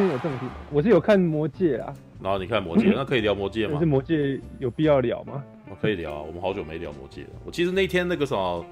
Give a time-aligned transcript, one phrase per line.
[0.00, 0.46] 天有正题？
[0.72, 1.94] 我是有看魔戒啊。
[2.22, 3.70] 然后你看魔戒， 那可以聊魔戒吗？
[3.74, 5.42] 但是魔戒有必要聊吗？
[5.70, 7.30] 我可以聊啊，我们好久没聊魔戒了。
[7.44, 8.64] 我其实那天那个什么，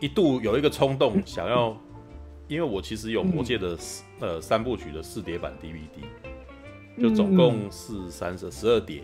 [0.00, 1.76] 一度有一个冲动想要，
[2.48, 3.76] 因为我其实有魔戒的
[4.20, 9.02] 呃三部曲的四碟版 DVD，就总共是三十十二碟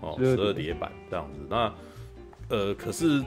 [0.00, 1.40] 哦，十二碟版这样子。
[1.48, 1.72] 那
[2.48, 3.22] 呃，可是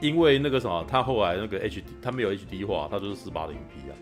[0.00, 3.94] 因为那个什么，他后来那个 HD，他没有 HD 化，他就是四八零 P 啊。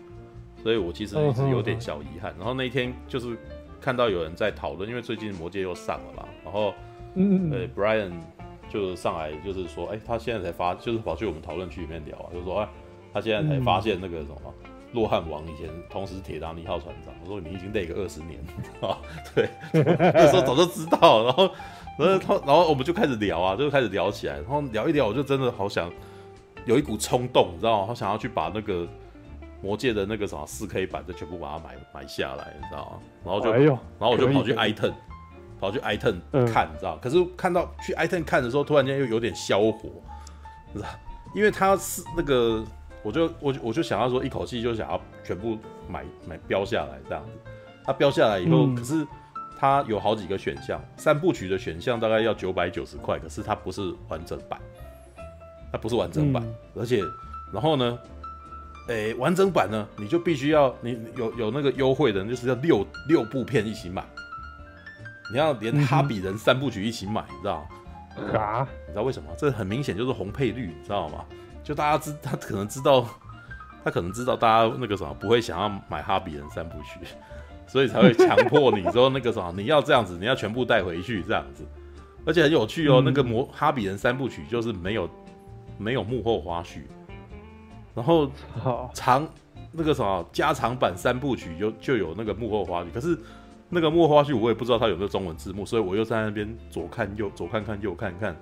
[0.61, 2.33] 所以我其实一直有点小遗憾。
[2.37, 3.37] 然后那一天就是
[3.79, 6.25] 看到有人在讨论，因为最近《魔戒》又上了嘛。
[6.43, 6.73] 然后，
[7.15, 8.11] 呃，Brian
[8.69, 12.69] 就上来就是说，哎，他现在才发，就是跑去我们讨论区里面聊啊，就是说，哎，
[13.13, 14.53] 他现在才发现那个什么，
[14.93, 17.13] 洛汗王以前同时铁达尼号船长。
[17.23, 18.39] 我说你已经累个二十年
[18.81, 18.97] 啊，
[19.33, 19.49] 对，
[20.13, 21.23] 那时候早就知道。
[21.23, 21.49] 然后，
[21.97, 24.35] 然后他，然后我们就开始聊啊，就开始聊起来。
[24.35, 25.91] 然后聊一聊，我就真的好想
[26.65, 27.87] 有一股冲动，你知道吗？
[27.87, 28.87] 好想要去把那个。
[29.61, 32.99] 魔界的那个什么四 K 版，就全部把它买买下来，你知道吗？
[33.25, 34.93] 然后就，哎、然后我就跑去 iTunes，
[35.59, 36.97] 跑去 iTunes 看，嗯、你知道？
[37.01, 39.89] 可是看到去 iTunes 看的时候，突然间又有点消火，
[40.71, 40.87] 你知道？
[41.35, 42.63] 因为它是那个，
[43.03, 45.57] 我就我就我就想要说，一口气就想要全部
[45.89, 47.51] 买买标下来这样子。
[47.83, 49.05] 它标下来以后，嗯、可是
[49.59, 54.59] 它有好几个选项，三部曲的选项大概要九百九十块，可是它不是完整版，
[55.71, 57.03] 它不是完整版，嗯、而且
[57.51, 57.99] 然后呢？
[58.89, 64.03] 诶、欸，完整版呢，你就必须要你有有那个优惠的，就是要六六部片一起买，
[65.31, 68.39] 你要连《哈比人》三部曲一起买，你知道吗？
[68.39, 68.67] 啊？
[68.87, 69.29] 你知道为什么？
[69.37, 71.23] 这很明显就是红配绿，你知道吗？
[71.63, 73.07] 就大家知，他可能知道，
[73.83, 76.99] 他可能知道大家那个什么不会想要买《哈比人》三部曲，
[77.67, 81.63] 所以才会强迫你说那个什么你要这样子，你要全部带回去这样子，
[82.25, 82.95] 而且很有趣哦。
[83.01, 85.07] 嗯、那个魔《哈比人》三部曲就是没有
[85.77, 86.79] 没有幕后花絮。
[87.99, 88.31] 然后
[88.93, 89.27] 长
[89.73, 93.17] 那个什么加长版三部曲就就有那个幕后花絮，可是
[93.67, 98.33] 那个幕后花絮我也不知道它有没有中文字幕，所以我又在那边左看右左看看右看看，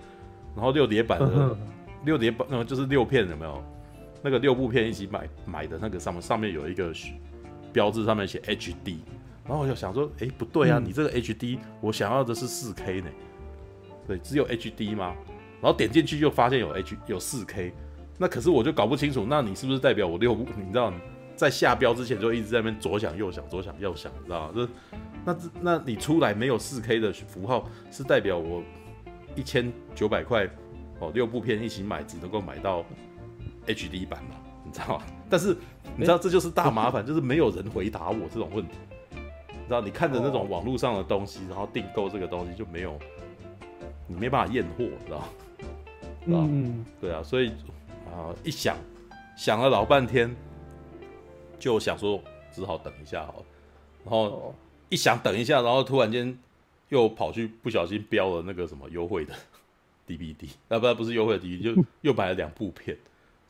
[0.56, 1.58] 然后六碟版的
[2.06, 3.64] 六碟版那个就是六片有没有？
[4.22, 6.94] 那个六部片一起买买的那个上面上面有一个
[7.74, 8.98] 标志，上面写 HD，
[9.44, 13.08] 然后我就想说，哎不对啊，你这个 HD 我想要的是四 K 呢，
[14.08, 15.16] 对，只有 HD 吗？
[15.62, 17.74] 然后点进去就发现有 H 有四 K。
[18.18, 20.44] 那可是我就搞不清楚，那你是不是代表我六部？
[20.58, 20.92] 你知道，
[21.36, 24.54] 在下标之前就一直在那边左想右想，左想右想，你知道吗？
[24.56, 24.70] 这
[25.24, 28.64] 那这那你出来没有四 K 的符号，是代表我
[29.36, 30.50] 一千九百块
[31.00, 32.84] 哦，六部片一起买只能够买到
[33.68, 34.36] HD 版嘛？
[34.66, 35.04] 你知道吗？
[35.30, 35.56] 但是
[35.96, 38.74] 你知道 这就是大麻烦，就是没有人回答我这种问题。
[39.50, 42.98] 你知道，你看着那种网络上的东西，然后订购这个东西就没有，
[44.08, 46.48] 你没办法验货，知道吗？
[46.50, 47.52] 嗯，对啊，所以。
[48.12, 48.35] 啊！
[48.44, 48.78] 一想，
[49.35, 50.35] 想了老半天，
[51.59, 53.45] 就想说只好等一下好了。
[54.03, 54.53] 然后
[54.90, 56.38] 一想等一下，然后突然间
[56.90, 59.34] 又跑去不小心标了那个什么优惠的
[60.07, 62.97] DVD，啊不不是优惠的 DVD，就 又买了两部片。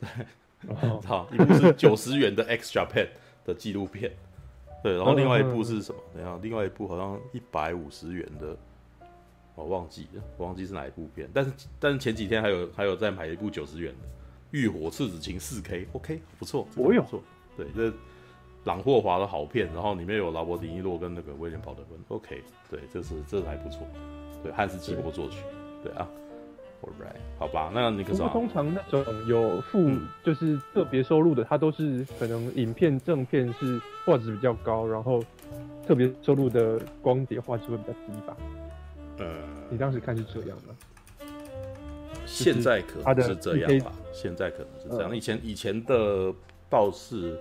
[0.00, 0.08] 对，
[1.06, 3.08] 好，一部是九十元的 Extra Pen
[3.44, 4.12] 的纪录片，
[4.82, 6.00] 对，然后另外一部是什么？
[6.14, 8.56] 等下，另外一部好像一百五十元的，
[9.54, 11.28] 我忘记了，我忘记是哪一部片。
[11.32, 14.08] 但是但是前几天还有还有再买一部九十元的。
[14.50, 17.22] 《浴火赤子情》四 K，OK，不错，我有错，
[17.56, 17.92] 对，这
[18.64, 23.86] 朗霍华的好片，然后里面有劳勃·迪尼洛跟那个威廉·保德温，OK，对，这是这是还不错，
[24.42, 25.36] 对，汉斯·季默作曲，
[25.82, 26.08] 对，对啊
[26.82, 29.90] ，Alright，好吧，那你可是通常那种有附
[30.24, 35.22] 就是特别收录的，它都是可能影片正片是画质比较高，然后
[35.86, 38.36] 特别收录的光碟画质会比较低吧？
[39.18, 39.26] 呃，
[39.68, 40.74] 你当时看是这样吗？
[42.30, 45.16] 现在可能是这样吧，现在可能是这样。
[45.16, 46.32] 以前以前的
[46.68, 47.40] 倒是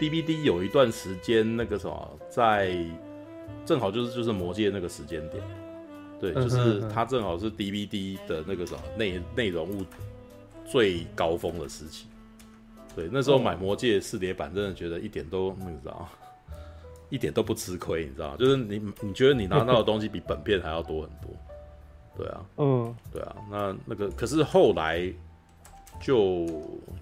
[0.00, 2.76] DVD 有一段时间那个什么，在
[3.64, 5.42] 正好就是就是魔戒那个时间点，
[6.20, 9.84] 对，就是它正好是 DVD 的那个什么内内容物
[10.64, 12.06] 最高峰的时期。
[12.94, 16.08] 对，那时候买魔戒四碟版，真的觉得一点都那个知道，
[17.10, 18.36] 一点都不吃亏，你知道吗？
[18.38, 21.30] 就是你你觉得你拿到的东西比本片还要多很多。
[22.16, 25.12] 对啊，嗯，对啊，那那个可是后来
[26.00, 26.46] 就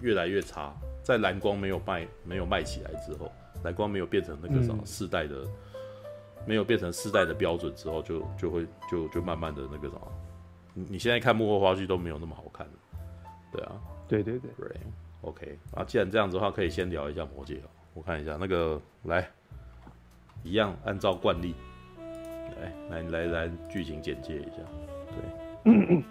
[0.00, 3.30] 越来越差，在蓝光没有卖没有卖起来之后，
[3.62, 5.48] 蓝光没有变成那个什么世代的，嗯、
[6.46, 10.12] 没有变成世代的标准之后，就就会就就慢慢的那个什么，
[10.74, 12.66] 你你现在看幕后花絮都没有那么好看，
[13.52, 13.72] 对啊，
[14.08, 14.76] 对对对，对
[15.22, 17.60] ，OK，啊，既然这样子的话，可以先聊一下魔戒，
[17.94, 19.28] 我看一下那个来，
[20.42, 21.54] 一样按照惯例，
[22.60, 24.62] 来来来来剧情简介一下。
[25.64, 26.02] 对，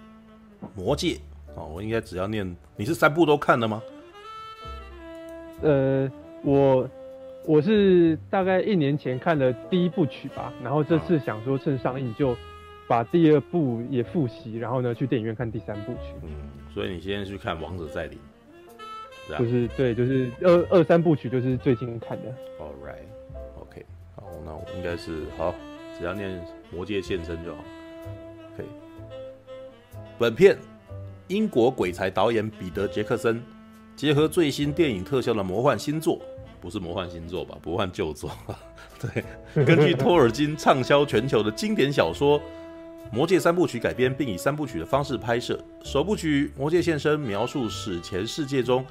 [0.76, 1.18] 魔戒
[1.56, 2.56] 哦，我应该只要念。
[2.76, 3.82] 你是三部都看了吗？
[5.62, 6.12] 呃，
[6.44, 6.90] 我
[7.46, 12.36] 我是大概一年前看了第一部曲吧，然后这次想说趁上映就
[12.88, 16.16] 把第二部也复习，然后呢去电影院看第三部曲。
[16.24, 16.30] 嗯，
[16.74, 18.18] 所以你先去看《王者再临》，
[19.38, 22.30] 就是对，就是二二三部曲就是最近看的。
[22.60, 23.84] All right，OK，okay.
[24.16, 25.54] 好，那我应该是好，
[25.98, 26.30] 只要念
[26.76, 27.64] 《魔戒现身》就好。
[30.19, 30.57] 本片
[31.27, 33.44] 英国鬼才导演彼得·杰克森
[33.95, 36.21] 结合最新电影特效的魔幻新作，
[36.62, 37.57] 不是魔幻新作吧？
[37.62, 38.31] 不换旧作。
[39.00, 42.39] 对，根据托尔金畅销全球的经典小说
[43.12, 45.60] 《魔戒三部曲》改编，并以三部曲的方式拍摄。
[45.83, 48.86] 首部曲《魔戒现身》描述史前世界中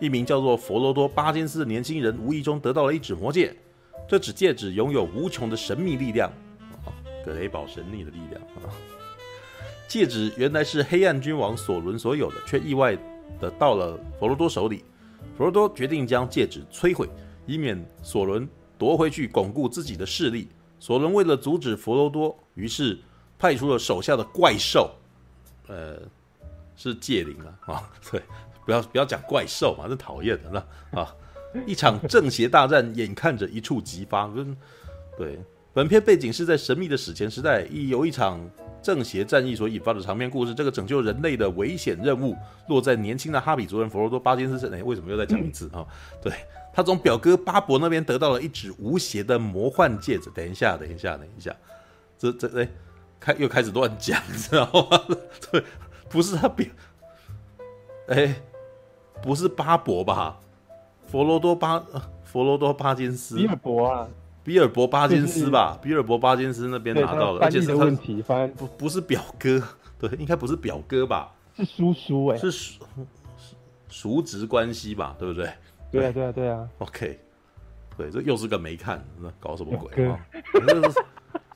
[0.00, 3.54] 一名叫做佛罗多·巴金斯的年轻人无意中得到了一纸魔戒，
[4.08, 6.32] 这纸戒指拥有无穷的神秘力量，
[7.24, 8.68] 格雷堡神秘的力量啊。
[9.94, 12.98] 戒指原来是黑暗君王索伦所有的，却意外
[13.38, 14.84] 的到了佛罗多手里。
[15.38, 17.08] 佛罗多决定将戒指摧毁，
[17.46, 20.48] 以免索伦夺回去巩固自己的势力。
[20.80, 22.98] 索伦为了阻止佛罗多，于是
[23.38, 24.90] 派出了手下的怪兽，
[25.68, 26.02] 呃，
[26.74, 28.20] 是戒灵啊啊， 对，
[28.66, 30.50] 不要不要讲怪兽嘛，这讨厌的
[30.92, 31.14] 那啊。
[31.66, 34.56] 一场正邪大战眼看着一触即发，跟
[35.16, 35.38] 对。
[35.74, 38.40] 本片背景是在神秘的史前时代，亦由一场
[38.80, 40.54] 正邪战役所引发的长篇故事。
[40.54, 42.36] 这个拯救人类的危险任务
[42.68, 44.78] 落在年轻的哈比族人佛罗多巴金斯身上。
[44.78, 45.88] 哎，为什么又再讲一次啊、 哦？
[46.22, 46.32] 对，
[46.72, 50.30] 他从表哥巴伯那边得到了一只无邪的魔幻戒指。
[50.32, 51.52] 等一下，等一下，等一下，
[52.16, 52.68] 这这哎，
[53.18, 55.04] 开又开始乱讲，你知道吗？
[55.50, 55.64] 对，
[56.08, 56.68] 不是他表，
[58.06, 58.32] 哎，
[59.20, 60.38] 不是巴伯吧？
[61.08, 61.84] 佛罗多巴，
[62.22, 64.08] 佛罗多巴金斯，比尔博啊。
[64.44, 69.60] 比尔博巴金斯吧，比尔博巴金斯那边拿到了，而且是问题，翻不不是表哥，
[69.98, 71.32] 对，应该不是表哥吧？
[71.56, 72.78] 是叔叔哎，是叔
[73.88, 75.16] 叔侄关系吧？
[75.18, 75.48] 对不对？
[75.90, 76.68] 对啊，对啊，对啊。
[76.78, 77.18] OK，
[77.96, 80.18] 对，这又是个没看，那搞什么鬼啊？
[80.52, 80.98] 这是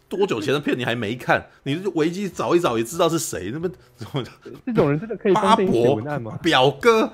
[0.09, 1.45] 多久前的片你还没看？
[1.65, 3.51] 你维基找一找也知道是谁？
[3.53, 3.69] 那么
[4.65, 6.01] 这种人真的可以巴伯
[6.41, 7.13] 表哥？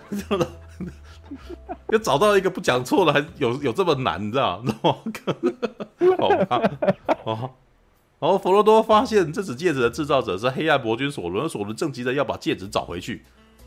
[1.90, 4.72] 又找到一个不讲错的，还有有这么难，你知道吗？
[6.18, 6.62] 好吧，
[7.24, 7.50] 哦，
[8.18, 13.24] 然后佛罗多发现这只戒指的制造者是黑暗伯君索伦，索伦正急着要把戒指找回去，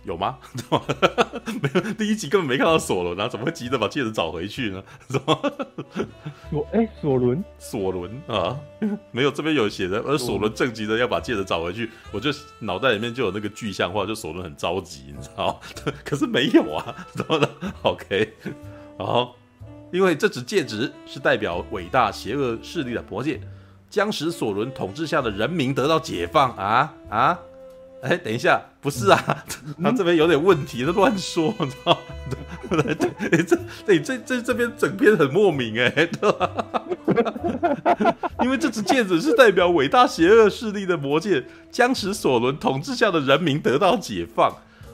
[0.07, 0.37] 有吗？
[1.61, 4.81] 没有，第一集根本没看到索伦啊，怎么会急着把戒指找回去呢？
[5.11, 5.53] 什么？
[6.49, 8.57] 索哎，索伦，索伦啊，
[9.11, 15.59] 没有，这边有写的，而索伦正急着要把戒指找回去，我就脑袋里面就有那个具象化，就索伦很着急，你知道？
[16.05, 17.49] 可是没有啊，怎么了
[17.83, 18.33] ？OK，
[18.97, 19.35] 好。
[19.89, 23.39] 因为这只戒指是代表伟大邪恶势力的魔戒，
[23.89, 27.39] 将使索伦统治下的人民得到解放啊啊！
[28.01, 29.43] 哎，等一下，不是啊，
[29.83, 31.97] 他这边有点问题，他乱说，你知道？
[32.69, 36.65] 对对对，这对这这这边整篇很莫名哎，对吧？
[38.43, 44.53] 因为这只戒指是代表伟大邪恶势力的魔戒，将使索伦统治下的人民得到解放。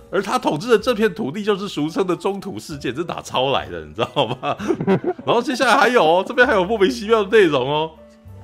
[0.10, 3.84] 而他统治的这片土地就是俗称的中土世界，这是哪抄来的？
[3.84, 4.56] 你知道吗？
[5.26, 7.92] 然后接下来还有哦，这边还有莫名其妙的内容哦。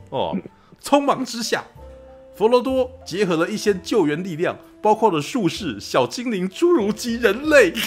[0.09, 0.35] 哦，
[0.81, 1.63] 匆忙之下，
[2.35, 7.73] 佛罗多结合了一些救援力量，包括了术士、小精灵、侏儒及人类。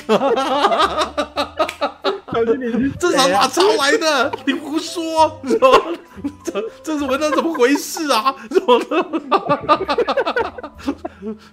[2.33, 4.33] 小精灵，这是哪抄来的？
[4.47, 5.38] 你胡说！
[5.45, 5.59] 这
[6.50, 8.35] 这这是文章怎么回事啊？
[8.50, 8.81] 什 么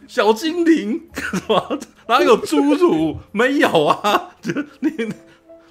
[0.07, 1.01] 小精灵？
[1.13, 1.79] 什么？
[2.07, 3.17] 哪有侏儒？
[3.33, 4.29] 没有啊！
[4.79, 4.89] 你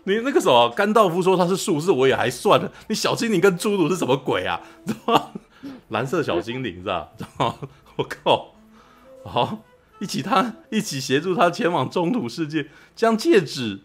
[0.05, 2.71] 你那个什么，甘道夫说他是术士，我也还算了。
[2.89, 4.61] 你小精灵跟侏儒是什么鬼啊？
[4.87, 5.23] 知道吗？
[5.89, 7.09] 蓝色小精灵是吧？
[7.97, 8.55] 我靠！
[9.25, 9.59] 好，
[9.99, 13.81] 一起他一起协助他前往中土世界，将戒指。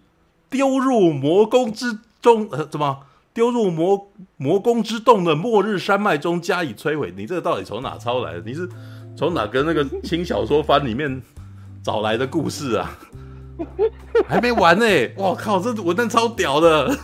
[0.49, 2.99] 丢入魔宫之中，呃，怎么
[3.33, 7.11] 丢入魔魔宫之洞的末日山脉中加以摧毁？
[7.17, 8.41] 你这个到底从哪抄来的？
[8.45, 8.69] 你是
[9.17, 11.23] 从哪个那个轻小说番里面
[11.81, 12.99] 找来的故事啊？
[14.27, 15.11] 还没完呢、欸！
[15.17, 16.95] 我靠，这文案超屌的！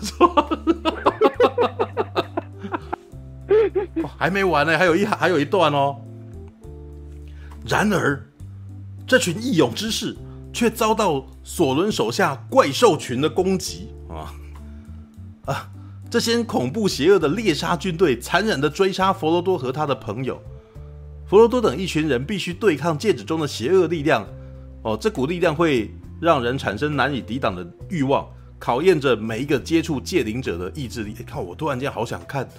[4.18, 5.98] 还没完呢、还有一还有一段哦。
[7.68, 8.26] 然而，
[9.06, 10.16] 这群义勇之士。
[10.52, 14.34] 却遭到索伦手下怪兽群的攻击啊
[15.46, 15.70] 啊！
[16.10, 20.42] 这些恐怖邪恶的猎杀军队残忍地追杀佛罗多和他的朋友。
[21.28, 24.26] 佛罗多等一群人必须对抗戒指中的邪恶力量。
[24.82, 31.14] 哦，这股力量会让人产生难以抵挡的欲望，考验着每一个接触戒灵者的意志力。
[31.14, 32.50] 看，我突然间好想看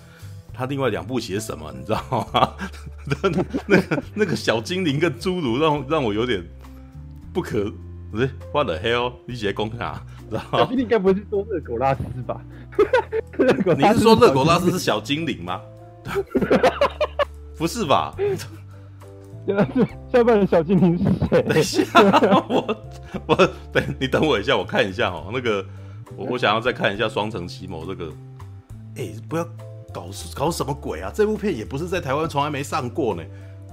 [0.61, 2.53] 他另外两部写什么，你知道吗？
[3.67, 6.45] 那个那个小精灵跟侏儒让让我有点。
[7.33, 7.73] 不可
[8.11, 9.15] 不是，What the hell？
[9.25, 9.95] 你直接攻他，
[10.29, 10.59] 知道吗？
[10.59, 12.43] 小精灵应该不是说热狗拉斯吧？
[13.79, 15.63] 你是说热狗拉斯是小精灵吗？
[17.57, 18.15] 不是吧？
[20.13, 21.43] 下半的小精灵是谁？
[21.43, 21.85] 等一下，
[22.51, 22.77] 我
[23.27, 23.35] 我
[23.73, 25.31] 等你等我一下，我看一下哦。
[25.33, 25.65] 那个
[26.17, 28.13] 我我想要再看一下《双城奇谋》这个。
[28.97, 29.49] 哎、欸，不要
[29.93, 31.11] 搞搞什么鬼啊！
[31.15, 33.23] 这部片也不是在台湾从来没上过呢。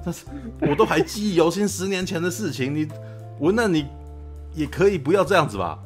[0.03, 0.25] 但是
[0.61, 2.75] 我都还记忆犹新，十年前的事情。
[2.75, 2.87] 你
[3.39, 3.85] 我那你
[4.53, 5.79] 也可以不要这样子吧？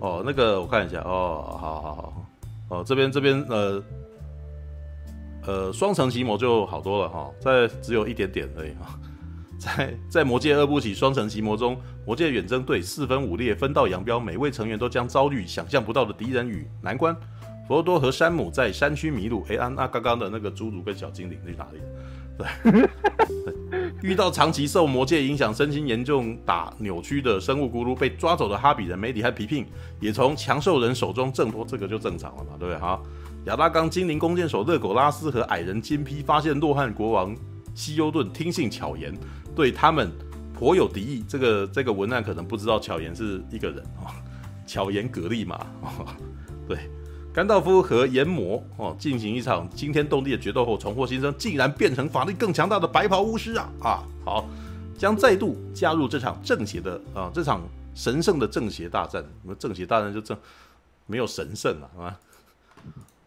[0.00, 2.26] 哦，那个我看一下哦，好好好，
[2.68, 3.82] 哦这边这边呃。
[5.46, 9.00] 呃，双城奇魔就好多了哈，在只有一点点而已哈。
[9.58, 17.16] 在在魔界二部曲双城奇魔中，魔界远征队四分五裂，分道扬镳，每位成员都将遭遇想象不到的敌人与难关。
[17.70, 21.78] 佛罗多和山姆在山区迷路，哎、欸，啊，那刚刚的那个侏儒跟小精灵去哪里？
[22.36, 22.72] 对，
[23.70, 29.64] 对， 遇到长期受魔戒影响、身心严重打扭曲的生物咕噜，被抓走的哈比人梅里和皮聘
[30.00, 32.76] 也从强兽人手中挣脱，这个就正常了嘛，对不对？
[32.76, 33.00] 哈。
[33.44, 37.32] 亚拉冈精灵弓箭手勒狗拉斯和矮人金披发现洛汉国王
[37.72, 39.16] 西优顿听信巧言，
[39.54, 40.10] 对他们
[40.52, 41.24] 颇有敌意。
[41.28, 44.10] 这个这个文案可能不知道巧言是一个人哦，
[44.66, 45.64] 巧言蛤蜊嘛。
[46.66, 46.76] 对，
[47.32, 54.02] 甘道夫和炎魔哦进行一场惊天动地的决斗后重获新生，竟然变成法力更强大的白袍巫师啊啊！
[54.24, 54.48] 好，
[54.98, 57.62] 将再度加入这场正邪的啊这场
[57.94, 59.22] 神圣的正邪大战。
[59.22, 60.36] 什么正邪大战就正
[61.06, 62.20] 没有神圣啊啊！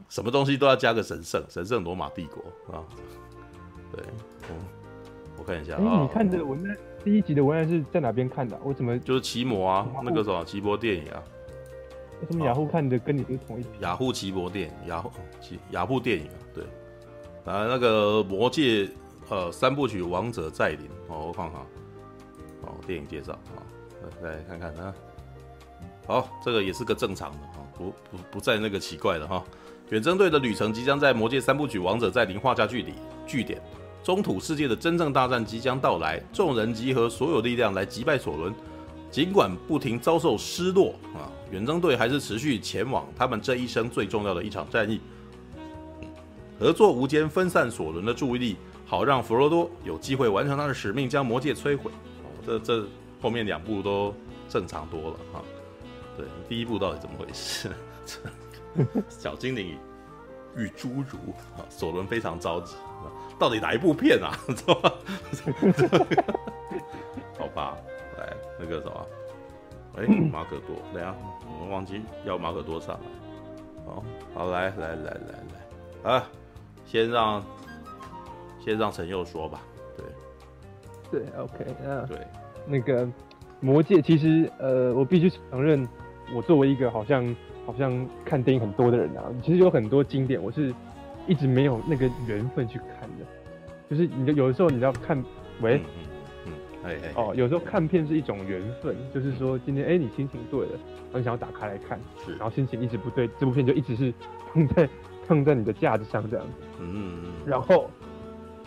[0.10, 2.44] 什么东西都要加个神圣，神圣罗马帝国
[2.76, 2.84] 啊！
[3.96, 4.04] 对，
[4.50, 4.56] 嗯，
[5.38, 6.02] 我看一下啊、欸。
[6.02, 8.62] 你看这个文案，第一集的文案是在哪边看的、啊？
[8.66, 9.88] 我怎么就是奇魔啊？
[10.04, 11.24] 那个什么奇摩电影啊？
[12.24, 13.66] 为什么雅虎看的跟你是同一？
[13.82, 15.12] 雅虎奇博电影，雅虎
[15.42, 16.40] 奇雅虎电影啊？
[16.54, 16.64] 对，
[17.44, 18.90] 啊，那个魔界
[19.28, 21.60] 呃三部曲《王者再临》哦，我看看
[22.62, 23.60] 哦，电影介绍啊，
[24.22, 24.96] 来来看看啊。
[26.08, 29.44] 好，这个也是个正常的哈，不不不再那个奇怪的哈。
[29.90, 32.96] 远征队的旅程即将在《魔界三部曲：王者再临》画下句点，
[33.28, 33.62] 据点。
[34.02, 38.54] 中土世界的真正大战即将到来，众人集合所有力量来击败索伦。
[39.12, 45.00] 尽管不停遭受失落啊，远征队还是持续前往他们这一生最重要的一场战役。
[46.60, 48.58] 合作无间，分散索伦的注意力，
[48.88, 51.92] 好让弗罗多有机会完成他的使命，将魔戒摧毁。
[52.44, 52.88] 这这
[53.22, 54.12] 后面两部都
[54.50, 55.44] 正常多了哈。
[56.18, 57.70] 对，第一部到底怎么回事？
[59.08, 59.78] 小精灵
[60.56, 61.20] 与侏儒
[61.56, 62.74] 啊，索伦非常着急，
[63.38, 64.36] 到底哪一部片啊？
[67.38, 67.78] 好吧，
[68.18, 69.08] 来那个什么，
[69.96, 71.16] 哎、欸， 马可多，等下
[71.60, 73.02] 我们忘记要马可多上来。
[73.86, 75.20] 好，好，来来来来
[76.04, 76.24] 来，啊，
[76.86, 77.44] 先让
[78.60, 79.62] 先让陈佑说吧。
[81.12, 82.18] 对，对，OK，啊，对，
[82.66, 83.08] 那个
[83.60, 85.88] 魔戒其实呃，我必须承认，
[86.34, 87.36] 我作为一个好像。
[87.66, 90.74] 好像看电影很多的人啊，其实有很多经典，我是
[91.28, 93.26] 一直没有那个缘分去看的。
[93.90, 95.18] 就是你有的时候你要看，
[95.62, 96.10] 喂，嗯嗯，
[96.84, 104.14] 哎哎，哦，有时候看片是一种缘分，就是说今天哎你心情对了，然后你想要打开来看，是，然后心情一直不对，这部片就一直是
[104.54, 104.90] 放在
[105.28, 107.32] 放在你的架子上这样子，嗯嗯嗯。
[107.46, 107.90] 然后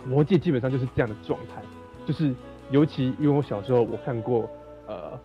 [0.06, 1.62] 魔戒基本上就是这样的状态，
[2.06, 2.35] 就是
[2.70, 4.49] 尤其因为我小时候我看过
[4.87, 5.18] 呃。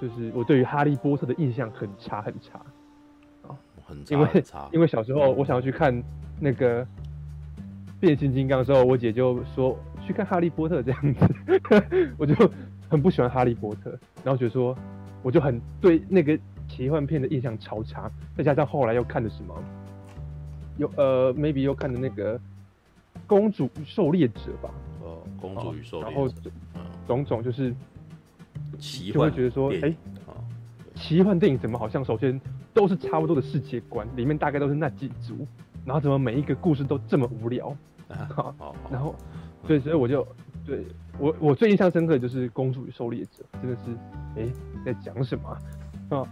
[0.00, 2.58] 就是我对于哈利波特的印象很差很差
[3.46, 4.58] 啊，很差很差。
[4.72, 6.02] 因为因为小时候我想要去看
[6.40, 6.86] 那个
[8.00, 12.34] 变形金刚的时候，我姐就说去看哈利波特这样子，我就
[12.88, 13.90] 很不喜欢哈利波特，
[14.22, 14.76] 然后觉得说
[15.22, 18.10] 我就很对那个奇幻片的印象超差。
[18.36, 19.54] 再加上后来又看的什么，
[20.76, 22.40] 有呃 maybe 又看的那个
[23.26, 24.70] 公主与狩猎者吧，
[25.02, 26.28] 哦，公主与狩猎者，然后
[27.06, 27.74] 种种就是。
[29.12, 29.96] 就会觉得说，哎、欸，
[30.96, 32.40] 奇幻电影怎么好像首先
[32.72, 35.46] 都是差不多的世界观，里面大概都是那几组，
[35.84, 37.68] 然后怎么每一个故事都这么无聊？
[38.08, 39.14] 啊，好，然后，
[39.66, 40.26] 对，所以我就
[40.64, 40.86] 对
[41.18, 43.90] 我我最印象深刻的就是《公主与狩猎者》，真的是，
[44.36, 44.52] 哎、欸，
[44.84, 45.48] 在讲什么
[46.10, 46.26] 啊？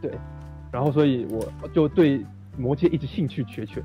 [0.00, 0.12] 对，
[0.70, 2.24] 然后所以我就对
[2.56, 3.82] 魔戒一直兴趣缺缺，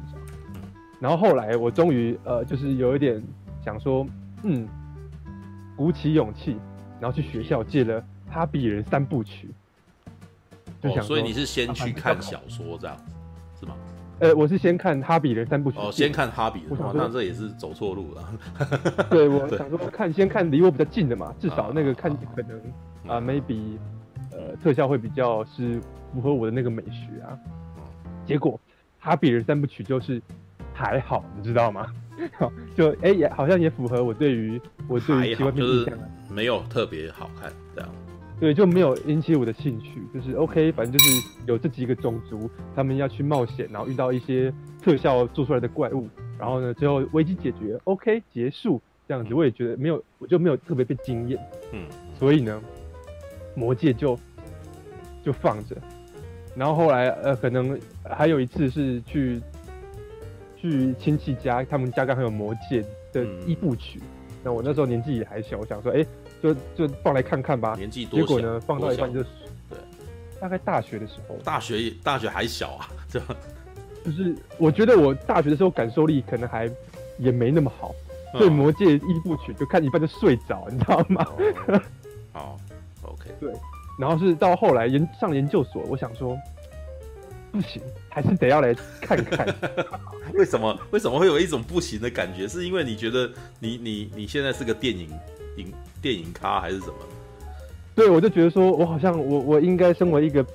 [0.99, 3.23] 然后后来我终于呃，就是有一点
[3.63, 4.05] 想说，
[4.43, 4.67] 嗯，
[5.75, 6.57] 鼓起勇气。
[7.01, 9.49] 然后去学校借了《哈比人三部曲》，
[10.83, 13.15] 就想、哦，所以你是先去看小说这样子，
[13.61, 13.73] 是吗？
[14.19, 15.77] 呃，我是先看《哈比的三部曲》。
[15.81, 18.29] 哦，先看《哈比人》，那这也是走错路了。
[19.09, 22.57] 对， 我想说看先看离我比较近的嘛，至少那个看可能
[23.07, 23.77] 啊，啊，maybe
[24.31, 25.79] 呃特效会比较是
[26.13, 27.37] 符合我的那个美学啊。
[28.25, 28.53] 结果
[28.99, 30.21] 《哈比的三部曲》就是
[30.73, 31.87] 还好，你知道吗？
[32.75, 35.93] 就哎也好像也符合我对于我对于奇幻片印象。
[36.29, 37.89] 没有特别好看，这样。
[38.39, 40.01] 对，就没有引起我的兴趣。
[40.13, 46.07] 就是 OK，反正就是有这几个种族，他们要去冒险，然后遇到一些特效做出来的怪物，
[46.39, 49.33] 然后呢，最后危机解决，OK，结束这样子。
[49.33, 51.37] 我也觉得没有，我就没有特别被惊艳。
[51.73, 51.85] 嗯，
[52.17, 52.61] 所以呢，
[53.55, 54.17] 魔戒就
[55.21, 55.75] 就放着。
[56.55, 57.77] 然后后来呃，可能
[58.09, 59.41] 还有一次是去
[60.55, 63.99] 去亲戚家，他们家刚好有魔戒的一部曲。
[64.45, 66.05] 那、嗯、我那时候年纪也还小，我想说，哎。
[66.41, 67.75] 就就放来看看吧。
[67.75, 68.25] 年纪多小？
[68.25, 69.77] 结果呢，放到一半就，对，
[70.39, 71.35] 大概大学的时候。
[71.43, 73.19] 大学大学还小啊，这
[74.05, 76.71] 就是我觉得我大学的时候感受力可能还
[77.17, 77.93] 也没那么好，
[78.33, 81.25] 对、嗯《魔戒》一部曲就看一半就睡着，你知道吗？
[82.33, 82.57] 哦、
[83.03, 83.29] ，OK。
[83.39, 83.51] 对，
[83.99, 86.37] 然后是到后来研上研究所，我想说
[87.51, 89.53] 不行，还是得要来看看。
[90.33, 90.79] 为什么？
[90.91, 92.47] 为什么会有一种不行的感觉？
[92.47, 93.29] 是因为你觉得
[93.59, 95.09] 你你你现在是个电影
[95.57, 95.73] 影。
[96.01, 96.93] 电影咖还是什么？
[97.95, 100.45] 对，我就觉得说，我好像我我应该身为一个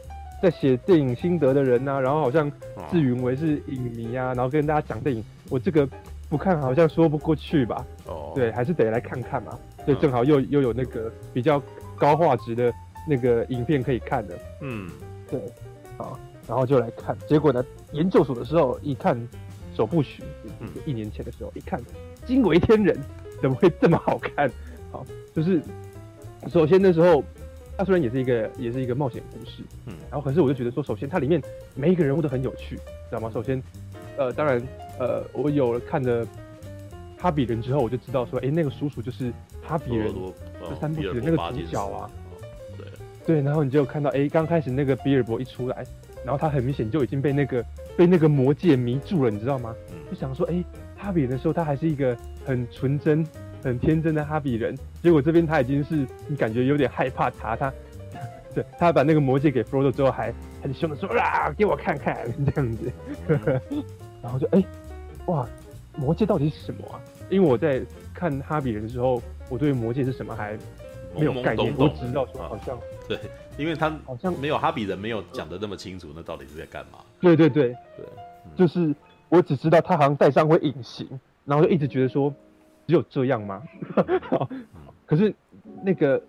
[0.42, 2.50] 在写电影心得的人呐、啊，然后好像
[2.90, 5.86] 自云为是影迷啊，然后跟大家讲电影，我这个
[6.28, 7.84] 不看好像说不过去吧？
[8.06, 9.58] 哦，对，还是得来看看嘛。
[9.84, 11.62] 对正好又又有那个比较
[11.98, 12.72] 高画质的
[13.06, 14.38] 那个影片可以看的。
[14.62, 14.88] 嗯，
[15.30, 15.38] 对，
[15.98, 19.14] 好，然后就来看，结果呢，研究所的时候一看
[19.76, 20.22] 首部曲，
[20.86, 21.78] 一年前的时候一看，
[22.24, 22.98] 惊为天人，
[23.42, 24.50] 怎么会这么好看？
[25.34, 25.62] 好，就是
[26.48, 27.22] 首先那时候，
[27.76, 31.42] 它虽然也是一个也是一个冒险故事，嗯，然后可是我就觉得说，首先它里面
[31.74, 33.30] 每一个人物都很有趣，知道吗？
[33.32, 33.62] 首先，
[34.16, 34.62] 呃，当然，
[34.98, 36.26] 呃，我有了看了
[37.18, 40.14] 哈比人之后，我就知道说，哎，那个叔叔就是哈比人
[40.68, 42.10] 这三部曲的那个主角啊，
[42.78, 42.86] 对
[43.26, 45.84] 对，然后你就看到，哎，刚开始那个比尔博一出来，
[46.24, 47.64] 然后他很明显就已经被那个
[47.96, 49.74] 被那个魔戒迷住了，你知道吗？
[50.10, 50.62] 就想说，哎，
[50.96, 53.26] 哈比人的时候，他还是一个很纯真。
[53.64, 57.72] 很天真的哈比人，结果这边他已经是你感觉有点害怕查他，
[58.54, 60.30] 对，他把那个魔戒给 Frodo 之后还
[60.62, 62.92] 很凶的说啊，给我看看这样子，
[64.22, 64.66] 然后就哎、欸，
[65.32, 65.48] 哇，
[65.96, 67.00] 魔戒到底是什么啊？
[67.30, 67.80] 因为我在
[68.12, 70.58] 看哈比人的时候，我对魔戒是什么还
[71.16, 73.18] 没有概念，我只知道说好像、啊、对，
[73.56, 76.98] 因为他好像没有哈比人没有讲的那么清楚，那到底是在干嘛？
[77.18, 78.04] 对对对对，
[78.54, 78.94] 就是
[79.30, 81.08] 我只知道他好像戴上会隐形，
[81.46, 82.30] 然后就一直觉得说。
[82.86, 83.62] 只有这样吗？
[85.06, 85.34] 可是
[85.82, 86.22] 那个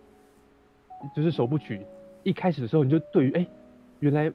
[1.16, 1.82] 就是首部曲
[2.24, 3.48] 一开始的时候，你就对于哎、欸，
[4.00, 4.32] 原来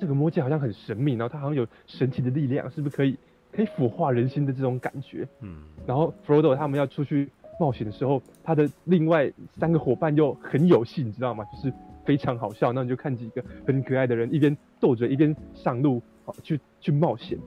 [0.00, 3.18] 这个魔戒好像很神秘，然后它好像有神奇的力量，是不是可以
[3.52, 5.26] 可以腐化人心的这种感觉？
[5.40, 5.62] 嗯。
[5.86, 11.44] 然后 Frodo 他们要出去冒险的时候，他的另外三个伙伴又很有戏，你知道吗？
[11.52, 11.72] 就是
[12.04, 12.72] 非常好笑。
[12.72, 17.38] 那你就看几个很可爱的人一边斗嘴一边上路啊，去去冒险。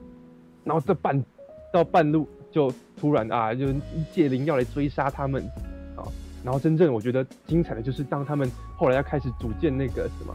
[0.64, 1.24] 然后这半
[1.72, 2.28] 到半路。
[2.52, 3.66] 就突然啊，就
[4.12, 5.42] 戒灵要来追杀他们
[5.96, 6.04] 啊！
[6.44, 10.34] 然后真正我觉得精彩的就是当他们后来要开始组建那个什么，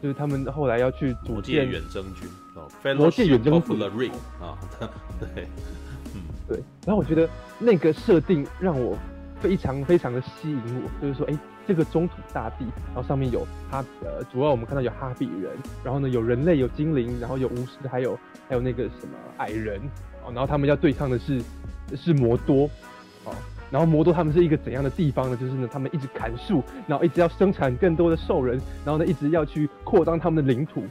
[0.00, 4.56] 就是他们后来要去组建远征军哦，魔戒远征军啊，
[5.18, 5.46] 对，
[6.14, 6.62] 嗯，对。
[6.86, 8.96] 然后我觉得那个设定让我
[9.40, 11.36] 非常非常的吸引我，就是说，哎，
[11.66, 15.50] 这个中土大地，然后上面有哈，呃，主要我们看到有哈比人，
[15.82, 18.16] 然后呢有人类有精灵，然后有巫师，还有
[18.48, 19.80] 还有那个什么矮人。
[20.32, 21.42] 然后他们要对抗的是
[21.96, 22.68] 是魔多，
[23.24, 23.32] 哦，
[23.70, 25.36] 然后魔多他们是一个怎样的地方呢？
[25.36, 30.84] 就是呢，他们一直砍树，然后一直要生产更多的兽人，然后呢，一直要去扩张他们的领土。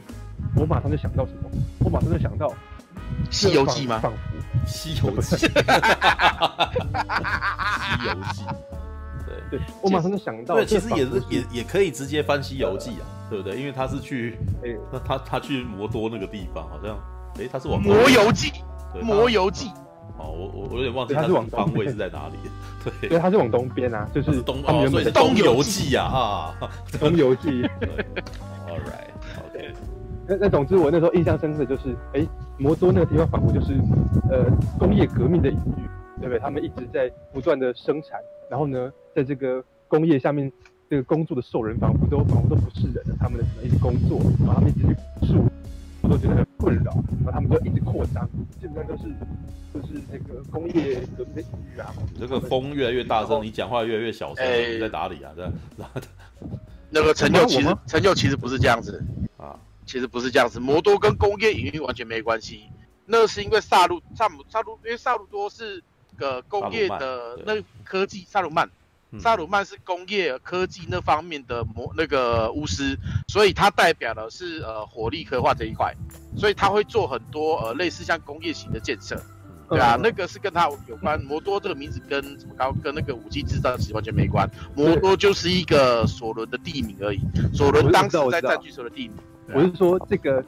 [0.56, 1.50] 我马上就想到什么？
[1.80, 2.48] 我马上就想到
[3.30, 3.98] 《西游记》吗？
[4.00, 4.18] 仿佛
[4.68, 5.36] 《西游记》。
[7.80, 8.44] 西游记。
[9.26, 10.56] 对对，我马上就想到。
[10.56, 13.56] 对，其实也是也也可以直接翻《西游记》啊，对不对？
[13.58, 14.36] 因为他是去，
[14.92, 16.98] 那他他去魔多那个地方，好像，
[17.38, 18.50] 哎，他是往《魔游记》。
[19.02, 19.68] 《魔游记》
[20.18, 22.34] 哦，我我我有点忘记它是往方位是在哪里。
[23.00, 27.62] 对，对，它是往东边啊，就是东哦，所以是东游记啊啊，东游记。
[28.68, 29.72] All right，OK。
[30.28, 32.26] 那那总之我那时候印象深刻的就是，哎，
[32.58, 33.72] 魔都那个地方仿佛就是
[34.30, 34.44] 呃
[34.78, 35.88] 工业革命的隐喻，
[36.20, 36.38] 对不对？
[36.38, 40.52] 他们一直在不断的生产，然后呢，在这个工业下面
[40.88, 45.44] 这个工作的兽人仿佛都仿佛都不是人了，他们的什么一直工作，然后他们一直去树。
[46.04, 46.92] 我都觉得很困扰，
[47.24, 48.28] 然后他们就一直扩张，
[48.60, 49.04] 基本上都是
[49.72, 51.94] 就是那个工业革命的隐喻啊。
[52.12, 55.32] 你这个风越来越大声，你讲话越来越小声，欸、你在哪里啊？
[55.34, 55.52] 这样，
[56.90, 59.02] 那个成就其实成就其实不是这样子
[59.38, 60.60] 啊，其实不是这样子。
[60.60, 62.64] 摩多跟工业隐喻完全没关系，
[63.06, 65.82] 那是因为萨鲁萨姆萨鲁，因为萨鲁多是
[66.18, 68.68] 个工业的那科技萨鲁曼。
[69.18, 72.98] 萨鲁曼是工业科技那方面的魔那个巫师，
[73.28, 75.94] 所以他代表的是呃火力刻画这一块，
[76.36, 79.20] 所以他会做很多呃类似像工业型的建设，
[79.68, 81.20] 对啊，那个是跟他有关。
[81.22, 84.48] 摩多这个名字跟什么高跟那个武器制造其实完全没关。
[84.74, 87.20] 摩多就是一个索伦的地名而已。
[87.52, 89.16] 索伦当时在占据所有的地名。
[89.52, 90.42] 我是说这个，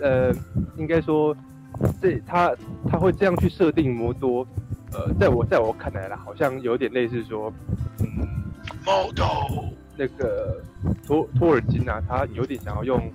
[0.00, 0.32] 呃，
[0.76, 1.36] 应该说，
[2.00, 2.54] 这他
[2.88, 4.46] 他会这样去设定摩多，
[4.92, 7.52] 呃，在我在我看来啦，好像有点类似说，
[9.96, 10.62] 那个
[11.06, 13.10] 托托尔金啊，他有点想要用。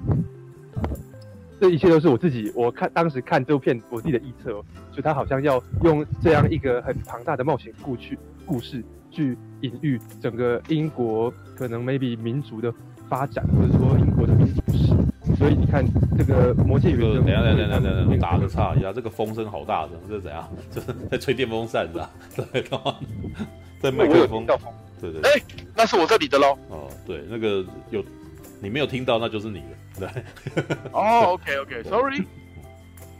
[1.62, 12.74] 这一切都是我自己，我看当时看这部片，我自己的臆测，就他好像要用这样一个很庞大的冒险故去故事去隐喻整个英国可能 maybe 民族的
[13.08, 14.94] 发展，或者说英国的民族史。
[15.38, 15.86] 所以你看
[16.18, 20.46] 这个魔戒原声，等下等下等下等下，打个岔一下，这个风声好大声，这是怎样？
[20.70, 22.10] 就是在吹电风扇是吧？
[22.36, 22.62] 对，
[23.80, 24.46] 在麦克风。
[25.12, 25.32] 对对。
[25.32, 25.42] 哎，
[25.76, 26.58] 那是我这里的喽。
[26.70, 28.04] 哦，对，那个有
[28.62, 29.68] 你没有听到，那就是你的。
[30.00, 30.24] 对，
[30.92, 32.24] 哦、oh,，OK OK，Sorry，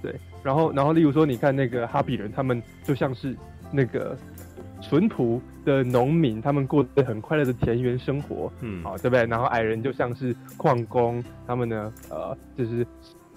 [0.02, 3.36] 对，然后然后例如说，你看那个哈比人，他们就像是
[3.72, 4.18] 那个
[4.82, 9.24] 淳朴的农民，他们过得很快乐的田园生活，嗯，好，对不对？
[9.28, 12.86] 然后矮人就像是矿工，他们呢，呃，就是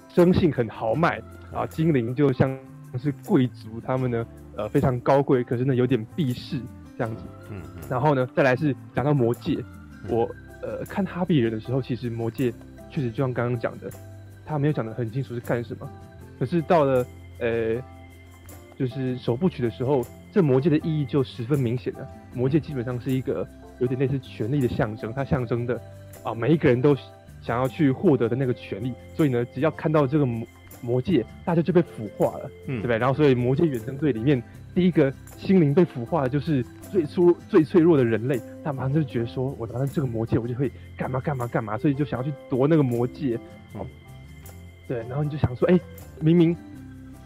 [0.09, 1.21] 生性很豪迈
[1.53, 1.67] 啊。
[1.67, 2.59] 精灵就像
[2.99, 6.59] 是贵族，他们呢，呃，非常高贵，可是呢，有点避世
[6.97, 9.63] 这样子，嗯，然后呢，再来是讲到魔界，
[10.09, 10.29] 我
[10.63, 12.53] 呃看哈比人的时候，其实魔界。
[12.89, 13.91] 确实，就像刚刚讲的，
[14.47, 15.91] 他没有讲得很清楚是干什么。
[16.39, 17.05] 可是到了
[17.41, 17.83] 呃，
[18.79, 22.09] 就是首部曲的时候，这魔界的意义就十分明显了。
[22.33, 23.47] 魔界基本上是一个
[23.81, 25.79] 有点类似权力的象征，它象征的
[26.23, 26.97] 啊，每一个人都
[27.43, 28.95] 想要去获得的那个权利。
[29.15, 30.47] 所以呢，只要看到这个魔
[30.81, 32.99] 魔界，大家就被腐化了，嗯，对不对？
[32.99, 34.41] 然后，所以魔界远征队里面
[34.75, 36.65] 第一个心灵被腐化的就是。
[36.91, 43.39] 最初最脆弱的人类，他马上就觉得说，我拿到这个魔戒，我就会干嘛干嘛干嘛，所以就想要去夺那个魔戒。
[43.75, 43.87] 哦，
[44.89, 45.79] 对，然后你就想说，哎、
[46.21, 46.57] 明明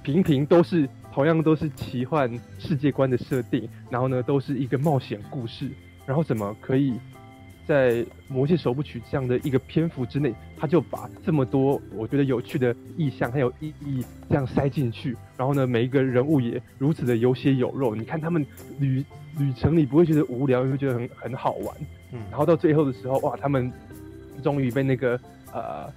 [0.02, 5.70] 平平都是同样都是奇幻世界观的设定，然后呢，都是一个冒险故事，
[6.06, 6.94] 然后怎么可以？
[7.66, 7.92] 在
[8.26, 17.94] 《魔戒首部曲》这样的一个篇幅之内，他就把这么多我觉得有趣的意象还有意义这样塞进去，然后呢，每一个人物也如此的有血有肉。
[17.94, 18.44] 你看他们
[18.80, 19.04] 旅
[19.38, 21.76] 旅程，你不会觉得无聊，你会觉得很很好玩。
[22.12, 23.72] 嗯，然后到最后的时候，哇，他们
[24.42, 25.18] 终于被那个
[25.52, 25.90] 呃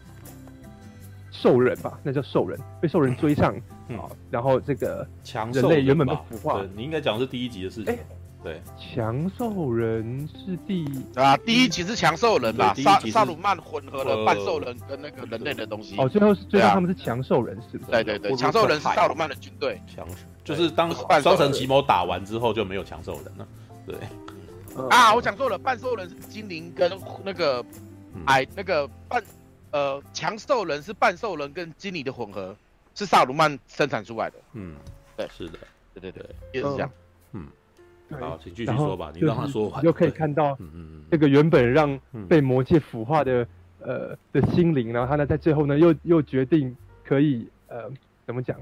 [1.32, 7.94] 兽人吧，那叫兽人，被兽人追上啊，嗯，然后这个强人类原本被腐化，你应该讲的是第一集的事情。
[7.94, 8.00] 欸
[8.44, 12.74] 对，强兽人是第啊，第一集是强兽人吧？
[12.74, 15.96] 萨萨鲁曼混合了半兽人跟那个人类的东西。
[15.98, 17.92] 哦，最后最后他们是强兽人，是不是？
[17.92, 19.82] 对对对，强兽人是萨鲁曼的军队。
[19.88, 20.06] 强
[20.44, 23.48] 就是当双城奇谋打完之后就没有强兽人了。
[23.88, 23.96] 对，
[24.90, 26.92] 啊，我讲错了，半兽人是精灵跟
[27.24, 27.66] 那个
[28.26, 29.24] 矮那个半
[29.72, 32.54] 呃强兽人是半兽人跟精灵的混合，
[32.94, 34.36] 是萨鲁曼生产出来的。
[34.52, 34.76] 嗯，
[35.16, 35.60] 对，是的，
[35.94, 36.92] 对对对，也是这样。
[38.20, 38.30] 嗯。
[38.30, 39.12] 好，请继续说吧。
[39.14, 40.58] 你让他说完，你就可以看到，
[41.10, 43.48] 这个原本让被魔界腐化的
[43.80, 47.90] 呃的心灵，然后他呢在最后呢又又决定可以呃
[48.26, 48.58] 怎么讲，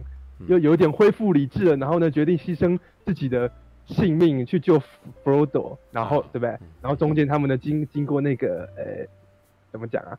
[0.47, 3.51] 又有点恢复理智了，然后呢决定牺牲自己的
[3.85, 4.85] 性命去救弗
[5.25, 6.49] 罗多，然后对不对？
[6.81, 9.05] 然后中间他们呢经经过那个呃
[9.71, 10.17] 怎么讲啊？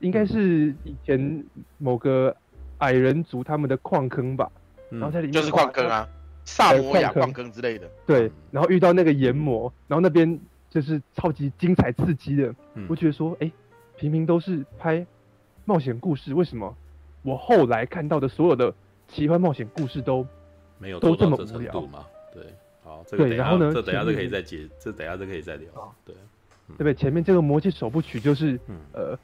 [0.00, 1.44] 应该是以前
[1.78, 2.36] 某个
[2.78, 4.50] 矮人族他们的矿坑吧，
[4.90, 6.06] 然后在里面就是矿坑啊。
[6.44, 12.54] 萨摩亚矿坑之类的，对，然后遇到那个炎魔，然后那边就是超级精彩刺激的。
[12.74, 13.52] 嗯、我觉得说，哎、欸，
[13.96, 15.06] 平平都是拍
[15.64, 16.76] 冒险故事，为什么
[17.22, 18.74] 我后来看到的所有的
[19.08, 20.26] 奇幻冒险故事都
[20.78, 22.04] 没有都这么无聊吗？
[22.32, 22.42] 对，
[22.82, 25.94] 好，这个、对，然后呢，这等下就可以再解，这等下就可以再聊。
[26.04, 26.14] 对，
[26.68, 26.92] 对不对？
[26.92, 29.18] 前面这个魔界首部曲就是，嗯、呃，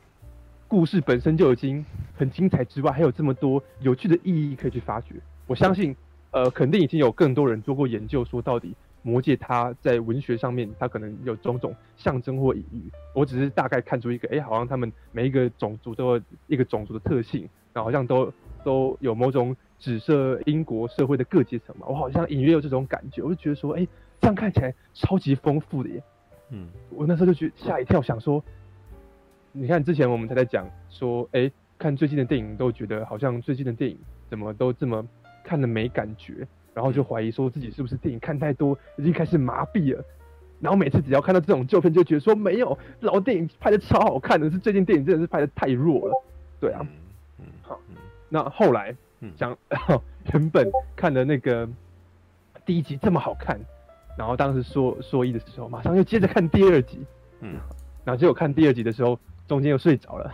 [0.67, 1.85] 故事本身就已经
[2.17, 5.15] 很精彩之外，还有这么多有趣的意义可以去发掘。
[5.47, 5.95] 我相信。
[6.33, 12.91] 呃，肯定已经有更多人做过研究，说到底魔界它在文学上面，它可能有种种象征或隐喻。
[13.15, 21.87] 我只是大概看出一个，哎、欸，好像他们每一个种族都有一个种族的特性，然后好像都都有某种指涉英国社会的各阶层嘛。
[21.89, 23.89] 我好像隐约有这种感觉，我就觉得说，哎、欸，
[24.21, 26.03] 这样看起来超级丰富的耶。
[26.51, 28.41] 嗯，我那时候就觉吓一跳，想说，
[29.51, 35.05] 你看之前我们才在讲说，哎、欸，看最近的电影都觉得好像最近的电影怎么都这么。
[35.45, 40.05] 看的没感觉，然后就怀疑说自己是不是电影看太多，已经开始麻痹了。
[40.61, 46.25] 然后每次只要看到这种旧片，就觉得说没有老电影拍的超好看的，是最近电影真的是拍的太弱了。
[46.61, 46.87] 对啊，
[47.39, 47.81] 嗯，好，
[48.29, 48.95] 那后来
[49.37, 49.57] 讲
[50.33, 51.67] 原本看的那个
[52.67, 53.59] 第一集这么好看，
[54.19, 56.99] 然后当时说说一的时候，马上又接着看第二集，
[57.41, 57.55] 嗯，
[58.05, 59.19] 然后结果看第二集的时候，
[59.51, 60.31] 中间又睡着了。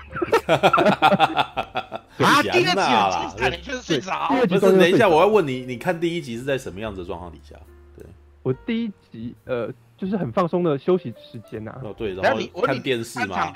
[0.46, 4.28] 啊，第二集啦，你就是睡着。
[4.46, 7.56] 不是，等一下，我要问你，你看第一集是在什么样子的状况底下？
[7.96, 8.04] 对，
[8.42, 11.74] 我第一集呃，就是很放松的休息时间呐。
[11.82, 13.50] 哦，对，然后看电视嘛。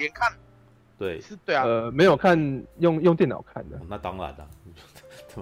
[0.98, 2.38] 对，是，对啊，呃，没有看，
[2.78, 3.78] 用用电脑看的。
[3.86, 4.48] 那当然了。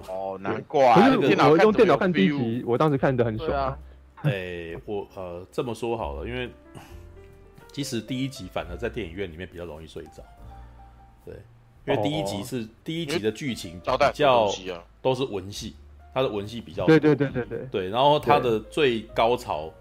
[0.09, 0.93] 哦， 难怪。
[0.95, 1.17] 可是
[1.49, 3.77] 我用电脑看第一集，我当时看的很爽。
[4.23, 6.49] 哎，我呃这么说好了，因为
[7.79, 10.21] 其实第一集反而在电影院里面比较容易睡着。
[11.25, 11.33] 对，
[11.87, 14.51] 因为第一集是第一集的剧情比较
[15.01, 15.77] 都是文戏，
[16.13, 17.87] 它的文戏比较对对对对对对。
[17.87, 19.71] 然后它的最高潮，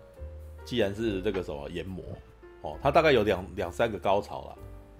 [0.65, 2.05] 既然是这个什么研磨
[2.63, 4.57] 哦，它大概有两两三个高潮了。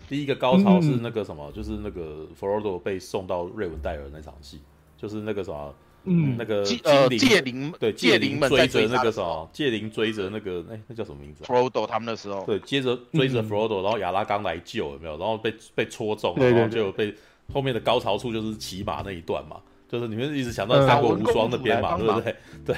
[0.09, 4.61] 第一个高潮是那个什么，嗯、就是那个弗罗多被送到瑞文戴尔那场戏，
[4.97, 5.73] 就是那个什么，
[6.09, 15.19] 嗯，那个精灵戒灵对戒灵追着那个什么戒灵追着那个哎那叫什么名字？？Prodo 他们那时候对，接着追着弗罗多，然后亚拉冈来救有没有？
[15.19, 17.15] 然后被被戳中，然后就被
[17.53, 19.57] 后面的高潮处就是骑马那一段嘛，
[19.89, 22.37] 就是你们一直想到三国无双那边嘛，对不对？
[22.65, 22.77] 对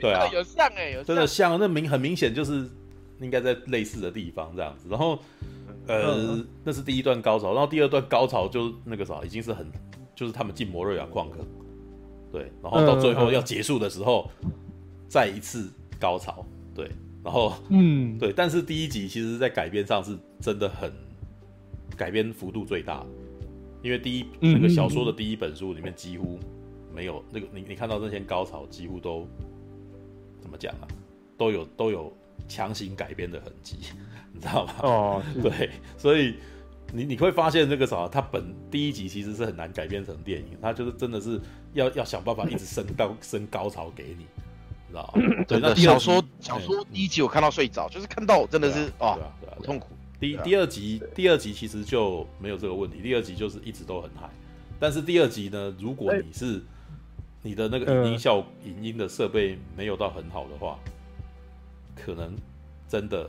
[0.00, 2.68] 对啊，有像哎，有真的像，那明很明显就是
[3.20, 5.18] 应该在类似的地方这样子，然后。
[5.88, 9.68] 呃，那是第一段高潮，然后第二段高潮就那个啥，已经是很，
[10.14, 11.40] 就是他们进摩瑞亚矿坑，
[12.32, 14.30] 对，然后到最后要结束的时候，
[15.06, 16.90] 再一次高潮，对，
[17.22, 20.90] 然后嗯， 对，但是第一集其实在改编上是真的很
[21.96, 23.04] 改编幅度最大，
[23.82, 26.40] 因为第一那个小说的第一本书里面几乎
[26.94, 29.28] 没有那个你你看到那些高潮几乎都
[30.40, 30.88] 怎么讲啊，
[31.36, 32.10] 都有都有
[32.48, 33.76] 强行改编的痕迹。
[34.34, 34.74] 你知道吗？
[34.82, 35.68] 哦， 对，
[35.98, 36.36] 所以
[36.92, 41.40] 你你会发现这个啥，它本第一集其实是很难改编成电影，它就是真的是
[41.72, 44.26] 要要想办法一直升高升高潮给你，
[44.88, 45.22] 知道吗？
[45.48, 49.18] 对，那小说小说第一集我看到睡着，就是看到我真的是啊，
[49.64, 49.88] 痛苦。
[50.20, 54.28] 第第二集第二集其实就没有这个问题，第二集就是一直都很嗨。
[54.78, 56.62] 但是第二集呢，如果你是
[57.42, 60.78] 你的那个影音效影音的设备没有到很好的话，
[61.96, 62.36] 可能
[62.86, 63.28] 真的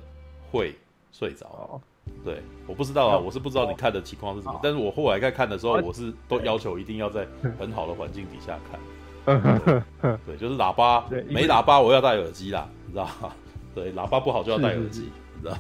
[0.52, 0.76] 会。
[1.16, 1.80] 睡着，
[2.24, 7.28] 对，我不知道啊，我是不知道你看的情况是什么，但是我后来在看的时候，我是都要求一定要在
[7.60, 9.84] 很好的环境底下看，
[10.26, 13.32] 对，就是喇叭没喇叭我要戴耳机啦，你知道吗？
[13.76, 15.58] 对，喇叭不好就要戴耳机，你知道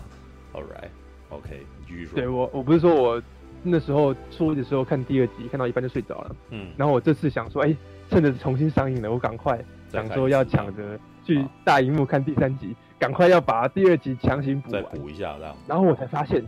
[0.54, 2.16] ？All right，OK，继续说。
[2.16, 3.22] 对我，我不是说我
[3.62, 7.76] 那时候初一的时候看第二集，看到一半就睡着了，嗯，然后我这次想说，哎，
[8.10, 9.60] 趁着重新上映了，我赶快
[9.92, 12.76] 想说要抢着去大荧幕看第三集。
[13.00, 15.54] 赶快要把第二集强行补完，再补一下这样。
[15.68, 16.42] 然后我才发现，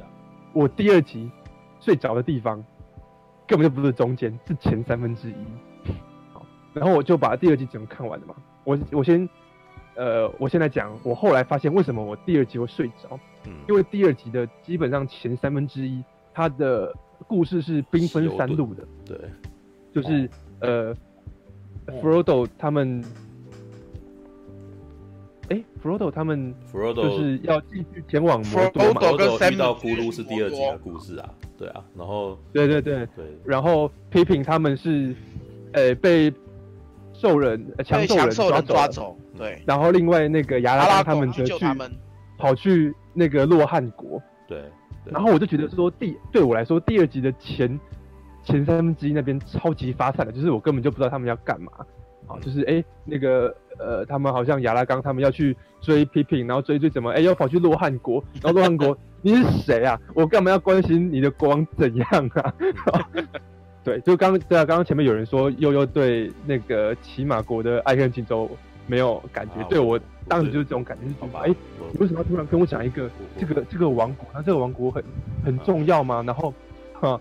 [0.54, 1.30] 我第二集
[1.82, 2.64] 睡着的地方
[3.46, 5.36] 根本就不是中间，是前三分之一。
[6.32, 8.36] 好，然后我就把第二集整个看完了嘛。
[8.64, 9.28] 我我先，
[9.96, 13.20] 呃，我先来讲，我后来发现为什么我第二集会睡着。
[13.48, 16.02] 嗯，因为第二集的基本上前三分之一，
[16.34, 16.96] 它的
[17.28, 18.88] 故事是兵分三路的。
[19.06, 19.20] 对，
[19.92, 20.30] 就是
[20.62, 20.96] 呃，
[22.00, 23.04] 弗罗多他们。
[25.50, 29.00] 哎，弗罗多他们就是要继续前往魔都嘛。
[29.02, 33.06] 弗罗多遇到咕噜是第二集的故事啊，对啊，然后对对对。
[33.16, 35.16] 对，然后批评他们是，
[35.74, 36.34] 呃，被
[37.14, 38.30] 兽人强兽人
[38.66, 41.66] 抓走，对，然后另外那个亚拉拉他们则去
[42.38, 44.64] 跑去那个洛汗国，对，
[45.06, 47.80] 然后我就觉得说第对我来说第二集的前
[48.44, 51.72] 前三分之一那边超级发散的，就是我根本就不知道他们要干嘛，
[52.28, 53.56] 啊，就是哎那个。
[53.78, 60.00] 呃，他们好像亚拉冈他们要去追批评，然后追追怎么，哎，要跑去洛汗国，然后洛汗国，你是谁啊？
[60.14, 62.56] 我干嘛要关心你的国王怎样啊？
[63.84, 68.50] 对，就刚对啊，刚刚前面有人说悠悠对那个骑马国的爱恨情仇
[68.88, 71.54] 没有感觉，对我当时就是这种感觉，是觉得，哎，
[71.92, 74.26] 你为什么要突然跟我讲一个这个这个王国？
[74.34, 75.04] 那这个王国很
[75.44, 76.24] 很重要吗？
[76.26, 76.54] 然后，
[76.94, 77.20] 哈，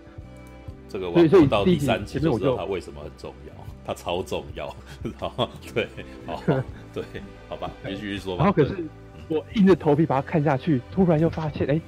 [0.87, 3.53] 这个王国到第三集就知道它为什么很重要。
[3.85, 4.67] 它超重要，
[5.19, 5.87] 好，对，
[6.25, 6.41] 好，
[6.93, 7.03] 对，
[7.47, 8.43] 好吧，你继续说吧。
[8.43, 8.83] 然后可是
[9.27, 11.79] 我硬着头皮把它看下去，突然又发现，哎，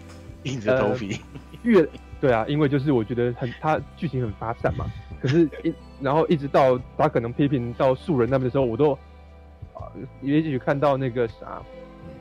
[0.43, 1.19] 硬着头皮，
[1.63, 1.87] 越
[2.21, 4.85] 对啊，因为就是我觉得很，它剧情很发散嘛。
[5.19, 8.91] 可是，一然后一直到他可能批评到树人那边的时候，我都
[9.73, 9.89] 啊，
[10.21, 11.59] 也许看到那个啥，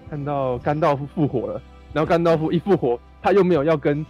[0.08, 1.62] 看到甘道夫复活了，
[1.92, 4.04] 然后甘道夫一复活，他又没有要跟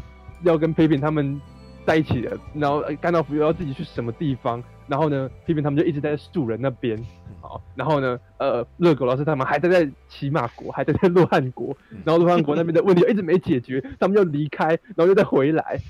[0.44, 1.40] 要跟批评他们
[1.84, 4.62] 在一起了，然后甘道夫又要自己去什么地方。
[4.88, 6.96] 然后呢，批评他们就一直在树人那边，
[7.40, 15.80] 好，然后呢，呃，热狗老师他们还在在骑马国，还在在洛汉国，然后洛汉国那边的问题一直没解决，他们就离开，然后又再回来，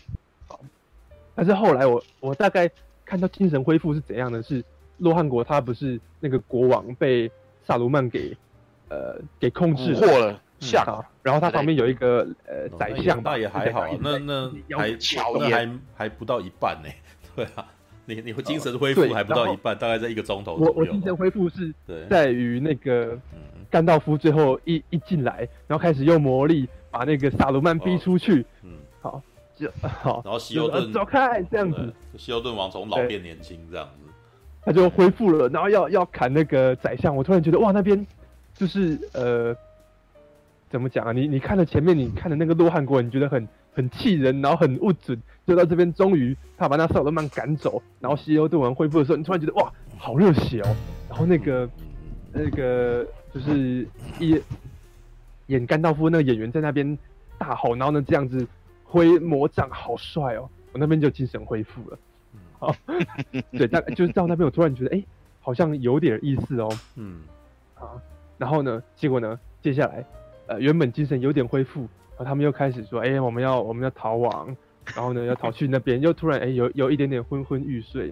[0.49, 0.61] 好，
[1.35, 2.71] 但是后来我我大概
[3.05, 4.65] 看到精神恢复是怎样的，是
[4.99, 7.31] 洛汉国他不是那个国王被
[7.67, 8.37] 萨鲁曼给
[8.89, 14.97] 呃给控制了，下、嗯，然后他旁边有一个呃宰相，那也还好，那那还
[15.39, 16.89] 那还还不到一半呢。
[17.37, 17.67] 对啊，
[18.07, 20.55] 你你会精神恢复还不到一半，大概在一个钟头。
[20.55, 21.73] 我我精神恢复是
[22.09, 23.19] 在于那个
[23.69, 28.47] 甘道夫最后一一进来，然后开始用魔力把那个萨鲁曼逼出去。
[28.62, 29.23] 嗯，好，
[29.55, 30.23] 就好。
[30.25, 31.92] 然后希欧顿走开，这样子。
[32.16, 34.11] 希欧顿王从老变年轻，这样子，
[34.64, 37.14] 他就恢复了，然后要要砍那个宰相。
[37.14, 38.07] 我突然觉得哇，那边
[38.55, 39.57] 就是呃。
[40.69, 41.12] 怎么讲啊？
[41.12, 50.75] 你你看了前面，你看的那个洛汗国，你觉得很很气人，然后很不准，就到这边，终于他把那萨鲁曼赶走，然后西欧顿王恢复的时候，你突然觉得哇，好热血哦！
[51.11, 51.69] 然后那个
[52.33, 53.87] 那个就是
[54.21, 54.41] 演
[55.49, 56.99] 演甘道夫那个演员在那边
[57.37, 58.49] 大吼，然后呢这样子
[58.83, 60.49] 挥魔杖，好帅哦！
[60.73, 61.99] 我那边就精神恢复了。
[62.59, 62.75] 好，
[63.53, 65.07] 对，但就是到那边，我突然觉得哎、欸，
[65.41, 66.69] 好像有点意思哦。
[66.95, 67.21] 嗯，
[67.75, 68.01] 好，
[68.39, 70.03] 然后呢，结果呢，接下来。
[70.49, 74.57] 呃，原本精神有点恢复，然后他们又开始说：“哎、欸，我们要我们要逃亡，
[74.95, 78.11] 然后呢要逃去那边。”又突然哎、欸，有有一点点昏昏欲睡，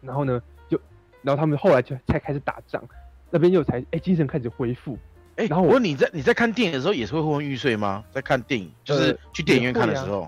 [0.00, 0.80] 然后呢就，
[1.20, 2.82] 然后他们后来就才开始打仗，
[3.28, 4.96] 那边又才哎、欸、精神开始恢复。
[5.36, 8.02] 哎、欸，然后我问你在你在看电影的时候也是会昏昏欲睡吗？
[8.10, 10.26] 在看电影就是去电影院看的时候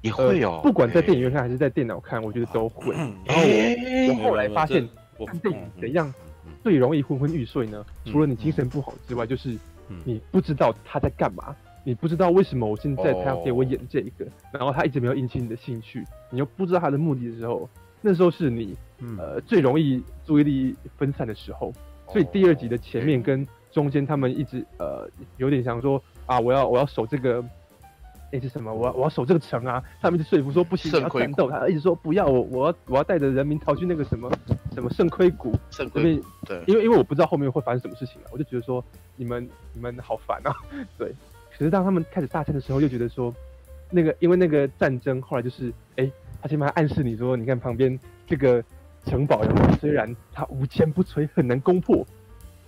[0.00, 0.62] 也会，啊、也会哦、呃。
[0.62, 2.92] 不管在电影院看还是在电脑看，我觉得都会。
[3.24, 3.42] 然后
[4.08, 4.88] 我后来发现
[5.24, 6.12] 看电影怎样
[6.64, 7.86] 最容易昏昏欲睡呢？
[8.06, 9.56] 除了你精神不好之外，就是。
[10.06, 17.68] 你不知道他在干嘛，你不知道为什么我现在他要给我演这个，然后他一直没有引起你的兴趣，你又不知道他的目的的时候，
[18.00, 18.76] 那时候是你
[19.18, 21.72] 呃最容易注意力分散的时候。
[22.08, 27.42] 所以第二集的前面跟中间，他们一直呃有点想说啊，我要我要守这个，
[28.30, 28.72] 那是什么？
[28.72, 29.82] 我要我要守这个城啊！
[30.00, 31.50] 他们就说服说不行，要战斗。
[31.50, 34.30] 他一直说不要，我我要我要带着人民逃去那个什么
[34.74, 35.54] 什么圣盔谷。
[35.70, 36.24] 圣盔谷。
[36.44, 38.84] 对，因为因为我不知道后面会发生什么事情啊，我就觉得说。
[39.14, 40.50] 你们你们好烦啊！
[40.96, 41.14] 对，
[41.56, 43.34] 可是当他们开始大战的时候，又觉得说，
[43.90, 46.10] 那个因为那个战争后来就是，哎、
[46.40, 48.62] 他前面还暗示你说，你看旁边这个
[49.04, 49.42] 城堡，
[49.80, 52.06] 虽然它无坚不摧，很难攻破，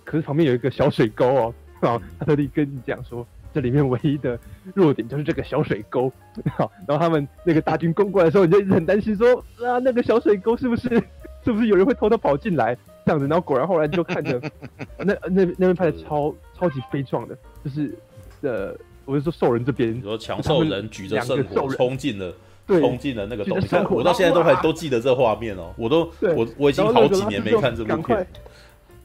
[0.05, 4.38] 可是旁边有一个小水沟哦，啊，他特地跟你讲说，这里面唯一的
[4.75, 6.12] 弱点就是这个小水沟，
[6.57, 10.88] 好，然后他们那个大军攻过来的时候，你就一直很担心说，啊，那个小水沟是不是
[11.44, 12.77] 是不是有人会偷偷跑进来？
[13.07, 14.40] 这样子，然后果然后来就看着
[14.97, 17.94] 那那那边拍的超超级悲壮的，就是
[18.44, 22.33] 呃，我是说兽人这边，你说强兽人举着圣火冲进了，
[22.66, 28.26] 冲进了那个东西，我到现在都还都记得这画面哦，我都我我已经好几年没看这部片，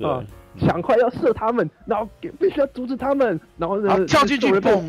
[0.02, 0.24] 啊，
[0.60, 4.84] 抢快要射他们，然后必须要阻止他们，然后呢跳进去嘣，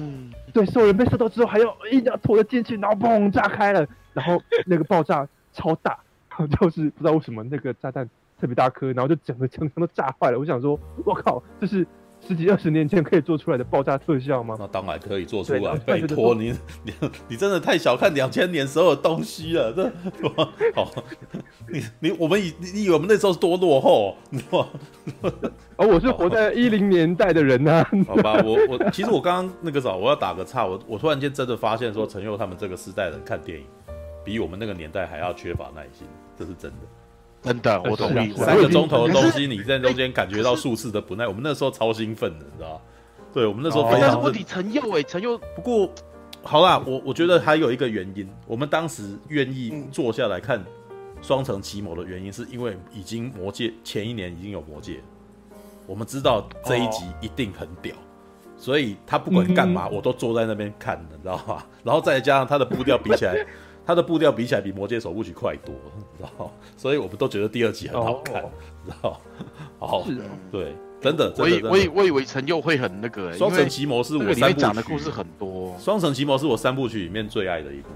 [0.53, 5.99] 对，兽人被射到之后还要一定要拖着进去，然后嘣炸开了，然后那个爆炸超大，
[6.37, 8.09] 然 后就是不知道为什么那个炸弹。
[8.41, 10.39] 特别大颗，然后就整个城墙都炸坏了。
[10.39, 11.87] 我想说，我靠，这是
[12.27, 14.55] 十几二十年前可以做出来的爆炸特效吗？
[14.59, 15.77] 那当然可以做出来。
[15.79, 16.55] 拜托你，
[16.85, 16.93] 你
[17.29, 19.73] 你真的太小看两千年所有东西了。
[19.73, 19.91] 这
[20.75, 20.93] 好，
[21.69, 24.17] 你你我们以你以为我们那时候是多落后？
[24.31, 24.63] 你知道
[25.23, 25.31] 吗！
[25.77, 27.85] 哦，我是活在一零年代的人啊。
[28.07, 33.67] 好吧，我我其实我刚刚那个时候我要打个岔，我我突然间真的发现说，陈佑他们这个时代人看电影，
[34.25, 36.07] 比我们那个年代还要缺乏耐心，
[36.39, 36.77] 这是真的。
[37.43, 38.33] 真的，我同意。
[38.35, 41.27] 三个钟头的东西，你在中间感觉到数次的不耐。
[41.27, 42.81] 我们那时候超兴奋的，你知道？
[43.33, 44.01] 对，我们那时候非常。
[44.01, 45.39] 但是问题，陈佑哎，陈佑。
[45.57, 45.91] 不过，
[46.43, 50.61] 好啦，我我觉得还有一个原因，我们当时愿意坐下来看
[51.23, 55.01] 《双城奇谋》的原因，是因为已经魔界前一年已经有魔界，
[55.87, 57.95] 我们知道这一集一定很屌，
[58.59, 61.67] 所以他不管干嘛，我都坐在那边看，你知道吧？
[61.83, 63.47] 然后再加上他的步调 比起来。
[63.91, 65.75] 他的步调比起来比《魔戒首部曲》快多，
[66.17, 66.49] 知道？
[66.77, 68.41] 所以我们都觉得第二集很好看，
[68.87, 69.21] 知道？
[69.81, 70.05] 好，
[70.53, 77.89] 对，真的，我以我以我以为陈佑会很那个，《双城奇谋》是我三部讲的故事很多，《双城奇谋》是我三部曲里面最爱的一部，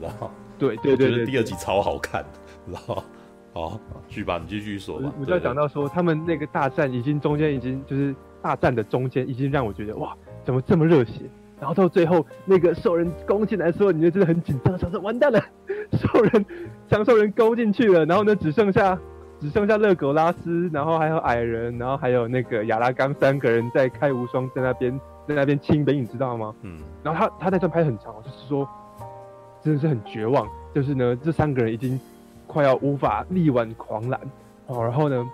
[0.00, 0.32] 知道？
[0.58, 2.24] 对对对，我觉得第二集超好看，
[2.66, 3.04] 知道？
[3.52, 5.12] 好，去吧，你继续说吧。
[5.20, 11.12] 我就要讲到说，他们那个大战已经中间已经就是大战的中间已经让我觉得哇，怎么这么热血？
[11.58, 15.42] 然后到最后，那个兽人攻进来的时候，你就真的很紧张，想说完蛋了，
[15.92, 16.44] 兽人
[16.86, 18.98] 将兽人攻进去了，然后呢，只剩下
[19.40, 26.54] 只剩下勒狗拉斯，然后还有矮人，然后还有那个亚拉冈三个人在开无双，在那边在那边清兵，你知道吗？
[26.62, 26.78] 嗯。
[27.02, 28.68] 然后他他在这拍很长，就是说
[29.62, 31.98] 真的是很绝望，就是呢，这三个人已经
[32.46, 34.20] 快要无法力挽狂澜
[34.66, 35.26] 哦，然后呢，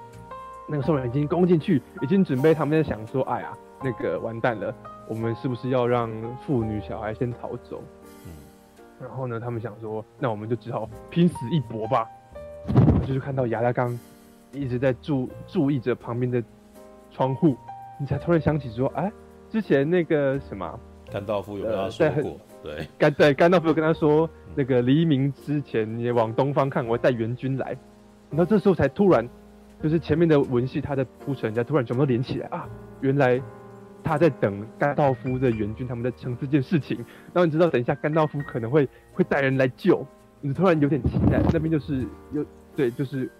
[0.68, 4.72] 那个兽人已经攻进去，已经准备他们在想说，哎呀，那个完蛋了。
[5.08, 6.10] 我们是不是要让
[6.46, 7.82] 妇女小孩先逃走？
[8.26, 8.32] 嗯，
[9.00, 12.06] 然后呢，他们想说，那我们就只好拼死一搏吧。
[13.04, 13.98] 就是看到牙拉冈
[14.52, 16.40] 一直在注注意着旁边的
[17.10, 17.56] 窗户，
[17.98, 19.10] 你才突然想起说，哎，
[19.50, 20.78] 之前那个什么，
[21.10, 27.76] 甘道夫有跟他说过，对，甘对甘道夫有跟他说，那个黎明之前你往东方看，我带援军来。
[28.30, 29.28] 然后这时候才突然，
[29.82, 32.68] 就是前面的文戏他的铺陈，人家突然全部都连起来啊，
[33.00, 33.42] 原来
[34.02, 36.96] 他在等甘道夫的援军，他们在成这件事情。
[37.32, 40.06] 然后你知道，等一下甘道夫可能会会带人来救，
[40.40, 41.40] 你突然有点期待。
[41.52, 42.44] 那边就是有
[42.76, 43.30] 对，就是，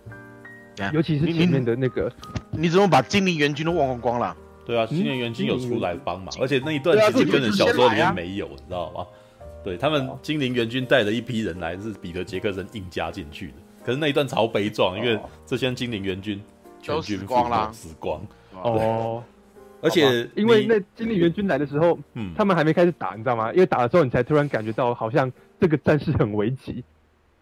[0.92, 2.12] 尤其是前面的那个，
[2.50, 4.36] 你，你怎么把精灵援军都忘光光了？
[4.64, 9.06] 对啊，精灵援军有出来帮忙，而且那一段其实跟小说里面没有，你知道吗？
[9.64, 13.54] 对他们精灵援军带了一批人来，是彼得杰克森硬加进去的。
[13.84, 16.40] 可是那一段超悲壮，因为这些精灵援军
[16.80, 18.20] 全军死光了，死光。
[18.52, 19.22] 哦，
[19.82, 23.52] 而且因为那精灵援军来的时候，嗯，他们还没开始打，你知道吗？
[23.52, 25.30] 因为打的时候，你才突然感觉到好像
[25.60, 26.82] 这个战事很危急。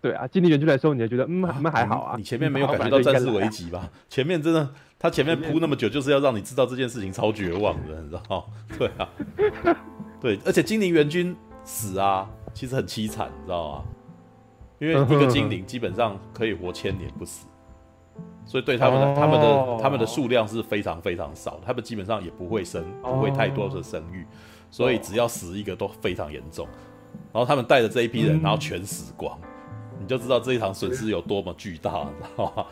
[0.00, 2.14] 对啊，精灵援军来的时候，你才觉得嗯，他们还好啊。
[2.16, 3.88] 你前面没有感觉到战事危急吧？
[4.08, 4.66] 前面真的，
[4.98, 8.50] 他前面铺那么久，就是要让你知道这件事情超绝望的，你知道？
[8.78, 9.08] 对啊，
[10.18, 13.84] 对，而且精灵援军死啊，其实很凄惨，你知道吗？
[14.78, 17.46] 因为一个精灵基本上可以活千年不死，
[18.50, 24.26] 所以对他们的、他们的、他们的数量是非常非常少，他们基本上也不会生，不会太多的生育，
[24.72, 26.66] 所以只要死一个都非常严重。
[27.32, 29.38] 然后他们带着这一批人，然后全死光，
[30.00, 32.66] 你就知道这一场损失有多么巨大，知道吗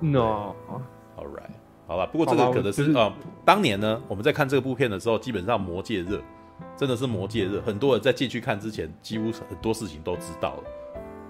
[0.00, 1.50] ？No，All right，
[1.86, 2.06] 好吧。
[2.06, 3.12] 不过这个可能是啊，
[3.44, 6.18] 当年呢，我们在看这部片的时候，基本上魔界热，
[6.78, 10.62] 真的是魔界热，很多人在进去看之前，几乎很多事情都知道了。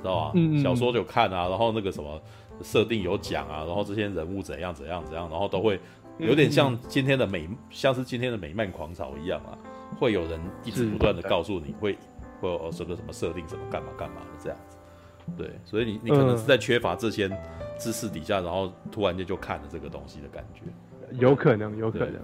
[0.01, 0.33] 知道吧？
[0.37, 2.23] 嗯嗯小说就看啊，然后那个什么
[2.63, 5.79] 设定有讲啊，然后这些人物怎样怎样怎样，然后都会
[6.19, 9.57] 有点像今天的美，像是今天的美漫狂潮一样啊，
[9.99, 11.97] 会有人一直不断的告诉你会
[12.41, 14.77] 会有什么什么设定，什么干嘛干嘛的这样子。
[15.37, 17.29] 对，所以你你可能是在缺乏这些
[17.79, 20.63] 知识底下，然后突然间就看了这个东西的感觉。
[21.19, 22.15] 有可能，有可能。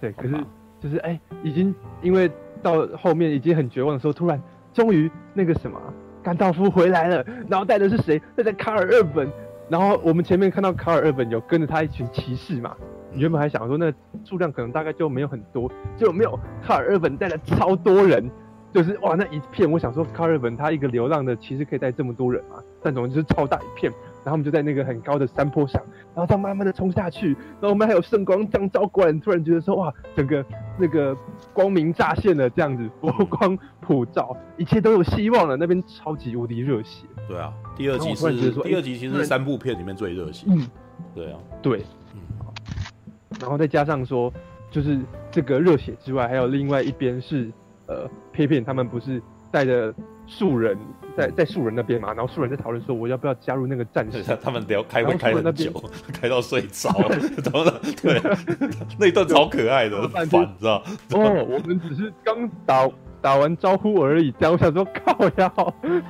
[0.00, 0.44] 对，对可是
[0.80, 2.30] 就是哎、欸，已经因为
[2.62, 4.40] 到后面已经很绝望的时候，突然
[4.72, 5.80] 终于那个什么。
[6.22, 8.20] 甘道夫回来了，然后带的是谁？
[8.36, 9.26] 带着卡尔二本。
[9.70, 12.76] 然后我们前面看到卡尔二本有跟着他一群骑士嘛？
[13.12, 13.92] 原本还想说那
[14.24, 18.28] 数量可能大概就没有很多，结果没有，卡尔二本带了超多人，
[18.74, 22.56] 就是哇那一片，我想说卡尔二本他一个流浪的骑士可以带这么多人嘛？
[22.82, 23.92] 但总之就是超大一片。
[24.22, 25.80] 然后我们就在那个很高的山坡上，
[26.14, 30.44] 然后他慢慢的冲下去，然后我们还有圣光这样照过来，突然觉得说哇，整个
[30.78, 31.16] 那个
[31.52, 35.56] 光明乍现了，这样子佛光普照，一切都有希望了。
[35.56, 37.06] 那边超级无敌热血。
[37.26, 40.46] 对啊，第二集是第二集，其实是三部片里面最热血。
[40.48, 40.66] 嗯，
[41.14, 42.20] 对啊，对，嗯，
[43.40, 44.32] 然后再加上说，
[44.70, 44.98] 就是
[45.30, 47.50] 这个热血之外，还有另外一边是
[47.86, 49.94] 呃，佩佩他们不是带着。
[50.30, 50.78] 树人
[51.16, 54.22] 在在树人那边嘛，然后树人在讨论说我要不要加入那个战士。
[54.40, 55.72] 他们聊开会开很久，
[56.12, 56.88] 开到睡着，
[57.42, 57.80] 怎么了？
[58.00, 58.22] 对，
[58.96, 60.28] 那一段超可爱的，烦，你
[60.58, 60.82] 知道？
[61.14, 62.88] 哦，我们只是刚打
[63.20, 65.52] 打完招呼而已，这样我想说靠呀，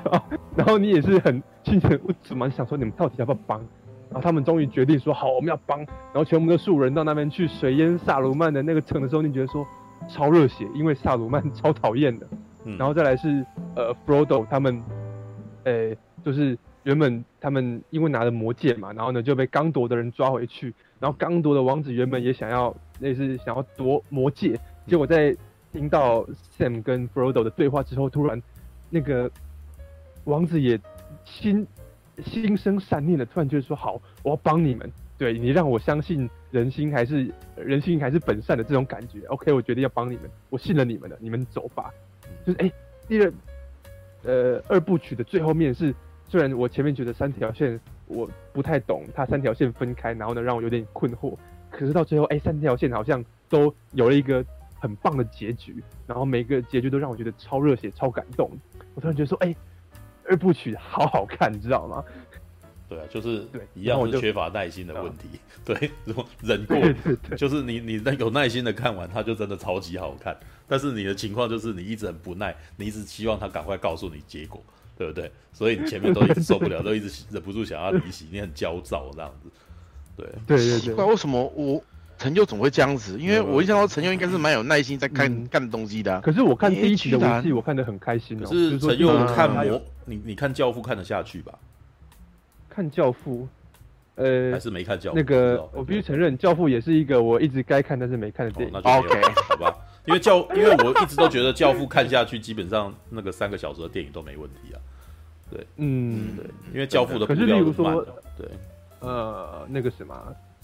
[0.55, 3.59] 然后你也是很心情我怎么想说你们到底要不要帮？
[4.11, 5.79] 然后他们终于决定说好，我们要帮。
[5.79, 9.67] 然后全部的树人到那边去水淹萨鲁曼的那个城的时候，你觉得说
[10.09, 12.27] 超热血，因为萨鲁曼超讨厌的。
[12.79, 13.43] 然后再来是
[13.81, 14.83] 呃，Frodo 他们，
[15.65, 25.35] 呃，就是原本他们因为拿了魔戒嘛，然后呢就被刚铎的人抓回去，然后刚铎的王子原本也想要类似想要夺魔戒，结果在
[25.73, 26.27] 听到
[26.59, 28.43] Sam 跟 Frodo 的对话之后，突然
[28.91, 29.31] 那个
[30.25, 30.79] 王子也
[31.25, 31.67] 心
[32.23, 41.91] 心生善念了，突然就是说好，我要帮你们，对你让我相信人心还是人心还是本善的这种感觉，OK，我决定要帮你们，我信了你们了，你们走吧。
[42.45, 42.73] 就是哎、
[43.09, 43.33] 第二，
[44.23, 45.95] 呃，二部曲的最后面是，
[46.29, 51.37] 虽然我前面觉得三条线我不太懂，它三条线分开，然后呢让我有点困惑，
[51.71, 54.45] 可是到最后哎、欸，三条线好像都有了一个
[54.79, 58.51] 很棒的结局，然后每个结局都让我觉得超热血、超感动。
[58.95, 59.57] 我突然觉得说，哎、欸，
[60.29, 62.05] 二部曲好好看，你知道吗？
[62.89, 65.29] 对啊，就是对，一样是缺乏耐心的问题。
[65.65, 66.77] 对， 如果忍过，
[67.37, 70.37] 就是你你有耐心的看完，它就真的超级好看。
[70.71, 74.63] 但是你的情况就是你一直很不耐，你一直希望他赶快告诉你结果，
[74.97, 75.29] 对不对？
[75.53, 79.51] 所以你前面都一直受不了， 都一直忍不住想要离席，你很焦躁这样子。
[80.17, 80.95] 对对对对。
[80.95, 81.83] 怪为什么我
[82.19, 83.19] 陈佑总会这样子？
[83.19, 86.21] 因为我一想到陈佑应该是蛮有耐心在看干、嗯、东西的、啊。
[86.21, 88.47] 可是我看第一集的游戏，我看得很开心、哦。
[88.47, 91.59] 可是陈佑看魔，你你看教父看得下去吧？
[92.69, 93.49] 看教父，
[94.15, 95.17] 呃，还是没看教父。
[95.17, 98.77] 那个，我必须承认，教父也是一个我一直该看但是没看的电影。
[98.77, 99.75] 哦、那就 OK，好吧。
[100.11, 104.77] 因为教，因为我一直都觉得教父看下去，基本上那个三个小时的电影都没问题啊。
[105.49, 108.05] 对，嗯，对，因为教父的可是例如说，
[108.37, 108.49] 对，
[108.99, 110.15] 呃，那个什么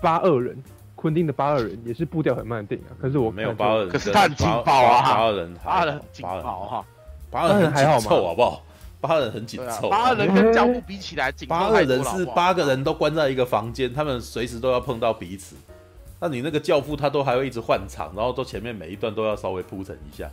[0.00, 0.60] 八二人，
[0.96, 2.92] 昆汀的八二人也是步调很慢的电影啊。
[3.00, 6.84] 可是我没有八二人，可是他很劲爆啊，八二人，八恶人劲爆哈。
[7.30, 8.06] 八二人还好吗？
[8.08, 8.62] 好不好？
[9.00, 15.54] 八二人很紧凑，八二人跟教父比起来紧，八二人是八个人都关在一个房间，他们随时都要碰到彼此。
[16.20, 20.30] 那你那个教父他都还会一直换场，然后都前面每一段都要稍微铺陈一下，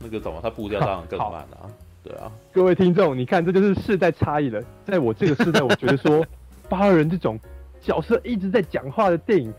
[0.00, 1.70] 那个怎么他步调当然更慢了啊？
[2.02, 4.62] 对啊，各位听众，你看这就是世代差异了。
[4.84, 6.24] 在我这个世代，我觉得说
[6.68, 7.38] 八二人这种
[7.82, 9.52] 角色一直在讲话的电影。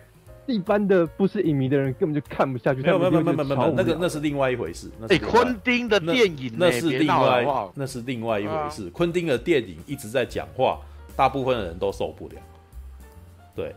[0.47, 2.79] 一般的不是影迷的人根本就看不下去。
[2.79, 4.91] 没有没有没有没有没有，那个那是另外一回事。
[5.09, 8.87] 哎，昆汀的电影那是另外那是另外一回事。
[8.91, 10.79] 昆汀的电影一直在讲话，
[11.15, 12.35] 大部分的人都受不了。
[13.55, 13.75] 对，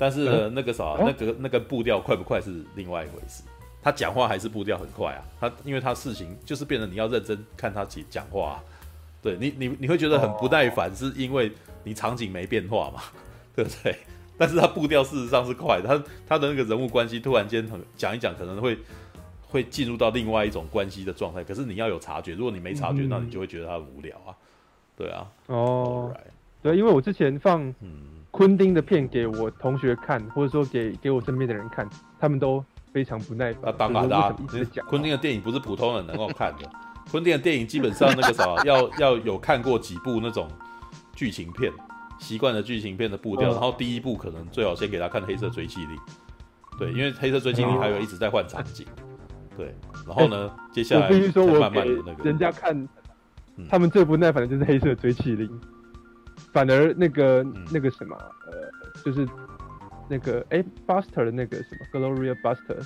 [0.00, 3.42] 但是呢，那个啥，那个那个步调快不快是另外一回事。
[3.82, 5.22] 他讲话还是步调很快啊。
[5.38, 8.58] 他因为他事情就是变得你要认真看他讲讲话。
[9.22, 11.52] 对你你你会觉得很不耐烦，是因为
[11.84, 13.02] 你场景没变化嘛？
[13.54, 13.94] 对不对？
[14.38, 18.78] 但是他步调事实上是快，他他的那个人物关系突然间很讲一讲，可能会
[19.46, 21.44] 会进入到另外一种关系的状态。
[21.44, 24.32] 可是你要有察觉，如果你没察觉，嗯、那你就会觉得他无聊啊。
[24.96, 26.30] 对啊，哦，right.
[26.62, 27.62] 对，因为我之前放
[28.30, 33.62] 昆汀的片给我同学看，或者说给给我身边的人看，他们都非常不耐烦。
[33.64, 34.36] 那当然的、啊，
[34.88, 36.70] 昆汀的电影不是普通人能够看的。
[37.10, 40.48] 昆汀的电影基本上那个啥，要 要有看过几部那种
[41.14, 41.72] 剧情片。
[42.20, 45.96] 习惯了剧情片的步调，然后第一部可能最好先给他看《黑色追击令》，
[46.78, 48.86] 对，因为《黑色追击令》还有一直在换场景，
[49.56, 49.74] 对，
[50.06, 52.22] 然后呢，接下来我必须说，我慢慢的那个。
[52.22, 52.86] 人家看，
[53.70, 55.48] 他们最不耐烦的就是《黑色追击令》，
[56.52, 58.16] 反而那个那个什么，
[58.46, 59.28] 呃，就是
[60.08, 62.76] 那个哎，Buster 的那个什么，Gloria Buster，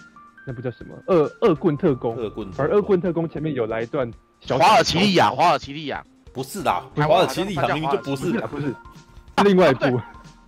[0.46, 8.74] 那不叫什么，恶恶棍特工，恶棍，而恶棍特工前面有来一段小，华尔奇利亚，华尔奇利亚，不是的，华尔奇利亚明明就不是，不是。
[9.44, 10.00] 另外一部，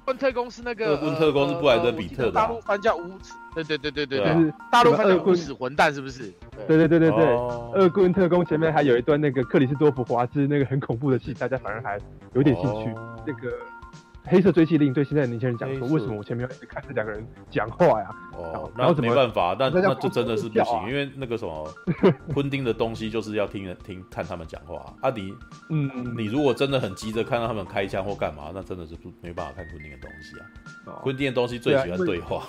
[0.07, 6.33] 问特工是那个，温特工是布莱德比特的，大陆翻叫无耻，对对对对对对，大陆翻叫无耻混蛋是不是？
[6.67, 7.27] 对对对对对，
[7.75, 11.99] 恶棍特工前面还有一段那个克里斯多夫华兹那个很恐怖的戏，大家反而还
[12.35, 12.95] 有点兴趣，
[13.27, 13.53] 那个。
[14.27, 18.09] 黑色追缉令对现在的年轻人讲说，为什么我前面要一直看这两个人讲话呀？
[18.33, 21.69] 哦，然后没办法，那那就真的是不行，因为那个什么
[22.35, 24.95] 昆汀的东西就是要听人听看他们讲话。
[25.03, 25.35] 阿迪，
[25.71, 30.39] 嗯，你如果真的很急着看到他们开枪或干嘛，那真的是不没办法看昆汀的东西
[30.91, 30.99] 啊。
[31.03, 32.43] 昆汀的东西最喜欢对话，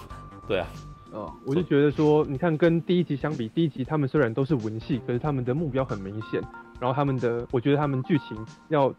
[0.47, 0.67] 对啊。
[1.13, 6.41] 哦，我就觉得说，你看跟第一集相比，第一集他们虽然都是文戏，可是他们的目标很明显，
[6.81, 8.93] 然后他们的，我觉得他们剧情要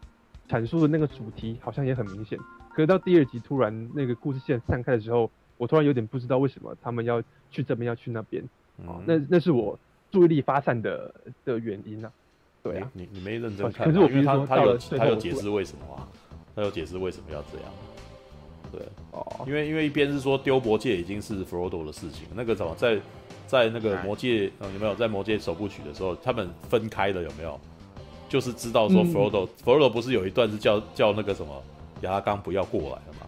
[0.49, 2.37] 阐述的那个主题好像也很明显。
[2.73, 8.43] 可是到第二集突然那个故事线散开的时候，我突然有点不知道为什么他们要去这边要去那边，
[8.85, 9.77] 哦，那那是我
[10.11, 11.13] 注意力发散的
[11.45, 12.11] 的原因啊。
[12.61, 16.07] 对啊，你你没认真看，可是我比如说他他有他有解释为什么啊？
[16.55, 17.71] 他有解释为什么要这样？
[18.71, 22.99] 对，哦，因为因为一边是说丢魔戒已经是 Frodo 的事情，那个什么在
[23.47, 27.59] 在那个魔戒有没有在魔戒首部曲的时候他们分开了有没有？
[28.27, 31.63] 就是知道说 Frodo，Frodo 不是有一段是叫叫那个什么？
[32.01, 33.27] 亚拉冈不要过来了嘛，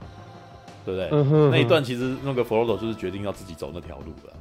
[0.86, 1.10] 对不对？
[1.12, 4.34] 嗯、哼哼那一段其实那个弗罗多就是决定要自己走那条路了。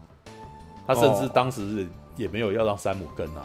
[0.87, 3.45] 他甚至当时也没有要让山姆跟啊，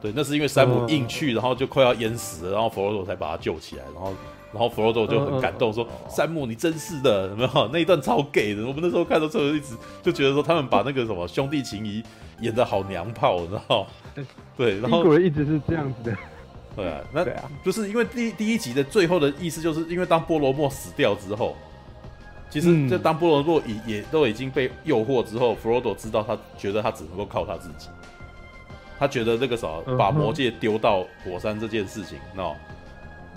[0.00, 4.14] 对，那是因为山姆硬去，然后就快要淹死了，然后弗罗多才把他救起来，然后
[4.52, 7.68] 然后弗罗多就很感动说：“山姆，你真是的，有没有？
[7.72, 12.02] 那一段超 gay 的。”我们那时候看到之后一直就觉得说他们把那个什么兄弟情谊
[12.40, 13.86] 演得好娘炮，你知道吗？
[14.56, 16.16] 对，然后果然一直是这样子的。
[16.76, 17.24] 对啊，那
[17.64, 21.56] 就是因为第第一集的最后的意思，就是因为当波罗莫死掉之后，
[22.48, 27.88] 其实就当波罗莫也也都已经被诱惑之后，弗罗多知道他觉得他只能够靠他自己，
[28.98, 29.68] 他觉得这个啥
[29.98, 32.54] 把魔戒丢到火山这件事情，那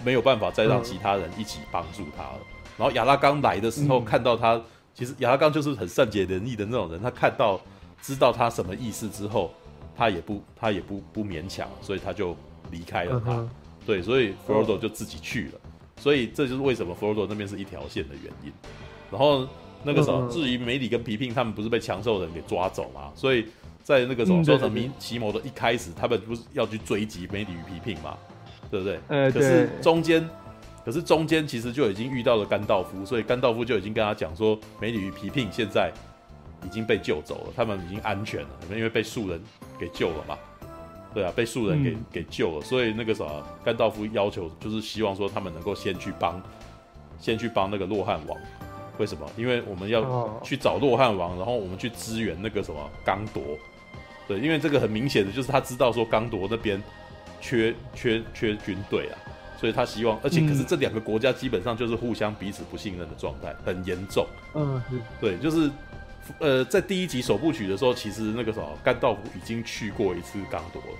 [0.05, 2.39] 没有办法再让其他人一起帮助他了。
[2.77, 4.61] 然后亚拉冈来的时候看到他，
[4.93, 7.59] 其实亚拉冈就是很善解人意的那种人，他看到
[8.01, 9.51] 知道他什么意思之后，
[9.97, 12.37] 他也不他也不不勉强，所以他就。
[12.73, 13.47] 离开了他，uh.
[13.85, 16.01] 对，所以弗罗多就自己去了，uh.
[16.01, 18.51] 所以这就是为什么弗罗多那边是一条线的原因。
[19.11, 19.47] 然后
[19.83, 20.29] 那个时候，uh.
[20.29, 23.11] 至于梅里跟皮聘他们不是被强兽人给抓走嘛？
[23.15, 23.45] 所以
[23.83, 28.17] 在那个时候，说什么奇谋的一开始，他们不是要去追击梅里与皮聘嘛？
[28.71, 28.99] 对不对？
[29.07, 29.33] 呃、uh，huh.
[29.33, 30.29] 可是中间，
[30.83, 35.91] 可是中间其实就已经遇到了甘道夫，所以甘道夫就已经跟他讲说，梅里与皮聘现在
[36.65, 39.39] 已经被救走了，他们已经安全了，因为被树人
[39.77, 40.37] 给救了嘛。
[41.13, 43.25] 对啊，被树人给、嗯、给救了，所以那个啥，
[43.63, 46.41] 甘道夫要求就是希望说他们能够先去帮，
[47.19, 48.37] 先去帮那个洛汗王。
[48.97, 49.29] 为什么？
[49.37, 53.41] 因为我们要去找洛汗王，然后我们去支援那个什么刚铎。
[54.27, 56.81] 对，因为这个很明显的就是他知道说刚铎那边
[57.41, 59.17] 缺缺缺军队啊，
[59.57, 64.25] 所以他希望，而且可是这两个国家基本上就是互相彼此不信任的状态，很严重。
[64.55, 64.81] 嗯，
[65.19, 65.69] 对，就是。
[66.39, 70.97] 呃，在第一集首部曲的时候，其实那个什么甘道夫已经去过一次刚铎了，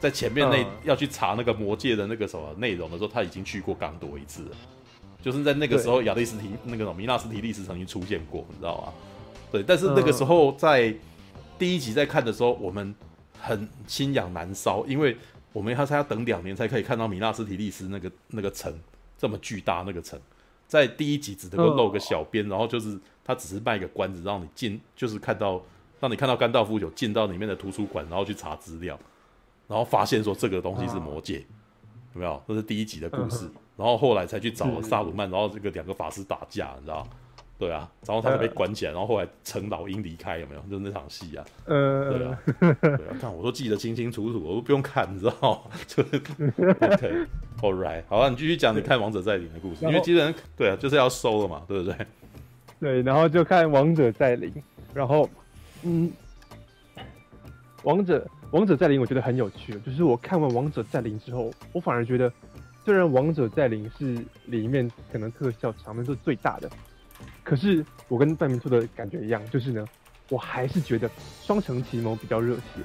[0.00, 4.56] 在前面那要去查那个魔戒的那个什么内容的时候，他已经去过刚铎一次了。
[5.22, 8.92] 就是在那个时候，亚历斯提那个什么米纳斯提利斯曾经出现过，你知道吗？
[9.50, 10.94] 对，但是那个时候在
[11.58, 12.94] 第一集在看的时候，我们
[13.40, 15.16] 很心痒难烧，因为
[15.52, 18.78] 我们要他要等两年才可以看到米纳斯提利斯那个那个城
[19.16, 20.20] 这么巨大那个城，
[20.66, 25.60] 在第一集只能够露个小边，然后就是他只是卖个关子让你进，就是看到。
[26.00, 28.98] 让你看到甘道夫有进到里面的图书馆，然后去查资料，
[29.66, 31.42] 然后发现说这个东西是魔戒，
[32.12, 32.42] 有没有？
[32.46, 37.06] 这是第一集的故事，然后后来才去找了萨鲁曼，然后这个两个法师打架，你知道？
[37.58, 40.60] 对啊，然后他就被关起来，然后后来乘老鹰离开，有没有？
[40.62, 41.44] 就是那场戏啊。
[41.64, 42.38] 呃，对啊，
[42.82, 45.70] 对啊，看我都记得清清楚楚，我都不用看，你知道？
[45.86, 51.96] 就是 OK，All right，好啊，你继续讲你看《王者再临》的故事，因为基本上对啊，就是要收了嘛，对不对？
[52.84, 54.50] 对，然后就看《王者再临》，
[54.92, 55.26] 然后。
[55.86, 56.10] 嗯，
[57.82, 59.72] 王者王者再临，我觉得很有趣。
[59.80, 62.30] 就是我看完王者再临之后，我反而觉得，
[62.84, 66.70] 虽然王者再临是里面可能特效场面是最大的，
[67.42, 69.86] 可是我跟半明兔的感觉一样，就是呢，
[70.28, 71.10] 我还是觉得
[71.42, 72.82] 双城奇谋比较热血。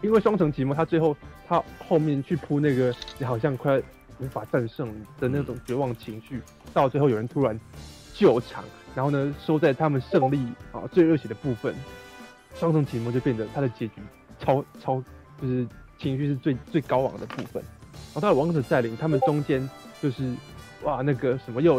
[0.00, 1.14] 因为双城奇谋他最后
[1.46, 3.78] 他后面去铺那个你好像快
[4.18, 6.40] 无法战胜的那种绝望情绪，
[6.72, 7.58] 到最后有人突然
[8.12, 8.62] 救场，
[8.94, 10.38] 然后呢收在他们胜利
[10.72, 11.74] 啊最热血的部分。
[12.56, 14.02] 双城奇谋就变得他的结局
[14.40, 15.00] 超超，
[15.40, 15.64] 就是
[15.98, 17.62] 情绪是最最高昂的部分。
[18.12, 19.70] 然后到了王者再临，他们中间
[20.02, 20.34] 就是
[20.82, 21.76] 哇那个什么又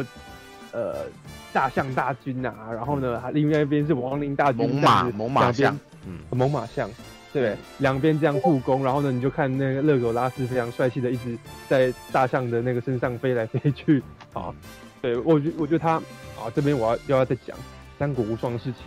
[0.71, 1.05] 呃
[1.51, 6.89] 大象大军啊，然后呢还另外一边是亡灵大军，猛马猛马象，嗯，猛马象，
[7.33, 11.37] 对，两边这样互攻，然后呢你就看那个勒狗拉斯非常帅气的一直
[11.67, 14.01] 在大象的那个身上飞来飞去
[14.31, 14.55] 啊，
[15.01, 15.93] 对我觉我觉得他
[16.37, 17.57] 啊这边我要又要再讲
[17.97, 18.83] 三国无双的事情。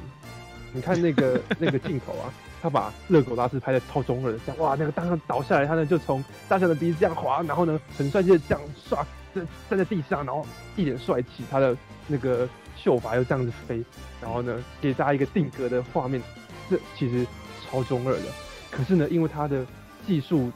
[0.72, 10.44] 你看那个那个镜头啊，他把热狗大师拍的超中二的，这样哇，那个大象倒下来，他呢就从大象的鼻子这样滑，然后呢很帅气的这样刷，站站在地上，然后
[10.74, 11.76] 一脸帅气，他的
[12.08, 13.84] 那个秀发又这样子飞，
[14.20, 16.20] 然后呢给大家一个定格的画面，
[16.68, 17.24] 这其实
[17.64, 18.26] 超中二的。
[18.72, 19.64] 可是呢，因为他的
[20.04, 20.50] 技术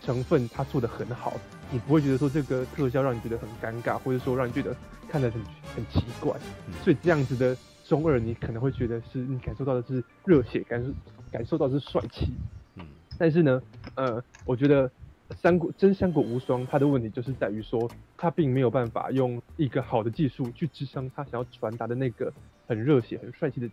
[0.00, 1.32] 成分他做的很好，
[1.70, 4.74] 你不会觉得说这个特效让你觉得很尴尬，或者说让你觉得
[5.08, 5.40] 看得很
[5.74, 6.36] 很奇怪，
[6.82, 7.56] 所以这样子的。
[7.90, 10.92] 中二，你可能会觉得是你感受到的是热血，感受
[11.32, 12.32] 感受到的是帅气，
[12.76, 12.86] 嗯，
[13.18, 13.60] 但是呢，
[13.96, 14.88] 呃，我觉得
[15.34, 22.32] 三国真三国无双，它的问题就是在于说，它并没有办法用一个好的技术去支撑它想要传达的那个
[22.68, 23.68] 很热血、很帅气的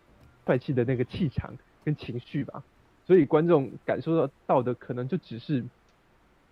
[0.48, 2.64] 帅气的那个气场跟情绪吧，
[3.06, 5.64] 所以观众感受到到的可能就只是，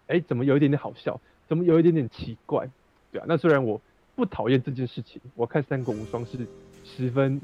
[0.06, 2.70] 哎，怎么有一点点好笑，怎么有一点点奇怪，
[3.12, 3.80] 对啊，那虽然我
[4.16, 6.38] 不讨厌这件事情，我看三国无双是
[6.84, 7.40] 十分。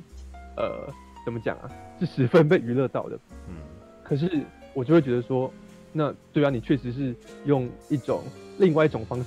[0.57, 0.85] 呃，
[1.23, 1.71] 怎么讲啊？
[1.97, 3.17] 是十分被娱乐到的。
[3.47, 3.55] 嗯，
[4.03, 4.43] 可是
[4.73, 5.51] 我就会觉得说，
[5.93, 8.21] 那对啊，你确实是用一种
[8.59, 9.25] 另外一种方式，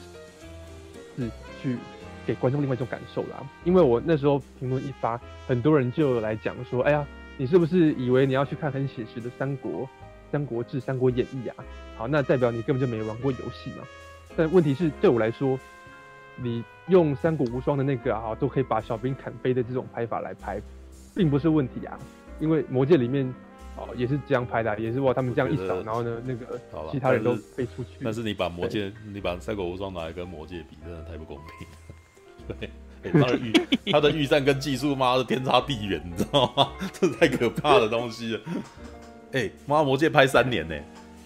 [1.17, 1.31] 是
[1.63, 1.79] 去
[2.27, 3.43] 给观众另外一种感受啦。
[3.65, 7.07] 因为我那时候评论一发，很多人就来讲说，哎呀，
[7.39, 9.89] 你是不是以为你要去看很写实的三国、
[10.31, 11.65] 三国志、三国演义啊？
[11.97, 13.85] 好，那代表你根本就没玩过游戏嘛。
[14.37, 15.59] 但问题是，对我来说，
[16.37, 20.61] 你用三国无双的那个啊，都可以把小兵砍飞的这种拍法来拍。
[21.17, 21.97] 并不是问题啊，
[22.41, 23.25] 因为魔界里面
[23.77, 26.61] 哦也是这样拍的，啊，也是哇他们这样一扫，然后呢那个
[26.91, 27.91] 其他人都飞出去。
[28.03, 31.69] 但是你把魔戒，你把三国无双拿来跟魔界比，真的太不公平。
[32.59, 32.71] 对，
[33.05, 33.53] 欸，他的预
[33.93, 36.73] 他的预算跟技术妈的天差地远，你知道吗？
[36.93, 38.41] 这是太可怕的东西了。
[39.31, 40.75] 哎，欸，妈魔界拍三年呢，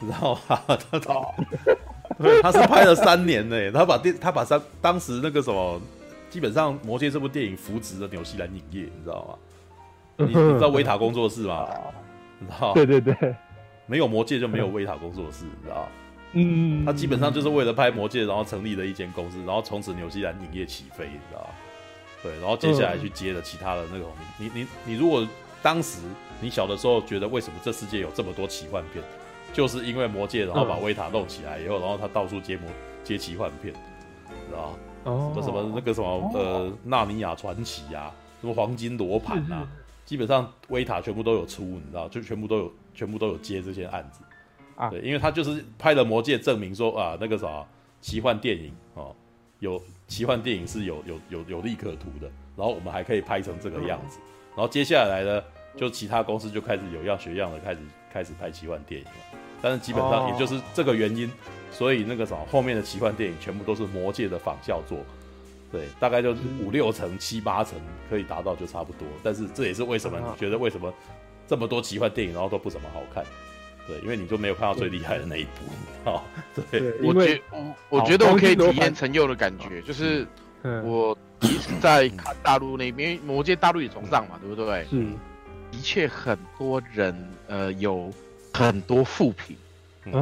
[0.00, 0.60] 你知道吗？
[0.90, 1.34] 他操，
[2.18, 5.80] 对， 他是拍了三年呢，他把电他把三当时那个什么，
[6.30, 10.26] 基本上魔戒这部电影扶植了纽西兰影业，你知道吗？
[10.26, 11.68] 你你知道维塔工作室吗？
[12.38, 12.72] 你知道？
[12.74, 13.14] 对对对，
[13.86, 15.88] 没有魔戒就没有维塔工作室，你知道？
[16.32, 21.48] 嗯，他基本上就是为了拍魔戒，然后成立了一间公司，然后从此纽西兰影业起飞，你知道？
[22.22, 24.10] 对，然后接下来去接了其他的那种。
[24.38, 25.26] 你你你如果
[25.62, 26.00] 当时
[26.40, 29.02] 你小的时候觉得为什么这世界有这么多奇幻片，
[29.52, 32.68] 就是因为魔戒，然后把维塔弄起来以后，然后他到处接魔
[33.02, 33.72] 接奇幻片，
[34.48, 34.76] 知道？
[35.04, 39.66] 哦，什么什么那个什么呃纳尼亚传奇啊，什么黄金罗盘啊。
[40.04, 44.22] 基本上维塔全部都有出，你知道，就全部都有，全部都有接这些案子
[44.74, 44.88] 啊。
[44.88, 47.62] 对，因为他就是拍了《魔戒》，证明说啊，那个啥
[48.00, 49.14] 奇幻电影哦，
[49.58, 52.30] 有奇幻电影是有有有有利可图的。
[52.56, 54.18] 然后我们还可以拍成这个样子。
[54.56, 55.42] 然后接下来呢，
[55.76, 57.80] 就其他公司就开始有样学样的开始
[58.10, 59.37] 开始拍奇幻电影了。
[59.60, 61.30] 但是基本上也就是这个原因，
[61.70, 64.98] 所以那个啥后面的奇幻电影全部都是《魔界》的仿效作。
[65.70, 67.78] 对，大概就是五六成、七八成
[68.08, 69.06] 可以达到就差不多。
[69.22, 70.92] 但是这也是为什么你觉得为什么
[71.46, 73.22] 这么多奇幻电影然后都不怎么好看？
[73.86, 75.50] 对，因为你就没有看到最厉害的那一部。
[76.04, 76.24] 好，
[76.70, 80.26] 对，我觉我我觉得我可以体验陈佑的感觉，就是
[80.62, 84.86] 我其实在看大陆那边，魔界大陆也崇尚嘛，对不对？
[84.90, 84.96] 是，
[85.70, 87.14] 的确很多人
[87.46, 88.10] 呃有
[88.52, 89.56] 很多负评，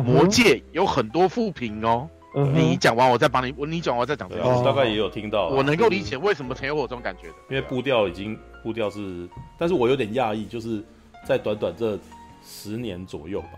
[0.05, 2.09] 魔界有很多副评哦。
[2.53, 4.29] 你讲完我再帮你，我你讲完我再讲。
[4.29, 5.49] 对，大概也有听到。
[5.49, 10.85] 我能够理解为什么陈有我这种感觉的，因为步调已经步调是，但是我有点讶异，就是
[11.25, 11.99] 在短短这
[12.45, 13.53] 十年左右吧，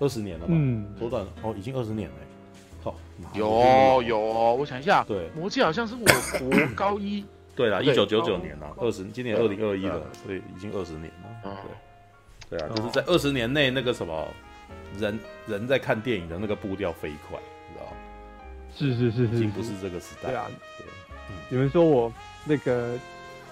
[0.00, 2.14] 二十年了吧，嗯，短短哦，已经二十年了，
[2.82, 2.94] 好，
[3.34, 11.52] 有有，我想一下，对，魔戒好像是我国高一，对啦，一九九九年啦，二十，今年二零二一了，所以已经二十年了，对，
[12.50, 14.26] 对啊，就是在二十年内那个什么
[14.98, 17.86] 人人在看电影的那个步调飞快知道。
[18.76, 20.30] 是是是是，已经不是这个时代。
[20.30, 20.46] 对啊，
[20.78, 20.86] 对，
[21.48, 22.12] 你们说我
[22.44, 22.98] 那个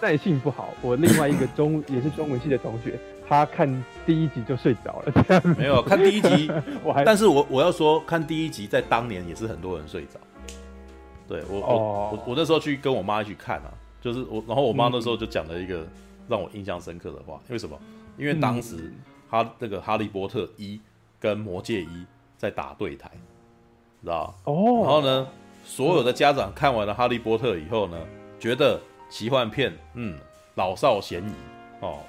[0.00, 5.24] 耐性不好，我另外一个中 也是中文系的同学，他看第一集就睡着了。
[5.28, 6.50] 这样没有看第一集，
[6.82, 10.18] 我还，但是我我要说，看第一集在当年也是很多人睡着。
[11.28, 13.72] 对我我我我那时候去跟我妈一起看啊，
[14.02, 15.86] 就是我，然后我妈那时候就讲了一个
[16.28, 17.78] 让我印象深刻的话，为什么？
[18.16, 18.92] 因为当时
[19.28, 20.80] 哈那个哈利波特一
[21.18, 22.06] 跟魔戒一
[22.36, 23.10] 在打对台。
[24.02, 24.84] 知道哦，oh.
[24.84, 25.28] 然后呢，
[25.64, 27.96] 所有的家长看完了《哈利波特》以后呢，
[28.40, 30.18] 觉得奇幻片，嗯，
[30.56, 31.32] 老少咸宜
[31.78, 32.00] 哦，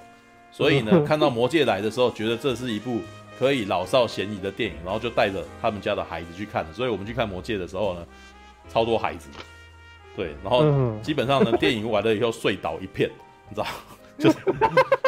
[0.52, 3.00] 所以呢， 看到《魔戒》来的时候，觉得这是一部
[3.38, 6.66] 可以老少咸宜的电影，然后就带着他们家的孩子去看。
[6.74, 8.04] 所以我们去看《魔戒》的时候呢，
[8.68, 9.30] 超多孩子，
[10.16, 10.64] 对，然后
[11.04, 13.08] 基本上呢，电影完了以后睡倒一片，
[13.50, 13.68] 你知道，
[14.18, 14.38] 就是，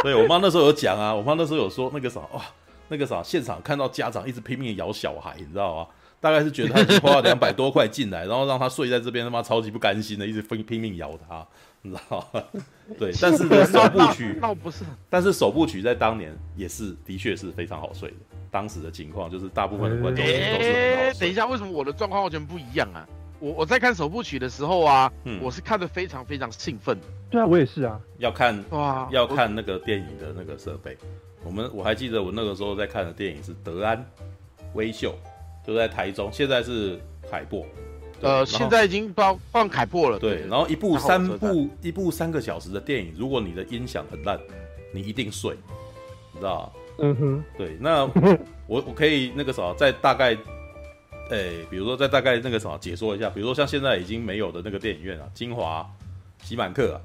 [0.03, 2.41] 对我妈那时候有讲啊，我妈那时候有说那个啥，哇，
[2.88, 5.88] 那个啥，现场看到家长一直拼命咬小孩，你知道吗？
[6.22, 11.45] 大概是觉得他已经花了两百多块进来，然后让他睡在这边，他妈超级不甘心的，一直拼拼命咬他，
[11.84, 12.43] 你知道吗？
[12.97, 18.16] 对，但是呢，首部曲倒不是，但是首部曲在当年也是的确是非常好睡的。
[18.49, 20.74] 当时的情况就是大部分的观众都是很好睡。
[20.95, 23.06] 欸，等一下，为什么我的状况完全不一样啊？
[23.39, 26.97] 我我在看首部曲的时候啊，嗯，我是看的非常非常兴奋。
[27.30, 27.99] 对啊，我也是啊。
[28.17, 30.97] 要看哇，要看那个电影的那个设备。
[31.43, 34.03] 我们我还记得我那个时候在看的电影是德安
[34.73, 35.13] 微秀。
[35.67, 37.65] 就在台中，现在是海博，
[38.21, 40.19] 呃，现在已经包放凯破了。
[40.19, 44.39] 对，然后一部三部一部三个小时的电影，如果你的音响很烂，
[44.93, 45.57] 你一定睡，
[46.32, 48.05] 你知道嗯哼，对，那
[48.69, 50.38] 我我可以那个什么，再大概，
[51.32, 55.84] 哎，比如说再大概那个什么解说一下，比如说像现在已经没有的那个电影院啊，金华、
[56.43, 57.01] 喜满客啊，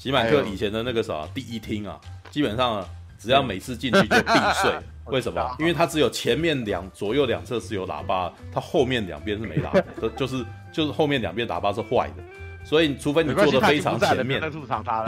[0.00, 2.82] 喜满客以前的那个什么第一厅啊，基本上
[3.18, 4.32] 只要每次进去就必
[4.62, 4.72] 睡。
[5.12, 5.56] 为什么？
[5.58, 10.42] 因为它只有前面两左右两侧是有喇叭，它后面两边是没喇叭的， 就是
[10.72, 12.22] 就是后面两边喇叭是坏的，
[12.64, 14.40] 所以除非你坐的非常前面，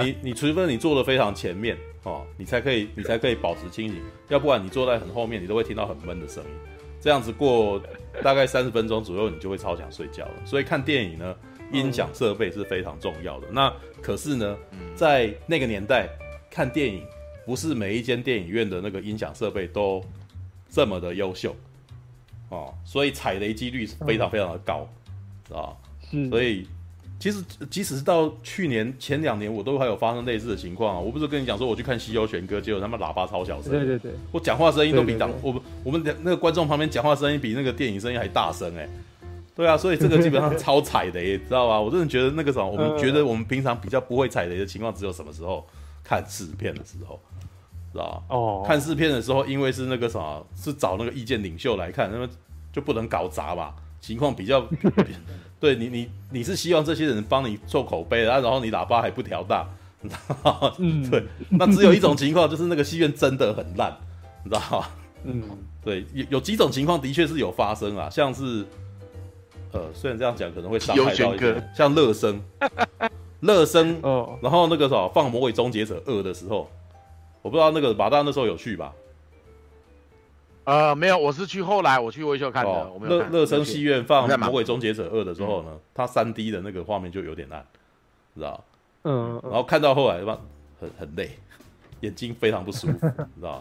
[0.00, 6.50] 你你除非你坐的非常前面哦，你才可以你才可以保持清醒，要不然你坐在很后面，你都会听到很闷的声音。
[7.00, 7.80] 这样子过
[8.22, 10.34] 大概三十分钟左右，你就会超想睡觉了。
[10.44, 11.34] 所以看电影呢，
[11.72, 13.46] 音响设备是非常重要的。
[13.50, 13.72] 那
[14.02, 14.56] 可是呢，
[14.96, 16.08] 在那个年代
[16.50, 17.02] 看电影。
[17.44, 20.00] 不是每一间电影院的那个音响设备都
[20.70, 21.56] 这么的优秀
[22.50, 24.88] 哦，所以踩雷几率是非常非常的高，
[25.52, 25.74] 啊、
[26.12, 26.68] 嗯，所以
[27.18, 31.00] 其实即使是到去年前两年，我都还有发生类似的情况啊。
[31.00, 38.88] 我不是跟你讲说我去看《西游玄歌》，结果他们喇叭超小声，对对对，我讲话声音都比当我们我们那个观众旁边讲话声音比那个电影声音还大声哎，
[39.54, 41.80] 对啊，所以这个基本上超踩雷， 知道吧？
[41.80, 45.66] 我真的觉得那个什么，我们觉得我们平常比较不会踩雷的情况，只有什么时候
[46.02, 47.20] 看试片的时候。
[47.92, 52.26] 知道哦，看试片的时候，因为是那个什么，是找那个意见领袖来看，那么
[52.72, 53.74] 就不能搞砸嘛。
[54.00, 54.66] 情况比较，
[55.60, 59.68] 对你，你你是希望这些人帮你做口碑的，啊，然后你喇叭还不调大，
[60.00, 61.22] 你知道嗯，对。
[61.50, 63.94] 那只有一种情况，就是那个戏院真的很烂，
[64.42, 64.86] 你知道吗？
[65.24, 65.42] 嗯，
[65.84, 68.66] 对，有有几种情况的确是有发生啊，像是，
[69.72, 72.40] 呃，虽然这样讲可能会伤害到一个，像乐声，
[73.40, 76.70] 乐声哦，然后那个什么放《魔鬼终结者二》的时候。
[77.42, 78.94] 我不知道那个马大那时候有去吧？
[80.62, 82.92] 呃，没有，我是去后来我去威秀看的。
[83.00, 87.66] 乐乐声戏院放《魔鬼终结者二》的时候呢，嗯、它三 D 的那个画面就有点烂，
[88.36, 88.64] 知道？
[89.02, 90.38] 嗯，然后看到后来吧，
[90.80, 91.30] 很很累，
[92.02, 93.60] 眼睛非常不舒服，知道？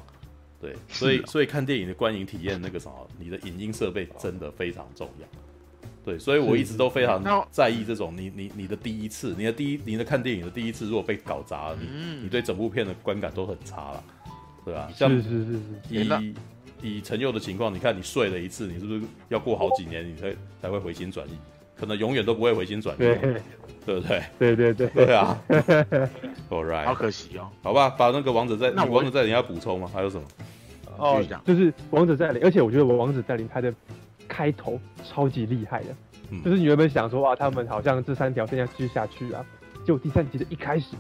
[0.62, 5.26] 对，所以、哦、所以看电影的观影体验，那个什么，你的影音设备真的非常重要。
[6.04, 11.88] 对，所以我一直都非常在意这种你你你的第一次，你的第一你的看电影的第一次，如果被搞砸了，你
[12.24, 14.04] 你对整部片的观感都很差了，
[14.66, 14.90] 对吧？
[14.96, 15.60] 像是是是是。
[15.90, 16.36] 以
[16.82, 21.32] 以陈佑的情况，你看你睡了一次，你是不是要过好几年你才才会回心转意？
[21.76, 23.16] 可能永远都不会回心转意，对
[23.86, 24.24] 不对？
[24.40, 25.40] 对对对对啊。
[26.50, 27.50] All right，好可惜哦。
[27.62, 29.90] 好吧，把那个王者在，那王者在你要补充吗？
[29.94, 30.24] 还有什么？
[30.98, 33.74] 哦，就是王者再临，而且我觉得我王者在林拍的
[34.32, 35.88] 开头超级厉害的，
[36.30, 39.46] 嗯、就是你原本想说啊，他们好像这三条线要继续下去啊，
[39.86, 40.96] 结果第三集的一开始，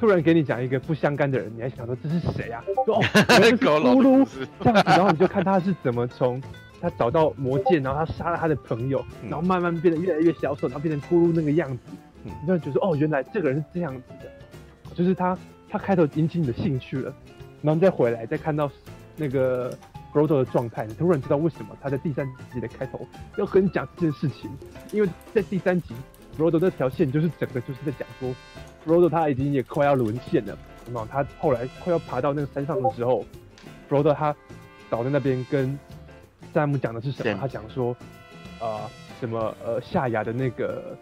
[0.00, 2.60] 突然给你讲一个不相干的人，你还想说这是谁啊？
[2.84, 4.26] 说哦， 那是咕噜
[4.60, 6.42] 这样子，然后你就看他是怎么从
[6.80, 11.84] 他找到魔剑，然后他杀了他的朋友，然后慢慢变得越来越消瘦，然后变成咕噜那个样子，
[12.24, 15.38] 嗯、你就觉得哦，原来这个人是这样子的，就是他
[15.70, 17.14] 他开头引起你的兴趣了。
[17.64, 18.68] 然后再回来，再看到
[19.16, 19.72] 那个
[20.12, 23.06] Frodo 的状态，你突然知道为什么他在第三集的开头
[23.36, 24.50] 要跟你讲这件事情。
[24.92, 25.94] 因为在第三集
[26.38, 28.34] Brodo 那条线就是整个就是在讲说
[28.86, 30.56] ，Brodo 他已经也快要沦陷了。
[30.86, 33.24] 那么他后来快要爬到那个山上的时候
[33.88, 34.34] ，Frodo 他
[34.90, 35.78] 倒在那边跟
[36.52, 37.38] 山姆讲的是什么？
[37.40, 37.96] 他讲说，
[38.60, 38.80] 呃，
[39.20, 40.96] 什么呃夏亚的那个。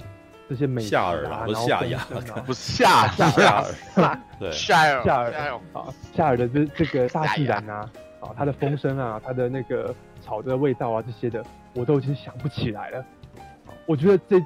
[0.48, 2.06] 这些美夏尔啊，不是夏亚，
[2.44, 3.62] 不是夏夏
[3.94, 5.32] 尔，对，夏尔夏尔
[5.72, 7.88] 啊，夏尔的这这个大自然啊，
[8.20, 11.44] 啊，它的风声啊， 它的那个草的味道啊，这些的，
[11.74, 13.04] 我都已经想不起来了。
[13.86, 14.38] 我觉得这，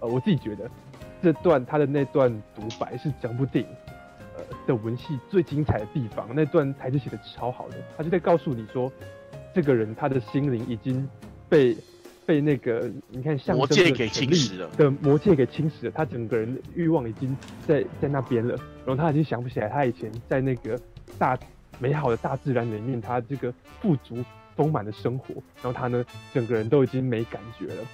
[0.00, 0.68] 呃，我自己觉得
[1.22, 3.70] 这段他的那段独白是整部电影
[4.36, 8.92] 呃的文戏最精彩的地方，那段台词写的超好的，他就在告诉你说，
[9.54, 11.08] 这个人他的心灵已经
[11.48, 11.76] 被。
[12.26, 18.54] 被那个你看像魔戒给侵蚀了的魔戒给侵蚀了，他整个人的欲望已经在在那边了，
[18.86, 20.78] 然后他已经想不起来他以前在那个
[21.18, 21.36] 大
[21.78, 24.16] 美好的大自然里面，他这个富足
[24.56, 26.04] 丰满的生活，然后他呢
[26.34, 27.84] 整个人都已经没感觉了。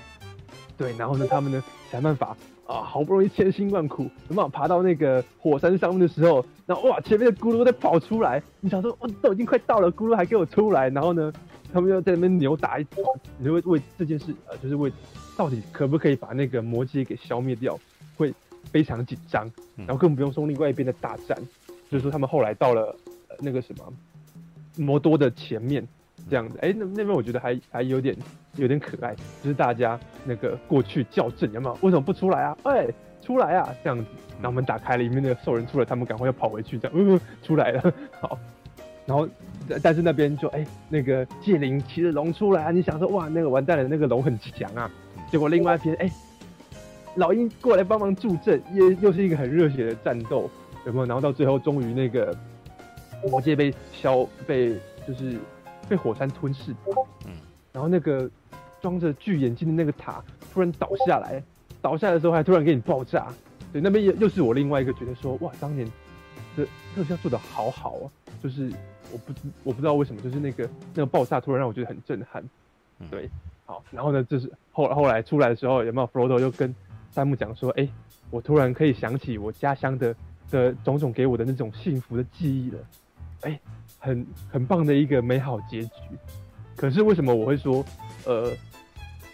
[0.77, 11.33] 对，然后呢他们呢想办法啊，好不容易千辛万苦，有办法爬到那个火山上面的时候，然后哇前面的咕噜在跑出来，你想说哦都已经快到了，咕噜还给我出来，然后呢？
[11.73, 13.05] 他们要在那边扭打一通，
[13.37, 14.91] 你就会为这件事呃，就是为
[15.37, 17.79] 到底可不可以把那个魔界给消灭掉，
[18.17, 18.33] 会
[18.71, 21.37] 非常紧张，然后更不用说另外一边的大战，
[21.91, 23.93] 就是说他们后来到了、呃、那个什么
[24.77, 25.87] 摩多的前面
[26.29, 28.17] 这样子，哎、欸，那那边我觉得还还有点
[28.57, 31.79] 有点可爱，就是大家那个过去校正有没有？
[31.83, 32.57] 为什么不出来啊？
[32.65, 33.69] 哎、欸，出来啊！
[33.83, 34.05] 这样子，
[34.41, 38.39] 然后门打开了，里面那个兽人出来，他们赶快要跑回去，这样，嗯，出来了， 好。
[39.05, 39.29] 然后，
[39.81, 42.71] 但是那边就哎，那个戒灵骑着龙出来啊！
[42.73, 44.91] 你想说哇，那个完蛋了，那个龙很强啊！
[45.31, 46.11] 结果另外一边哎，
[47.15, 50.51] 老鹰过来帮忙助阵，也又是一个很热血的战斗，
[50.87, 51.07] 有没有？
[51.07, 52.37] 然后到最后，终于那个
[53.29, 54.75] 魔界被消，被
[55.07, 55.39] 就是
[55.89, 56.75] 被火山吞噬。
[57.27, 57.33] 嗯。
[57.73, 58.31] 然后那个
[58.81, 61.43] 装着巨眼睛的那个塔突然倒下来，
[61.81, 63.29] 倒下来的时候还突然给你爆炸。
[63.73, 65.87] 对，那边又又是我另外一个觉得说哇，当年
[66.57, 68.05] 的特效做的好好啊，
[68.43, 68.71] 就是。
[69.13, 72.43] 我不知我不知道为什么，就是那个那个爆炸突然让我觉得很震撼，
[73.09, 73.31] 对，
[73.65, 76.75] 好，然后呢，就是后后来出来的时候，有没有 Frodo 又跟
[77.13, 77.89] 山姆讲说，哎，
[78.31, 80.13] 我突然可以想起我家乡的
[80.51, 82.79] 的种种给我的那种幸福的记忆了，
[83.43, 83.61] 哎，
[83.99, 85.91] 很很棒的一个美好结局。
[86.75, 87.85] 可是为什么我会说，
[88.25, 88.53] 呃，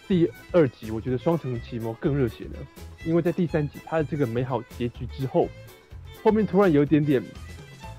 [0.07, 2.59] 第二集我觉得双城奇谋更热血呢？
[3.05, 5.49] 因为在第三集它的这个美好结局之后，
[6.23, 7.23] 后面突然有点点，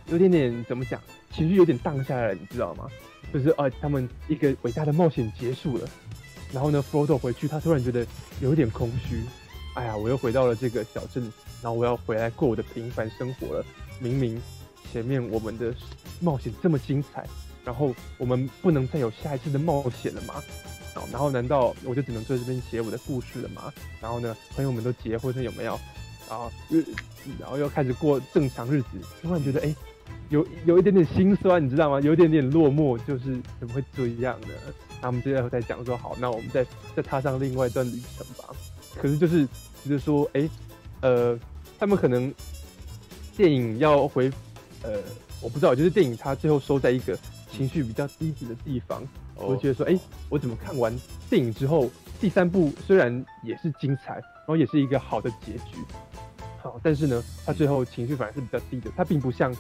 [0.07, 1.01] 有点点怎么讲？
[1.31, 2.87] 情绪有点荡下来，你知道吗？
[3.33, 5.89] 就是呃，他们一个伟大的冒险结束了，
[6.53, 8.05] 然后呢，Frodo 回去，他突然觉得
[8.39, 9.23] 有一点空虚。
[9.73, 11.23] 哎呀，我又回到了这个小镇，
[11.61, 13.65] 然后我要回来过我的平凡生活了。
[13.99, 14.39] 明明
[14.91, 15.73] 前面我们的
[16.19, 17.27] 冒险这么精彩，
[17.63, 20.35] 然后我们不能再有下一次的冒险了吗？
[21.11, 23.73] 然后难道我就只能在这边写我的故事了吗？
[24.01, 25.79] 然后呢，朋友们都结婚了有没有？
[26.29, 26.51] 然后，
[27.39, 28.87] 然后又开始过正常日子，
[29.21, 29.75] 突然觉得哎。
[30.29, 31.99] 有有一点点心酸，你知道吗？
[32.01, 34.47] 有一点点落寞，就是怎么会这样呢？
[35.01, 36.65] 那我们最后再讲说，好，那我们再
[36.95, 38.45] 再踏上另外一段旅程吧。
[38.95, 39.45] 可是就是
[39.85, 40.49] 就是说，哎、
[41.01, 41.37] 呃，
[41.77, 42.33] 他们可能
[43.37, 44.31] 电影要回，
[44.83, 44.99] 呃，
[45.41, 47.17] 我不知道，就是电影它最后收在一个
[47.49, 49.01] 情绪比较低级的地方，
[49.35, 50.93] 我会觉得说，哎、欸，我怎么看完
[51.29, 55.77] 电影之后，第三部虽然也是精彩，然后也是一个好的结局，
[56.61, 59.53] 好，但是呢，它最后情绪反而是比较低的，它并不像。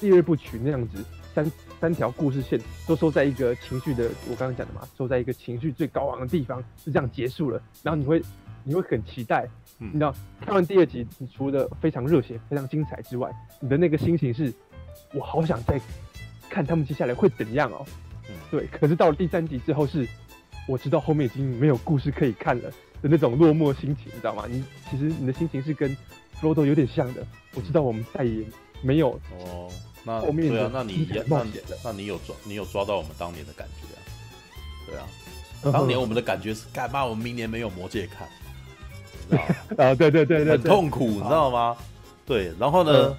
[0.00, 1.04] 第二部曲那样子，
[1.34, 2.56] 三三条故事线
[2.86, 7.60] 都收在一个情绪的，我刚刚讲的嘛，收在一个情绪最高昂的地方，就这样结束了。
[7.82, 8.22] 然后你会，
[8.62, 14.54] 你会很期待，你知道，看完第二集，你除了非常热血、非常精彩之外，你的那个心情是，
[15.12, 15.80] 我好想再
[16.48, 17.84] 看他们接下来会怎样哦。
[18.50, 18.66] 对。
[18.66, 20.06] 可是到了第三集之后，是
[20.66, 22.70] 我知道后面已经没有故事可以看了
[23.02, 24.44] 的那种落寞心情，你知道吗？
[24.48, 25.96] 你其实你的心情是跟
[26.40, 27.26] Frodo 有点像的。
[27.54, 28.44] 我知道我们再也
[28.82, 29.70] 没有哦。
[30.04, 31.36] 那后面对啊，那你那
[31.84, 33.98] 那你有抓你有抓到我们当年的感觉啊？
[34.86, 37.04] 对啊，当年我们的感觉是干嘛？
[37.04, 39.36] 我们明年没有魔戒看，
[39.76, 41.76] 啊，对对对对，很痛苦，你知道吗？
[42.24, 43.16] 对，然后呢，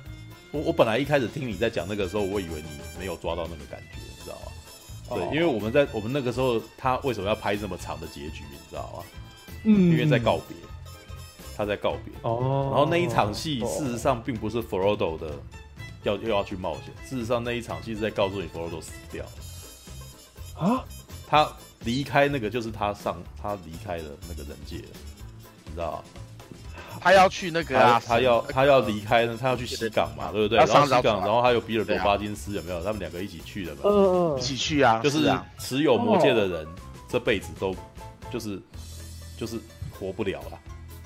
[0.51, 2.69] 我我本来一开始听你在讲那个时候，我以为你
[2.99, 4.51] 没有抓到那个感觉，你知道吗？
[5.09, 9.03] 对，因为我们在我们那个时候，他为什么要拍这么长的结局，你知道吗？
[9.63, 10.55] 嗯，因为在告别，
[11.57, 12.13] 他在告别。
[12.21, 15.33] 哦，然后那一场戏，事实上并不是 Frodo 的
[16.03, 19.31] 要又要去冒险，事实上那一场戏是在告诉你 Frodo 死掉了。
[20.67, 20.85] 啊，
[21.27, 21.51] 他
[21.85, 24.97] 离开那个就是他上他离开了那个人界了，
[25.65, 26.03] 你知道吗？
[26.99, 30.57] 他要去那个啊，他要他要离开呢，他要去西港嘛，对不对？
[30.57, 32.83] 然后西港，然后还有比尔博巴金斯有没有？
[32.83, 33.81] 他们两个一起去的嘛？
[33.85, 36.67] 嗯嗯，一起去啊，就是持有魔戒的人
[37.07, 37.75] 这辈子都
[38.31, 38.59] 就是
[39.37, 39.59] 就是
[39.97, 40.59] 活不了了，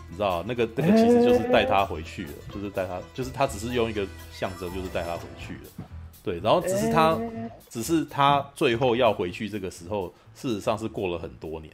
[0.10, 5.88] 你知道那个那个其实就是带他回去了，就是带他，就是他只是用一个象征，就是带他回去了。
[6.24, 7.18] 对，然后只是他
[7.70, 11.74] 只是他最后要回去这个时候，事实上是过了很多年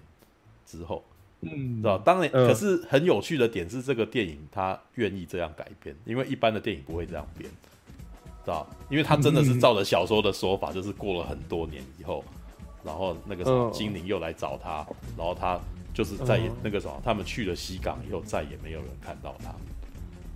[0.66, 1.04] 之后。
[1.42, 7.50] 嗯，知道，当然，可是很有趣的点是，这个电影他愿意这样改编，因为一般的电影不会这样编，
[8.44, 8.68] 知道？
[8.90, 12.22] 因为他真的是照着小说的说法，就是过了很多年以后，
[12.84, 14.86] 然后那个什么精灵又来找他，
[15.18, 15.58] 然后他
[15.94, 19.52] 就是再也那个什么，他们去了西港以后，再也没有人看到他，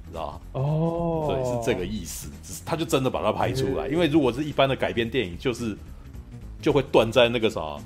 [0.07, 0.41] 知道？
[0.53, 5.75] 哦，对，是这个意思，只是他就真的把它拍出来，因为如果是一般的改编电影，就是
[6.61, 7.81] 就会断在那个什么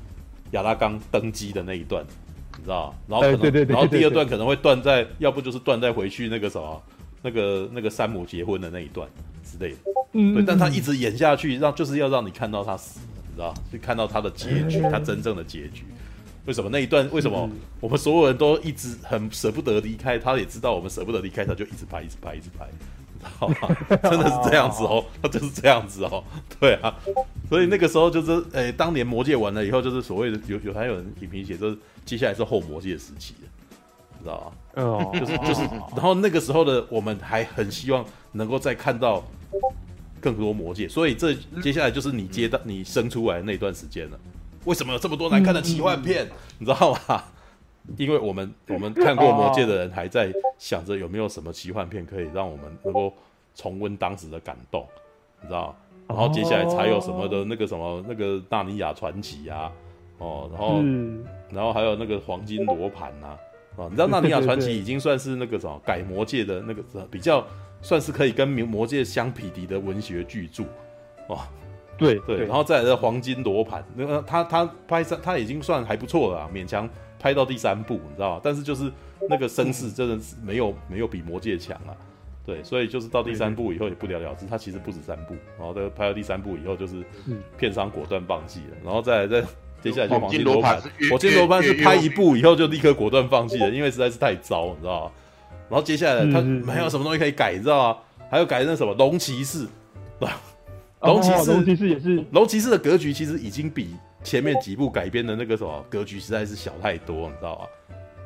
[0.51, 2.05] 亚拉冈登基的那一段。
[2.57, 6.83] 你知道，然后可能，对对对，然后第二段可能会断在，要不就是断在回去那个什么，
[7.21, 9.07] 那个那个山姆结婚的那一段
[9.43, 9.77] 之类的。
[10.13, 12.99] 嗯，对，但他一直演下去，让就是要让你看到他死，
[13.29, 15.85] 你知道，就看到他的结局，他真正的结局。
[16.45, 17.07] 为什么那一段？
[17.11, 17.49] 为什么
[17.81, 20.17] 我们所有人都一直很舍不得离开？
[20.17, 22.65] 他也知道我们舍不得离开，他就一直拍，一直拍，一直拍。
[23.37, 23.67] 好吧，
[24.03, 26.23] 真的是这样子哦，他就是这样子哦，
[26.59, 26.93] 对啊，
[27.49, 33.47] 所以那个时候就是，诶、欸，当年魔界完了以后，就是所谓的有有还有人影评写，就是接下来是后魔界时期的，
[34.17, 34.83] 你知道吗？
[34.83, 35.61] 哦，就是就是，
[35.95, 39.23] 然后那个时候的我们还很希望能够再看到
[40.21, 44.19] 更多魔界，所以这接下来就是你接到你生出来的那段时间了。
[44.65, 46.29] 为什么有这么多难看的奇幻片？
[46.57, 47.23] 你知道吗？
[47.95, 53.13] 因为我们我们看过《魔戒》的人还在想着有没有什么奇幻片可以让我们能够
[53.55, 54.85] 重温当时的感动，
[55.41, 55.75] 你知道？
[56.07, 59.71] 然后接下来才有什么的那个什么那个《纳尼亚传奇》啊，
[60.17, 60.81] 哦，然后
[61.51, 63.27] 然后还有那个《黄金罗盘》呐，
[63.77, 66.81] 啊，你知道《纳尼亚传奇》已经算是那个什么改《魔戒》的那个
[67.11, 67.45] 比较
[67.81, 70.63] 算是可以跟《魔戒》相匹敌的文学巨著，
[71.27, 71.39] 哦，
[71.97, 76.89] 对对，然后再来的《黄金罗盘》，那个他他拍上他已经算还不错了，勉强。
[77.19, 78.41] 拍到第三部，你知道吗？
[78.43, 78.91] 但是就是
[79.29, 81.91] 那个声势真的是没有没有比魔戒强啊，
[82.45, 84.45] 对，所以就是到第三部以后也不了了之。
[84.45, 87.03] 他其实不止三部，然后在拍到第三部以后，就是
[87.57, 89.41] 片商果断放弃了，然后再来再
[89.81, 95.11] 接下来就黄金罗盘，黄金罗盘是拍一部以后就立刻果断放弃了，因为实在是太糟，你知道吗？
[95.69, 97.99] 然后接下来他没有什么东西可以改，你知道吗？
[98.29, 99.67] 还有改那什么龙骑士，
[101.01, 103.95] 龙骑士，龙骑士也是龙骑士的格局其实已经比。
[104.23, 107.67] 前面几部改编的那个什么格局实在是小太多，你知道吗？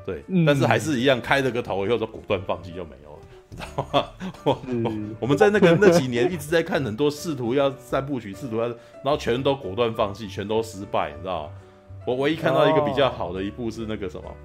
[0.06, 3.20] 对，嗯、但是还是一样开了个头以后就果断放弃就没有了，
[3.50, 4.10] 你知道吗？
[4.44, 11.54] 我、嗯、我们在那个 那几年一直在看很多试图要三部曲，试图要，然后全都果断放弃，全都失败，你知道吗？
[12.08, 14.36] 我唯一看到一个比较好的一部是那个什么，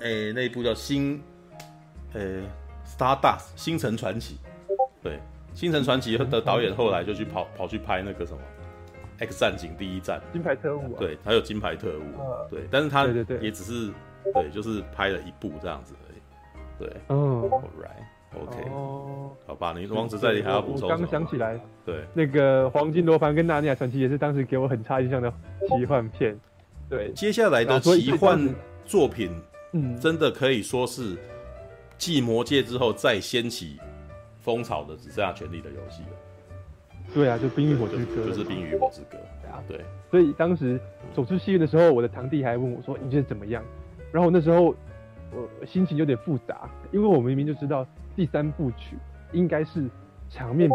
[0.00, 1.22] 哎、那一部叫星，
[2.12, 2.42] 呃、欸、
[2.84, 4.36] ，Stardust 星辰传奇，
[5.00, 5.20] 对，
[5.54, 8.40] 星辰传奇的导演后来就去跑跑去拍那个什么。
[9.18, 13.06] X 战警第一战，金牌特务、啊，对，还有金牌特务，啊、对，但是他
[13.40, 13.92] 也只是
[14.32, 16.18] 对，就是拍了一部这样子而已，
[16.78, 20.88] 对，嗯，Alright，OK，哦，好吧，你王子在里还要补充？
[20.88, 25.32] 我刚想起来，对，那个黄金罗盘跟纳尼亚传奇也是当时给我很差印象的
[25.68, 26.38] 奇幻片，
[26.88, 28.54] 对，接下来的奇幻
[28.84, 29.32] 作品，
[29.72, 31.16] 嗯，真的可以说是
[31.96, 33.80] 继魔戒之后再掀起
[34.38, 36.08] 风潮的，只剩下权力的游戏了。
[37.14, 39.16] 对啊，就《冰与火之歌》，就是《冰与火之歌》。
[39.42, 39.80] 对啊，对。
[40.10, 40.78] 所以当时
[41.14, 43.62] 走出戏院的时候，我的堂弟还问我说：“你觉得怎么样？”
[44.12, 44.74] 然后那时候
[45.32, 48.96] 我心情有点复杂，因为我明明就知道第三部曲
[49.32, 49.86] 应该是
[50.30, 50.70] 场面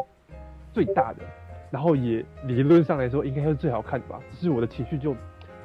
[0.72, 1.24] 最大的，
[1.72, 4.20] 然后也理论上来说应该是最好看的吧。
[4.32, 5.16] 只是我的情绪就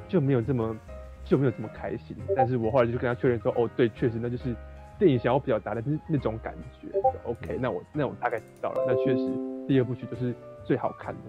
[0.07, 0.75] 就没有这么
[1.23, 2.15] 就没有这么开心。
[2.35, 4.55] 但是我后来就跟他确认说：“哦，对，确实那就是
[4.97, 6.87] 电影想要表达的那那种感觉。
[7.23, 8.85] ”OK，那我那我大概知道了。
[8.87, 10.33] 那确实第二部曲就是。
[10.69, 11.21] 最好看的，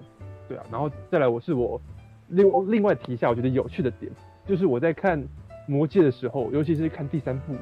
[0.47, 1.80] 对啊，然后再来，我是我
[2.28, 4.12] 另另外提一下，我觉得有趣的点，
[4.47, 5.18] 就是我在看
[5.66, 7.55] 《魔戒》的时候，尤其是看第三部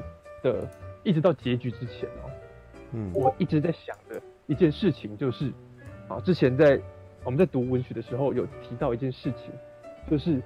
[0.43, 0.67] 的，
[1.05, 2.27] 一直到结局之前哦，
[2.91, 5.53] 嗯，我一直在想的一件事情就是，
[6.09, 6.77] 啊，之前在
[7.23, 9.53] 我们在读文学的时候有提到一件事情，
[10.11, 10.41] 就是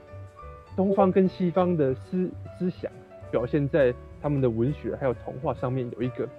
[0.75, 2.29] 东方跟西方的思
[2.59, 2.91] 思想
[3.31, 6.29] 表现在他们的文学还有童话上面有一个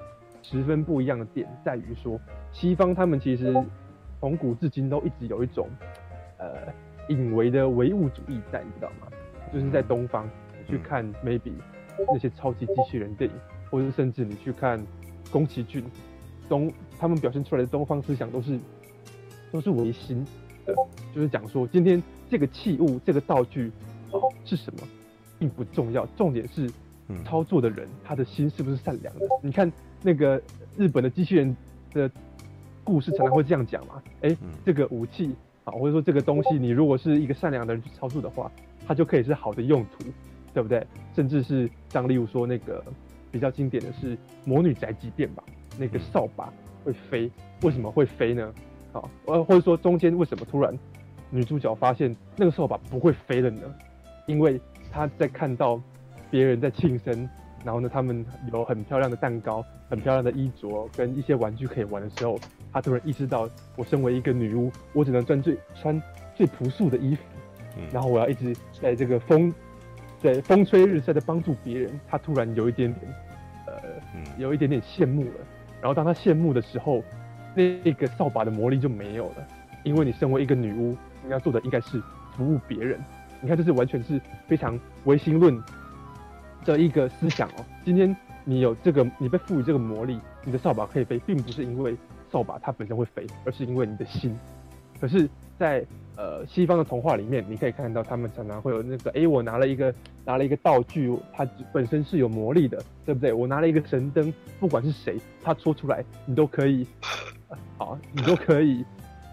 [0.40, 2.16] 十分不一样的点，在于说
[2.52, 3.52] 西方他们其实。
[4.24, 5.68] 从古至今都一直有一种，
[6.38, 6.72] 呃，
[7.10, 9.06] 隐微的唯物主义在，你知道吗？
[9.52, 10.26] 就是在东方，
[10.58, 11.52] 你去看 maybe
[12.10, 13.36] 那些超级机器人电影，
[13.70, 14.82] 或者甚至你去看
[15.30, 15.84] 宫崎骏，
[16.48, 18.58] 东他们表现出来的东方思想都是
[19.52, 20.24] 都是唯心
[20.64, 20.74] 的，
[21.14, 23.70] 就是讲说今天这个器物、这个道具
[24.10, 24.80] 哦是什么，
[25.38, 26.70] 并不重要，重点是
[27.26, 29.26] 操作的人他的心是不是善良的。
[29.42, 29.70] 你看
[30.00, 30.40] 那个
[30.78, 31.54] 日本的机器人
[31.92, 32.10] 的
[32.84, 34.02] 故事，常常会这样讲嘛？
[34.20, 38.50] 哎、欸，这个武器啊，或者说这个东西，你如果是一个善良的人去操作的话。
[38.86, 40.04] 它就可以是好的用途，
[40.52, 40.86] 对不对？
[41.16, 42.84] 甚至是像例如说那个
[43.32, 44.14] 比较经典的是
[44.44, 45.42] 《魔女宅急便》吧，
[45.78, 46.52] 那个扫把
[46.84, 47.30] 会飞，
[47.62, 48.52] 为什么会飞呢？
[48.92, 50.78] 好，呃，或者说中间为什么突然
[51.30, 53.62] 女主角发现那个扫把不会飞了呢？
[54.26, 54.60] 因为
[54.92, 55.80] 她在看到
[56.30, 57.26] 别人在庆生，
[57.64, 58.22] 然后呢，他们
[58.52, 62.38] 有很漂亮的蛋糕、很漂亮的衣着跟一些玩具可以玩的时候，
[62.74, 66.02] 她突然意识到，我身为一个女巫，我只能穿最穿
[66.34, 67.22] 最朴素的衣服。
[67.92, 69.54] 然后我要一直在这个风，
[70.20, 73.14] 在风吹日晒的帮助别人，他突然有一点点，
[73.66, 73.74] 呃，
[74.38, 75.30] 有一点点羡慕了。
[75.80, 77.02] 然后当他羡慕的时候，
[77.54, 79.46] 那个扫把的魔力就没有了，
[79.84, 82.02] 因为你身为一个女巫，你要做的应该是
[82.36, 83.00] 服务别人。
[83.40, 85.62] 你看，这是完全是非常唯心论
[86.64, 87.64] 的一个思想哦。
[87.84, 91.96] 今天你有这个，你被赋予这个魔力，你的扫把可以飞，并不是因为
[92.34, 94.36] 扫把它本身会飞，而是因为你的心。
[95.00, 95.84] 可是，在
[96.16, 103.32] 呃，西方的童话里面，你可以看到他们常常会有那个，哎、欸，我拿了一个拿了一个道具，它本身是有魔力的，对不对？
[103.32, 106.86] 我拿了一个神灯，不管是谁，他说出来，你都可以，
[107.48, 108.84] 呃、好，你都可以，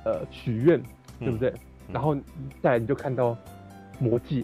[0.05, 0.81] 呃，许愿，
[1.19, 1.49] 对不对？
[1.49, 2.15] 嗯嗯、然后
[2.61, 3.35] 再来你就看到
[3.99, 4.43] 魔戒，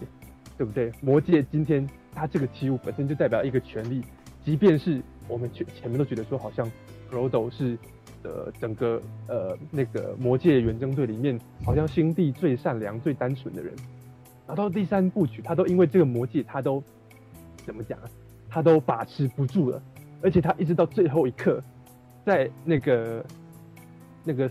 [0.56, 0.92] 对不对？
[1.00, 4.02] 魔戒今天它这个器物本身就代表一个权力，
[4.44, 6.70] 即便是我们前前面都觉得说好像
[7.10, 7.76] Frodo 是。
[8.22, 13.74] 的整个呃那个魔界远征队里面，好像心地最善良、最单纯的人，
[14.46, 16.82] 然后到第三部曲，他都因为这个魔戒，他都
[17.64, 18.04] 怎么讲啊？
[18.48, 19.82] 他都把持不住了，
[20.22, 21.62] 而且他一直到最后一刻，
[22.24, 23.24] 在那个
[24.24, 24.48] 那个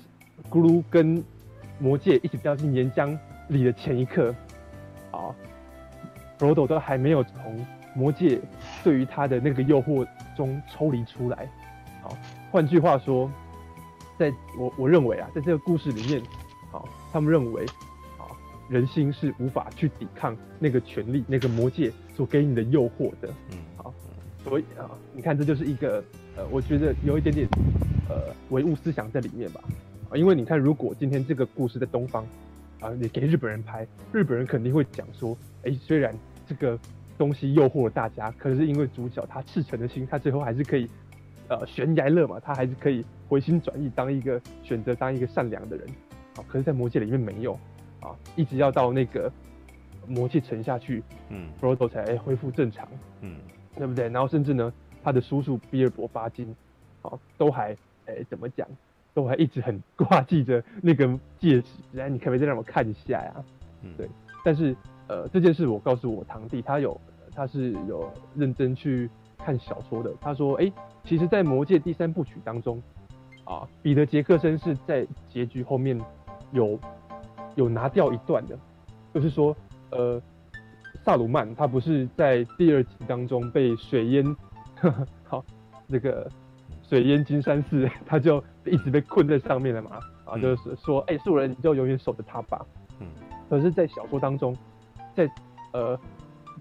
[0.49, 1.23] 咕噜跟
[1.79, 3.17] 魔戒一起掉进岩浆
[3.49, 4.33] 里的前一刻，
[5.11, 5.33] 啊，
[6.39, 7.65] 罗多都还没有从
[7.95, 8.39] 魔戒
[8.83, 11.49] 对于他的那个诱惑中抽离出来，
[12.01, 12.15] 好，
[12.51, 13.29] 换句话说。
[14.17, 16.21] 在我我认为啊，在这个故事里面，
[16.71, 17.63] 好，他们认为，
[18.17, 18.25] 啊，
[18.67, 23.93] 人心是无法去抵抗那个权力、那个魔界所给你的诱惑的，嗯，好，
[24.43, 26.03] 所以啊，你看，这就是一个，
[26.35, 27.47] 呃，我觉得有一点点，
[28.09, 29.61] 呃，唯物思想在里面吧，
[30.09, 32.25] 啊，因为你看，如果今天这个故事在东方，
[32.79, 36.15] 啊，你给日本人拍，日本人肯定会讲说，哎，虽然
[36.47, 36.79] 这个
[37.19, 40.89] 东西诱惑了大家，可是因为主角他赤诚的心，他最后还是可以。
[41.49, 45.87] 呃，悬崖勒马，他还是可以回心转意，当一个选择当一个善良的人，
[46.35, 47.53] 啊，可是，在魔戒里面没有，
[48.01, 49.31] 啊，一直要到那个
[50.05, 52.85] 魔戒沉下去，嗯，弗罗多才恢复正常，
[53.21, 53.37] 嗯，
[53.77, 54.09] 对不对？
[54.09, 56.53] 然后甚至呢，他的叔叔比尔博巴金，
[57.01, 57.71] 啊，都还，
[58.07, 58.67] 哎、欸，怎么讲，
[59.13, 61.07] 都还一直很挂记着那个
[61.39, 63.33] 戒指，哎，你可不可以再让我看一下呀？
[63.83, 64.09] 嗯，对。
[64.43, 64.75] 但是，
[65.07, 66.99] 呃，这件事我告诉我堂弟，他有，
[67.33, 69.09] 他是有认真去。
[69.47, 70.73] 看小说的，他说：“哎、欸，
[71.05, 72.83] 其实，在《魔戒》第三部曲当中，
[73.45, 75.97] 啊，彼得·杰克森是在结局后面
[76.51, 76.77] 有
[77.55, 78.59] 有拿掉一段的，
[79.13, 79.55] 就是说，
[79.91, 80.21] 呃，
[81.05, 84.35] 萨鲁曼他不是在第二集当中被水淹，
[85.23, 85.41] 好，
[85.87, 86.29] 那个
[86.81, 89.91] 水淹金山寺，他就一直被困在上面了嘛，
[90.25, 92.65] 啊，就是说，哎、欸，素人你就永远守着他吧。
[92.99, 93.07] 嗯，
[93.49, 94.53] 可是，在小说当中，
[95.15, 95.25] 在
[95.71, 95.97] 呃，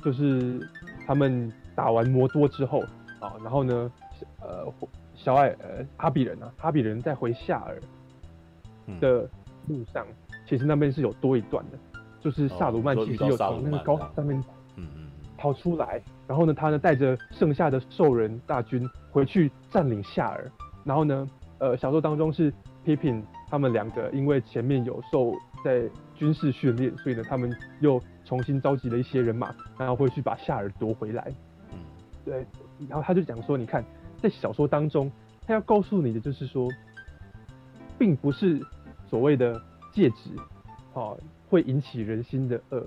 [0.05, 0.61] 就是
[1.05, 2.81] 他们。”打完摩多之后
[3.20, 3.93] 啊，然后呢，
[4.40, 4.66] 呃，
[5.15, 7.78] 小矮呃哈比人啊，哈比人在回夏尔
[9.01, 9.28] 的
[9.69, 11.78] 路上，嗯、其实那边是有多一段的，
[12.20, 14.43] 就是萨鲁曼其实有从那个高塔上面
[14.77, 20.51] 嗯嗯逃出来，然后呢，他呢带着剩下的兽人大军回去占领夏尔，
[20.82, 21.28] 然后呢，
[21.59, 22.51] 呃，小说当中是
[22.85, 25.82] Pippin 他们两个因为前面有受在
[26.15, 31.31] 军事训练，所以呢，他们又重新召集了一些人马，然后会去把夏尔夺回来。
[32.27, 32.44] 对，
[32.89, 33.85] 然后他就讲说，你看，
[34.20, 35.11] 在小说当中，
[35.47, 36.69] 他要告诉你的就是说，
[37.97, 38.61] 并不是
[39.09, 39.62] 所谓的
[39.93, 40.31] 戒指，
[40.93, 41.16] 哦，
[41.48, 42.85] 会引起人心的恶，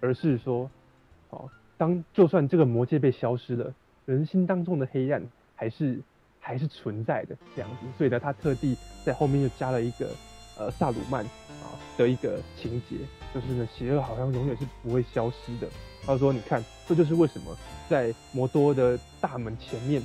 [0.00, 0.70] 而是说，
[1.28, 3.74] 哦，当就算这个魔戒被消失了，
[4.06, 5.22] 人心当中的黑暗
[5.54, 6.00] 还是
[6.40, 7.86] 还是存在的这样子。
[7.98, 8.74] 所以呢，他特地
[9.04, 10.08] 在后面又加了一个
[10.58, 12.96] 呃萨鲁曼啊的一个情节，
[13.34, 15.68] 就是呢，邪恶好像永远是不会消失的。
[16.06, 17.54] 他说：“你看，这就是为什么
[17.88, 20.00] 在摩多的大门前面，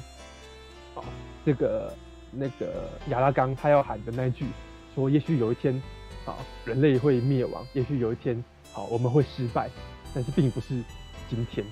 [0.95, 1.03] 啊，
[1.45, 1.95] 这个
[2.31, 4.45] 那个亚拉冈他要喊的那句，
[4.93, 5.81] 说也许有一天，
[6.25, 6.35] 啊，
[6.65, 8.43] 人类会灭亡，也许有一天，
[8.73, 9.69] 好，我们会失败，
[10.13, 10.83] 但是并不是
[11.29, 11.65] 今天，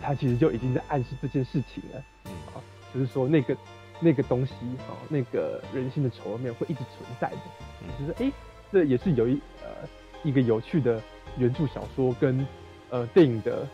[0.00, 2.04] 他其实就已经在暗示这件事情了。
[2.26, 2.62] 嗯，啊，
[2.94, 3.56] 就是说那个
[3.98, 4.52] 那个东西，
[4.86, 7.38] 啊，那个人性的丑恶面会一直存在的。
[7.82, 8.32] 嗯，就是哎、欸，
[8.70, 9.88] 这也是有一呃
[10.24, 11.00] 一个有趣的
[11.38, 12.44] 原著小说跟
[12.90, 13.64] 呃电影的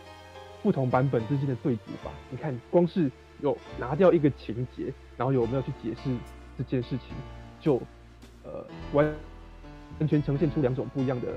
[0.61, 2.11] 不同版本之间的对比吧。
[2.29, 3.09] 你看，光是
[3.39, 6.15] 有拿掉一个情节，然后有没有去解释
[6.57, 7.15] 这件事情，
[7.59, 7.81] 就
[8.43, 8.63] 呃
[8.93, 9.05] 完
[9.99, 11.27] 完全呈现出两种不一样的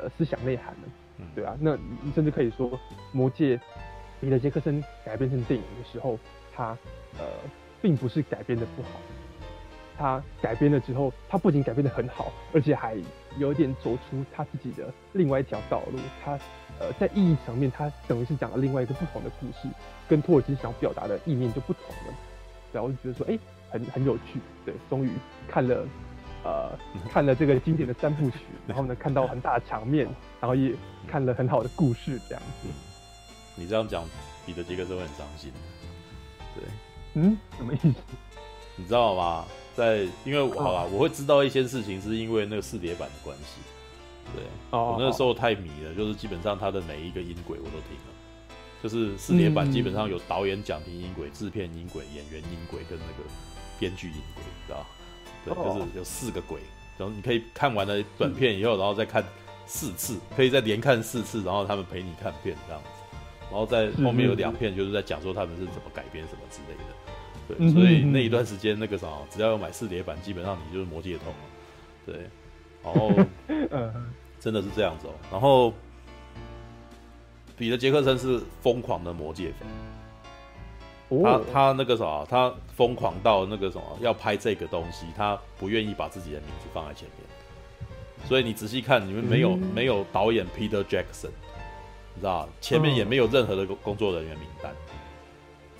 [0.00, 0.88] 呃思想内涵了。
[1.18, 2.70] 嗯，对啊，那你甚至可以说
[3.12, 3.56] 《魔戒》
[4.20, 6.18] 彼得·杰克森改编成电影的时候，
[6.54, 6.76] 他
[7.18, 7.26] 呃
[7.82, 8.88] 并不是改编的不好，
[9.98, 12.96] 他改编了之后，他不仅改编的很好，而且还
[13.38, 15.98] 有点走出他自己的另外一条道路。
[16.24, 16.38] 他
[16.78, 19.68] 呃在意义层面，他等于是讲了另外一个不同的故事，
[20.08, 22.14] 跟托尔金想要表达的意念就不同了。
[22.72, 23.40] 然后，我就觉得说，哎、欸，
[23.70, 24.40] 很很有趣。
[24.64, 25.10] 对，终于
[25.48, 25.86] 看了。
[26.44, 26.76] 呃，
[27.08, 30.08] 看了这个经典的三部曲，然后呢，看到很大的场面，
[30.40, 30.74] 然后也
[31.06, 32.66] 看了很好的故事，这样子。
[32.66, 32.72] 嗯、
[33.54, 34.04] 你这样讲，
[34.44, 35.52] 彼得杰克森会很伤心。
[36.56, 36.64] 对，
[37.14, 37.94] 嗯，什么意思？
[38.74, 39.44] 你知道吗？
[39.76, 43.60] 在因为好吧，我会知道一些事情，是因为那个四叠版的关系。
[44.34, 48.12] 对，哦、我那个时候太迷了，就是基本上他的每一个音轨我都听了。
[48.82, 53.28] 就是四叠版基本上有导演讲评音轨、制片音轨、演员音轨跟那个
[53.78, 54.84] 编剧音轨，知道
[55.44, 56.60] 对，就是有四个轨，
[56.98, 59.24] 然后你可以看完了本片以后，然后再看
[59.66, 62.88] 四次，可以再连看四次，然后他们陪你看片这样子，
[63.50, 66.91] 然后在后面有两片就是在讲说他们是怎么改编什么之类的，
[67.58, 71.32] 对，所以那一段时间那个啥，只要有买四叠版，基本上你就是魔戒通，
[72.06, 72.28] 对，
[72.82, 73.12] 然后
[73.70, 75.72] 嗯真的是这样子哦，然后
[77.56, 79.68] 彼得杰克森是疯狂的魔界粉。
[81.22, 88.26] 他他那个什么，他疯狂到那个什么，要拍这个东西，他不愿意把自己的名字放在前面。
[88.26, 91.28] 所以你仔细看，你们没有、嗯、没有导演 Peter Jackson，
[92.14, 94.72] 你知道前面也没有任何的工作人员名单，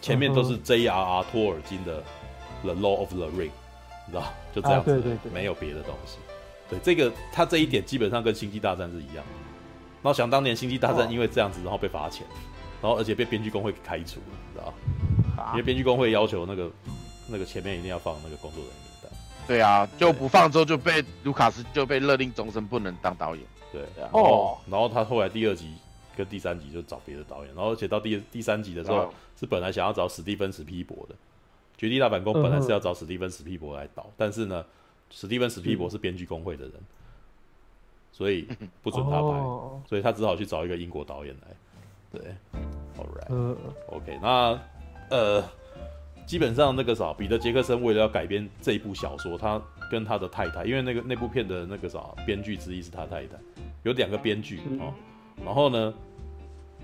[0.02, 1.24] 前面都是 J.R.R.
[1.30, 2.02] 托尔金的
[2.62, 3.52] The Law of the Ring，
[4.06, 4.24] 你知道
[4.54, 6.18] 就这样子，啊、对对对没有别的东西。
[6.68, 9.22] 对这个，他这一点基本上跟星际大战是一样的。
[10.02, 12.26] 然后想当年星际大战因为这样子，然后被罚钱，
[12.82, 14.74] 然后而且被编剧工会给开除了，你知道。
[15.52, 16.70] 因为编剧工会要求那个
[17.28, 19.10] 那个前面一定要放那个工作人员名单。
[19.46, 23.44] 对啊，就不放之后就被卢卡斯就被勒令终身不能当导演。
[23.72, 25.72] 对，然后然后他后来第二集
[26.16, 31.14] 跟第三集就找别的导演，然后而且到第第三集的时候是本来想要找史蒂芬史皮博的，
[31.76, 34.64] 《绝地大反攻》本来是要找史蒂芬史皮博来导，但是呢，
[35.10, 36.74] 史蒂芬史皮博是编剧工会的人，
[38.12, 38.48] 所以
[38.82, 39.38] 不准他拍，
[39.88, 41.48] 所以他只好去找一个英国导演来。
[42.10, 42.34] 对
[42.98, 44.58] ，All right，OK，那。
[45.10, 45.44] 呃，
[46.24, 49.60] 基本上那个啥，彼得杰克森为了要改编这一部小说，他
[49.90, 53.36] 跟他的太太，因为那个那部片的那个啥编剧之一是他太太，
[53.82, 54.94] 有两个编剧哦。
[55.44, 55.94] 然后呢，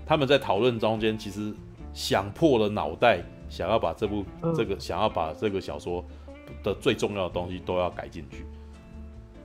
[0.05, 1.53] 他们在讨论中间，其实
[1.93, 4.23] 想破了脑袋，想要把这部
[4.55, 6.03] 这个想要把这个小说
[6.63, 8.45] 的最重要的东西都要改进去。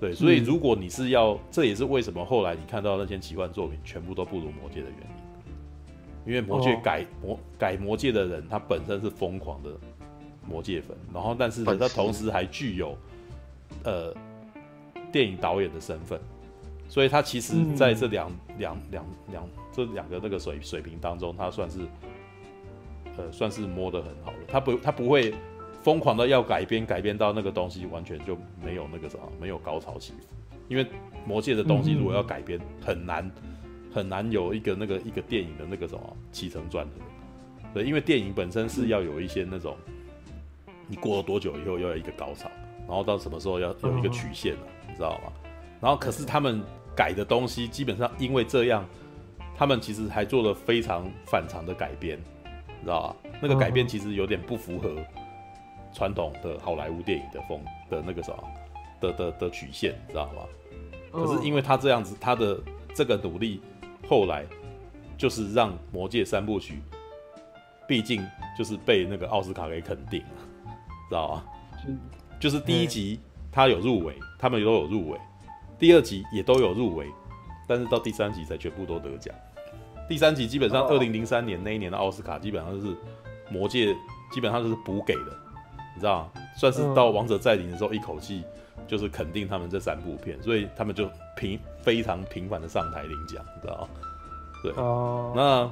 [0.00, 5.24] 对，所以如果你是要，这也是为什么后来你看到那些奇幻作品全部都不如魔戒的原因。
[6.26, 9.70] 因为魔戒改魔改魔戒的人，他本身是疯狂的
[10.48, 12.96] 魔戒粉，然后但是呢，他同时还具有
[13.84, 14.12] 呃
[15.12, 16.18] 电影导演的身份，
[16.94, 21.80] 所以他其实在这两两两两这两个那个水水平当中，他算是
[23.16, 24.38] 呃算是摸得很好的。
[24.46, 25.34] 他不他不会
[25.82, 30.36] 疯狂的要改编改编到那个东西完全就没有那个什么没有高潮起伏，
[30.68, 30.86] 因为
[31.26, 33.28] 魔界的东西如果要改编很难。
[33.92, 36.92] 很难有一个那个一个电影的那个什么起承转合，
[37.74, 39.76] 对，因为电影本身是要有一些那种，
[40.88, 42.50] 你过了多久以后要有一个高潮，
[42.88, 45.32] 然后到什么时候要有一个曲线了，你知道吗？
[45.80, 46.60] 然后可是他们
[46.96, 48.84] 改的东西基本上因为这样，
[49.56, 52.18] 他们其实还做了非常反常的改编，
[52.66, 53.30] 你知道吗？
[53.40, 54.94] 那个改编其实有点不符合
[55.92, 57.60] 传统的好莱坞电影的风
[57.90, 58.44] 的那个什么
[59.00, 60.42] 的的的曲线，你知道吗？
[61.12, 62.58] 可是因为他这样子，他的
[62.94, 63.60] 这个努力。
[64.06, 64.44] 后来
[65.16, 66.78] 就是让《魔戒》三部曲，
[67.88, 68.22] 毕竟
[68.54, 70.26] 就是被那个奥斯卡给肯定了，
[71.08, 71.44] 知道吗？
[72.38, 73.18] 就是第一集
[73.50, 75.18] 他有入围，他们都有入围，
[75.78, 77.10] 第二集也都有入围，
[77.66, 79.34] 但是到第三集才全部都得奖。
[80.08, 82.94] 第三集基本上二零零三年那一年的奥斯卡基本上就是
[83.50, 83.92] 《魔戒》，
[84.32, 85.36] 基本上就是补给的，
[85.94, 86.42] 你知道吗？
[86.56, 88.42] 算是到《王者再临》的时候一口气。
[88.86, 93.88] 就是肯定他们这三部片，所以他们就频非常频繁的上台领奖，你知道吗？
[94.62, 95.32] 对，uh...
[95.34, 95.70] 那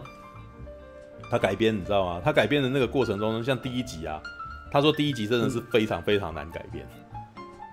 [1.29, 2.23] 他改编你知道吗？
[2.25, 4.19] 他改编的那个过程中，像第一集啊，
[4.71, 6.87] 他说第一集真的是非常非常难改编，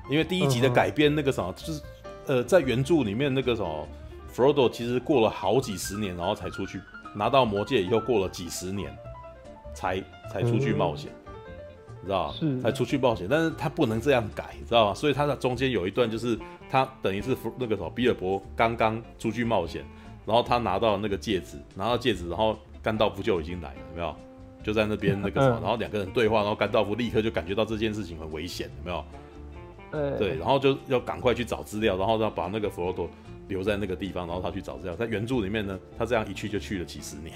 [0.10, 1.81] 因为第一集的改编那个什么，就是
[2.30, 3.88] 呃，在原著里面那个什么
[4.27, 6.80] 弗罗多其实过了好几十年，然后才出去
[7.15, 8.95] 拿到魔戒以后，过了几十年
[9.73, 9.99] 才
[10.31, 11.11] 才出去冒险，
[11.99, 14.93] 你知道是才出去冒险，但是他不能这样改，你知道吗？
[14.93, 16.38] 所以他的中间有一段就是
[16.69, 19.84] 他等于是那个什么比尔博刚刚出去冒险，
[20.23, 24.15] 然后他拿到那个戒指，拿到戒指，然后甘道夫就已经来了，有没有？
[24.61, 29.03] 就在那边那个什么， 然后两个人对话，然后甘道夫立刻就感觉到这件事情很危险，有没有？
[29.91, 33.09] 对，然后就要赶快去找资料，然后要把那个佛罗多
[33.47, 34.95] 留在那个地方，然后他去找资料。
[34.95, 37.35] 在原著里面呢，他这样一去就去了几十年，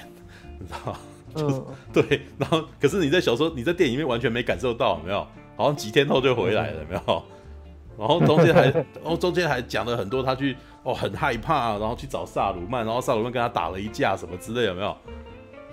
[0.59, 0.99] 你知道吗？
[1.35, 5.25] 就是、嗯、对，然后可是你在小说、你在电影里面完全没感受到，有没有？
[5.55, 7.23] 好像几天后就回来了，有没有？
[7.97, 8.65] 然后中间还，
[9.01, 14.95] 然后中间还讲了很多，他去哦很害怕，然后去找萨鲁曼，然后萨鲁曼跟他打了一架什么之类，有没有？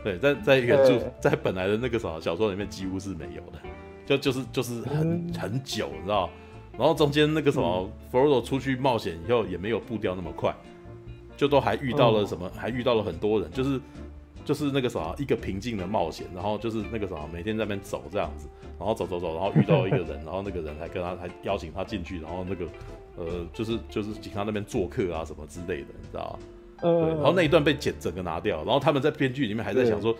[0.02, 3.58] 对，在在原著在本来的那个什么小说里面几乎是没有的，
[4.06, 6.30] 就就是就是很很久，你知道。
[6.80, 10.56] 然后中间那个什么，弗罗多出去冒险以后也没有步调那么快，
[11.36, 13.78] 就都还遇到了什么，哦、还遇到了很多人，就是
[14.46, 18.48] 就是那个什么一个平静的冒险，然后就是那个什么每天在那边走这样子，
[18.78, 22.64] 然后走走走，然后遇到一个人， 然后那个人还跟他还邀请他进去，然后那个
[23.18, 26.38] 呃就是就是请他那边做客啊什么之类的，你知道吗？
[26.80, 30.16] 对，然后那一段被剪整个拿掉，然后他们在编剧里面还在想说，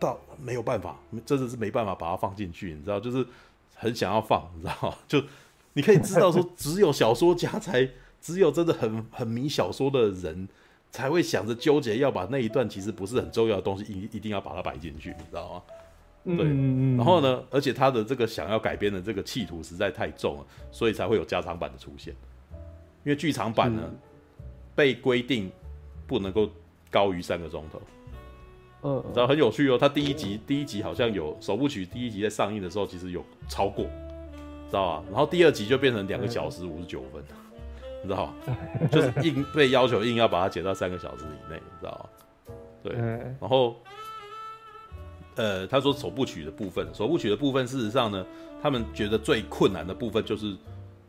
[0.00, 3.24] 到没有办法，真的是没办法把它放进去，你知道，就是
[3.76, 5.22] 很想要放，你知道 就。
[5.74, 7.88] 你可以知道说，只有小说家才，
[8.20, 10.48] 只有真的很 很迷小说的人，
[10.90, 15.62] 才会想着纠结要把那一段其实不是很重要的东西，一一定要把它摆进去，你知道吗？
[16.36, 16.46] 对。
[16.96, 22.14] 然后呢，而且他的这个想要改编的这个企图实在太重了，所以才会有加长版的出现。
[23.04, 23.82] 因为剧场版呢，
[24.76, 25.50] 被规定
[26.06, 26.48] 不能够
[26.90, 27.82] 高于三个钟头。
[28.82, 29.78] 嗯，你知道很有趣哦。
[29.78, 33.86] 他第一集第一集好像有首部曲，第一集在上映的时候其实有超过。
[34.72, 35.04] 知道吧？
[35.10, 37.22] 然后第二集就变成两个小时五十九分，
[38.02, 38.34] 你知道吗？
[38.90, 42.54] 就是硬被要求硬要把它剪到三个小时以内，你知道吗？
[42.82, 42.94] 对。
[43.38, 43.76] 然后，
[45.36, 48.24] 呃，他说首部曲的部分，首部曲的部分，事实上呢，
[48.62, 50.56] 他们觉得最困难的部分就是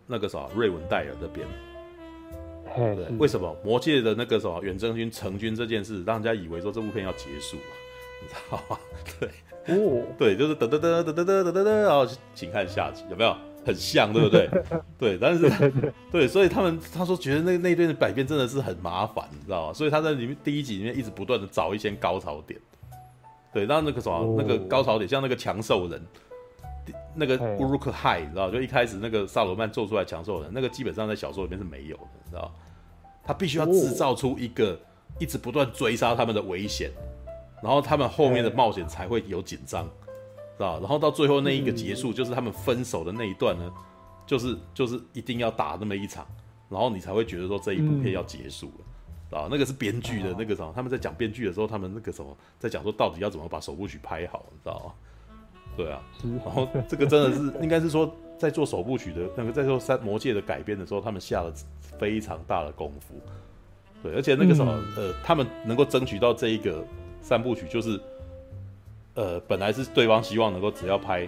[0.07, 1.47] 那个啥，瑞文戴尔这边。
[2.75, 3.05] 对。
[3.17, 7.55] 为什么魔界的那个什么远征军成军这件事，让人家以为说这部片要结束，
[8.21, 8.77] 你知道吗？
[9.21, 9.29] 对。
[9.77, 10.03] 哦。
[10.17, 13.33] 对，就是噔噔噔噔噔噔噔噔，然后请看下集，有没有？
[13.65, 14.49] 很像，对不对？
[14.99, 15.49] 对，但是
[16.11, 19.73] 对，所以他们他说觉得那那段的改编真的是很麻烦，你知道吗？
[19.73, 22.59] 所以他在里面第一集里面一直不断的找一些高潮点，
[23.53, 26.01] 对，让那个什么、哦、那个高潮点，像那个强兽人，
[27.15, 32.53] 那个乌鲁克海，你知道，就一开始那个萨罗曼做出来强兽人，那个基本上在小说里面是没有的，你知道，
[33.23, 34.77] 他必须要制造出一个
[35.19, 36.91] 一直不断追杀他们的危险，
[37.61, 39.89] 然后他们后面的冒险才会有紧张。
[40.55, 40.77] 是吧？
[40.79, 43.71] 然后到最后那一个结束，就是他们分手的那一段呢，
[44.25, 46.25] 就是就是一定要打那么一场，
[46.69, 48.71] 然后你才会觉得说这一部片要结束
[49.31, 54.93] 了，啊，那个是编剧的那个什么，他们在讲编剧的时候，他们那个什么在讲说到底要怎么把首部曲拍好，你知道吗？
[55.75, 55.99] 对啊，
[56.45, 61.51] 然后这个真的是应该是说在做首部曲的那个在做三魔界的改编的时候，他们下了
[61.97, 63.15] 非常大的功夫，
[64.03, 66.85] 对，而且那个什么呃，他们能够争取到这一个
[67.21, 67.99] 三部曲就是。
[69.15, 71.27] 呃，本来是对方希望能够只要拍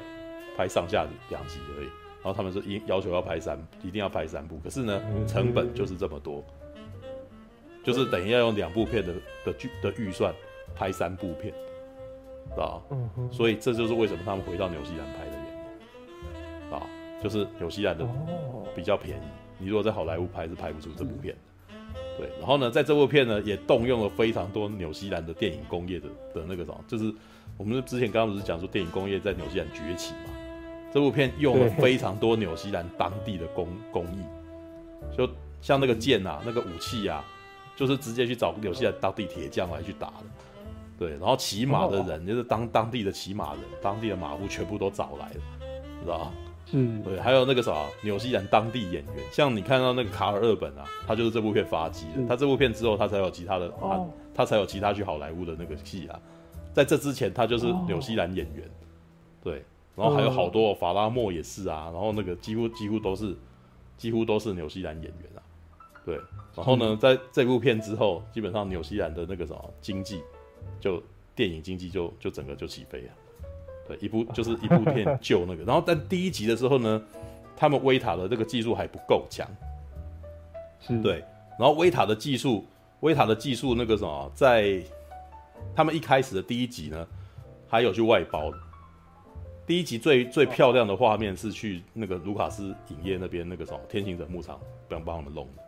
[0.57, 1.87] 拍上下两集而已，
[2.23, 4.59] 然后他们说一要求要拍三，一定要拍三部。
[4.63, 6.43] 可是呢，成本就是这么多，
[7.83, 9.13] 就是等于要用两部片的
[9.45, 10.33] 的剧的预算
[10.73, 11.53] 拍三部片，
[12.49, 12.81] 是吧？
[13.31, 15.45] 所以这就是为什么他们回到纽西兰拍的原
[16.71, 16.81] 因啊，
[17.21, 18.03] 就是纽西兰的
[18.75, 19.21] 比较便宜。
[19.59, 21.75] 你如果在好莱坞拍，是拍不出这部片的。
[22.17, 27.13] 对，然后呢，在这部片呢，也动用了非常多纽西兰的电影工业的的那个什么，就是。
[27.57, 30.31] 我们之前刚刚不是讲说电影工业在纽西兰崛起嘛？
[30.93, 35.29] 这部片用了非常多纽西兰当地的工工艺，就
[35.61, 37.23] 像那个剑啊，那个武器啊，
[37.75, 40.23] 就是直接去找纽西兰当地铁匠来去打的。
[40.97, 45.41] 对，然后骑马的人就是当当地的骑马人，当地的马夫全部都找来了，
[46.01, 46.31] 知道吧？
[46.71, 52.25] 嗯，对，还有那个啥，纽西兰当地演员，像你看到那个卡尔厄本啊，他就是这部片发迹的。
[52.27, 56.19] 他这部片之后，他才有其他的，他他才有其他去好莱坞的那个戏啊。
[56.75, 58.69] 在这之前，他就是纽西兰演员，
[59.41, 59.63] 对，
[59.95, 63.33] 然后还有好多、哦、法拉莫也是啊，然后那个几乎几乎都是
[63.95, 65.39] 几乎都是纽西兰演员啊，
[66.03, 66.19] 对，
[66.53, 70.21] 然后呢，在这部片之后，基本上纽西兰的那个什么经济，
[70.81, 71.01] 就
[71.33, 73.09] 电影经济就就整个就起飞了，
[73.87, 77.01] 对，一部就是一部片 救那个，然后但第一集的时候呢，
[77.55, 79.47] 他们威塔的这个技术还不够强，
[80.81, 81.01] 是。
[81.01, 81.23] 对，
[81.57, 82.65] 然后威塔的技术，
[82.99, 84.83] 威塔的技术那个什么在。
[85.73, 87.07] 他们一开始的第一集呢，
[87.67, 88.57] 还有去外包的。
[89.65, 95.63] 第一集最最漂亮的画面是去那个卢卡斯影业那边那个什么天行者牧场帮帮他们弄的，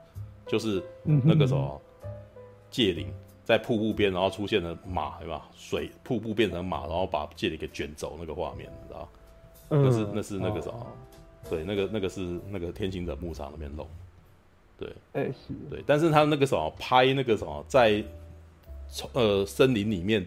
[0.46, 1.82] 就是那个什么
[2.70, 3.12] 戒灵
[3.44, 5.50] 在瀑布边，然后出现了马，对吧？
[5.56, 9.10] 水瀑布变成马，然后把戒灵给卷走那个画面，你知道？
[9.70, 10.78] 嗯、那是那是那个什么？
[10.80, 10.88] 哦、
[11.50, 13.88] 对，那个那个是那个天行者牧场那边弄。
[14.78, 15.54] 对，哎、欸、是。
[15.72, 18.04] 对，但是他那个什么拍那个什么在
[19.14, 20.26] 呃森林里面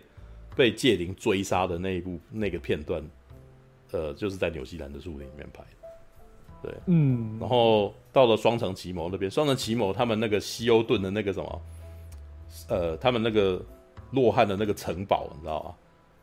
[0.56, 3.02] 被戒灵追杀的那一部那个片段，
[3.92, 5.88] 呃，就是在纽西兰的树林里面拍的。
[6.62, 7.38] 对，嗯。
[7.40, 11.62] 然后到了双城奇谋那边，双城奇谋他们那个西欧顿的那个什么，
[12.68, 13.60] 呃，他们那个
[14.10, 15.74] 洛汉的那个城堡，你知道吗？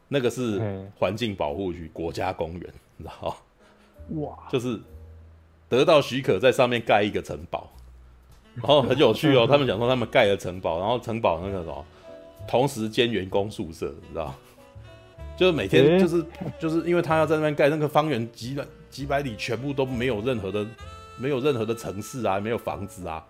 [0.09, 4.21] 那个是环境保护区、国家公园，你知道吗？
[4.21, 4.79] 哇，就是
[5.67, 7.69] 得到许可在上面盖一个城堡。
[8.55, 11.85] 然后很有趣哦， 他们讲说他们盖了城堡，然后城堡那个什么，
[12.45, 14.33] 同时兼员工宿舍，你知道？
[15.37, 16.25] 就是每天就是
[16.59, 20.65] 就是因为他要在那边盖那个方圆几百几百里，全部都没有任何的
[21.17, 23.23] 没有任何的城市啊，没有房子啊，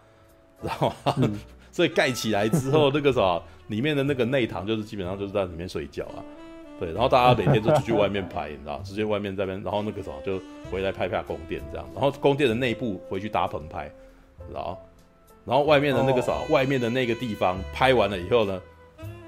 [0.62, 1.14] 知道吗？
[1.18, 1.38] 嗯、
[1.72, 6.24] 所以盖起来之后，那个什么里面的那个内堂就是基本上就是在里面睡觉啊，
[6.80, 13.92] 对，然后大家每天就出去外面拍，你知道， 直接外面在那边，然后那个什么就回来拍拍宫殿这样，然后宫殿的内部回去搭棚拍，
[14.54, 14.78] 然后？
[15.46, 16.52] 然后外面的那个啥，oh.
[16.52, 18.62] 外面的那个地方拍完了以后呢，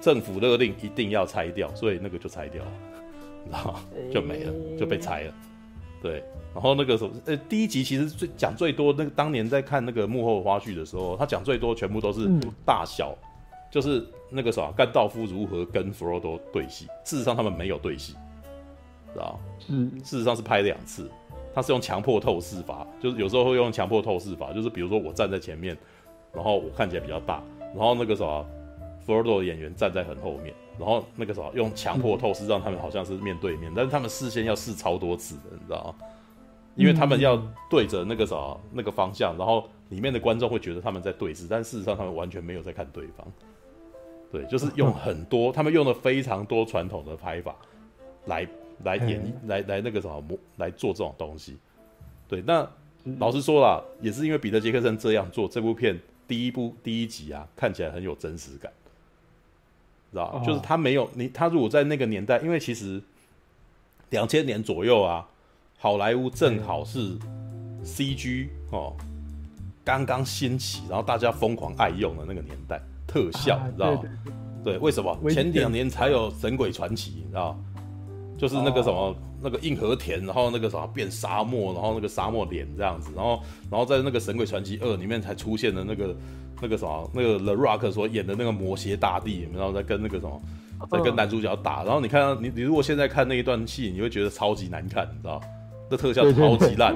[0.02, 2.72] 政府勒令一定要拆掉，所以那个就拆掉了，
[3.52, 3.76] 然后
[4.12, 5.34] 就没了，就被拆了。
[6.02, 6.24] 对，
[6.54, 12.30] 然后那个时候，呃，第一集其实最讲最多，那个当年在看那个幕后花絮的时候，他讲最多全部都是
[12.66, 13.28] 大小，嗯、
[13.70, 16.86] 就是那个啥，甘道夫如何跟弗罗多对戏。
[17.04, 18.14] 事实上他们没有对戏，
[19.14, 19.40] 知道？
[19.68, 21.12] 嗯，事实上是拍两次，
[21.54, 25.78] 他是用强迫透视法，就是有时候会用强迫透视法，就是比如说我站在前面。
[26.32, 27.42] 然后我看起来比较大，
[27.76, 28.24] 然后那个什
[29.10, 36.06] 么，弗罗多的演员站在很后面，然后那个什么用强迫透视让他们好像是面对面，但是他们事先要试超多次的，你知道吗？
[36.76, 37.36] 因为他们要
[37.70, 43.28] 对着那个什么那个方向，然后里面的观众会觉得他们在对视，但事实上他们完全没有在看对方。
[44.32, 47.56] 对，就是用很多，他们用了非常多传统的拍法
[48.28, 48.48] 来
[48.84, 51.58] 来演来来那个什么模来做这种东西。
[52.28, 52.70] 对，那
[53.18, 56.00] 老实说啦，也是因为彼得杰克森这样做这部片。
[56.28, 58.72] 第一部第一集啊，看起来很有真实感，
[60.12, 63.02] 知道、哦、就是他没有你，他如果在那个年代，因为其实
[64.10, 65.28] 两千年左右啊，
[65.78, 67.18] 好莱坞正好是
[67.84, 68.96] CG 哦
[69.84, 74.02] 刚刚兴起，然后大家疯狂爱用的那个年代，特效，啊、你知道吗？
[74.64, 75.18] 对，为什么？
[75.30, 77.58] 前两年才有《神鬼传奇》，你知道
[78.38, 78.98] 就是那个什么。
[78.98, 79.16] 哦。
[79.42, 83.42] 那个硬核田，然后那个什么变沙漠，然后那个沙漠脸这样子，然后
[83.72, 86.14] 然后在那个《神鬼传奇二》里面才出现的那个
[86.62, 90.42] 那个什么那个 The Rock 所演的那个魔蝎大帝，然后在跟那个什么
[90.92, 95.42] 在跟男主角打，然后你看你你如果现在看那一段戏，你会觉得超级难看，你知道？
[95.90, 96.96] 那特效超级烂，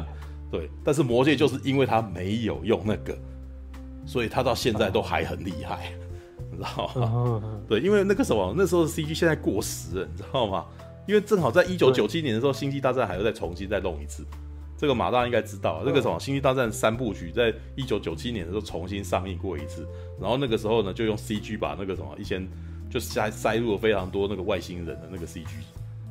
[0.52, 0.70] 对。
[0.84, 3.18] 但是魔戒就是因为他没有用那个，
[4.06, 5.92] 所以他到现在都还很厉害，
[6.52, 7.42] 你知道吗？
[7.68, 10.66] 对，因为那个什么那时候的 CG 现在过时了，你知道吗？
[11.06, 14.24] 因为正好在一九九七年的时候，《星际大战》还要再重新再弄一次，
[14.78, 15.82] 这个马大应该知道。
[15.86, 19.88] 这个什么《星际大战》三部曲在一九九七年的时候重新上映过一次，
[20.20, 22.48] 然后那个时候呢，就用 CG 把那个什么以前
[22.90, 25.46] 就塞塞入了非常多那个外星人的那个 CG，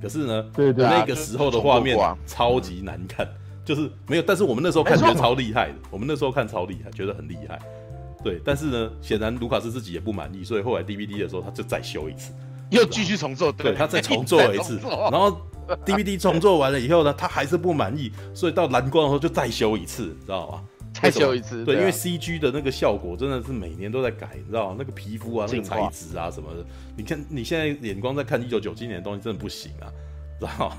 [0.00, 3.28] 可是呢，对对，那个时候的画面超级难看，
[3.64, 4.22] 就是没有。
[4.22, 7.58] 但是我们那时候看觉得超厉害的，我们那时候看超厉害，觉得很厉害。
[8.24, 12.32] 对，但是呢，显然卢卡斯自己也不满意，所以后来 DVD 的时候他就再修一次。
[12.70, 14.78] 又继续重做，对，对他再重做了一次，
[15.10, 15.36] 然后
[15.84, 20.64] DVD 重做完了以后呢，他还是不满意，所以到蓝光的时候就再修一次，你知道吗？
[21.00, 24.76] 再修一次，对，因为 CG 的那个效果真的是每年都在改，你知道吗？
[24.78, 26.64] 那个皮肤啊，那个材质啊什么的，
[26.96, 29.88] 你看你现在眼光在看一九九七年的东西，真的不行啊，
[30.38, 30.76] 知道吗？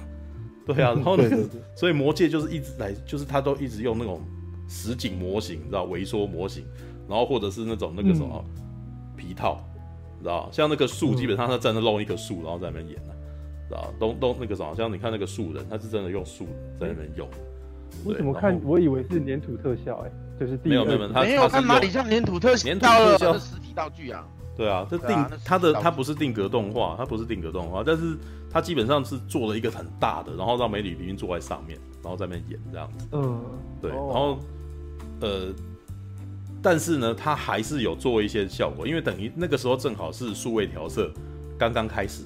[0.66, 1.38] 对啊， 然后那个，
[1.76, 4.22] 所以魔界就是一直来，就是他都一直用那种
[4.70, 6.64] 实景模型，你知道，微缩模型，
[7.10, 8.44] 然后或者是那种那个什么
[9.18, 9.64] 皮套。
[10.22, 13.14] 知道像那个树，基本上他真的弄一棵树，然后在那边演呢，
[13.74, 16.46] 知道都都那个什么，像你看那个树人，他是真的用树
[16.80, 17.28] 在那边用。
[18.06, 18.60] 我怎么看？
[18.64, 22.70] 我以为是粘土特效，哎，就是没有没有，他没有看哪里像粘土特效？
[22.70, 24.26] 粘土特效是实体道具啊。
[24.56, 28.16] 对啊，这定他的他不是定格动画，他不是定格动画，但是
[28.52, 33.08] 他基本上是做了一个很大的，然后让美女云坐在上面，然后在那边演这样子。
[33.14, 33.44] 嗯，
[33.82, 34.38] 对，然后
[35.22, 35.54] 呃。
[36.66, 41.12] 但是呢，它还是有做一些效果，因为等于那个时候正好是数位调色
[41.58, 42.24] 刚刚开始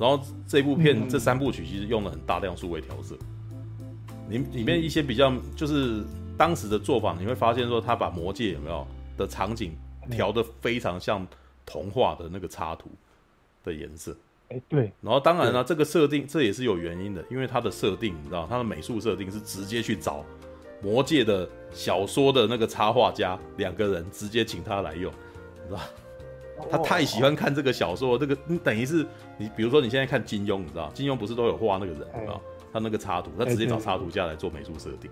[0.00, 0.18] 然后
[0.48, 3.14] 这部片这三部曲其实用了很大量数位调色，
[4.30, 6.02] 里里面一些比较就是
[6.38, 8.86] 当时的做法，你会发现说他把魔界有没有
[9.18, 9.76] 的场景
[10.10, 11.26] 调的非常像
[11.66, 12.88] 童话的那个插图
[13.62, 14.16] 的颜色，
[14.48, 20.24] 哎对，然后当然了，这个设定这也是有原因的，因为它的设定你知道，它的美术设定是直接去找。
[20.82, 25.12] 魔界的小说的那个插画家，两个人直接请他来用，
[25.68, 25.78] 知道
[26.70, 29.06] 他太喜欢看这个小说，这个你等于是
[29.38, 32.34] 你，比如说你现在看金庸，你知道金庸不是都有画那个人啊？
[32.72, 35.10] 他那个插图，他直接找插图家来做美术设定，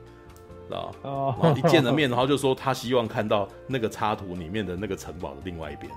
[0.66, 1.36] 知道吧？
[1.42, 5.90] 然后一见了面，然后就说他希望看到那个插图里面的那个城堡的另外一边，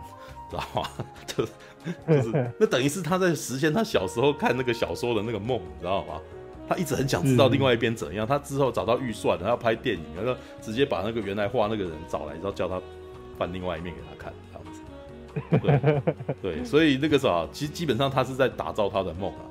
[0.49, 0.89] 知道吗？
[1.27, 1.51] 就是
[2.07, 6.19] 就是， 那等于是他在实现他小时候看那个小说的那个梦，你知道吗？
[6.67, 8.25] 他一直很想知道另外一边怎样。
[8.25, 12.81] 他之后找到预算，然后要拍电影，然后直接把那个原来画那个人找来，然后叫他
[13.37, 14.33] 翻另外一面给他看。
[15.49, 16.01] 对
[16.41, 19.41] 对，所以那个啥，其实基本上他是在打造他的梦啊。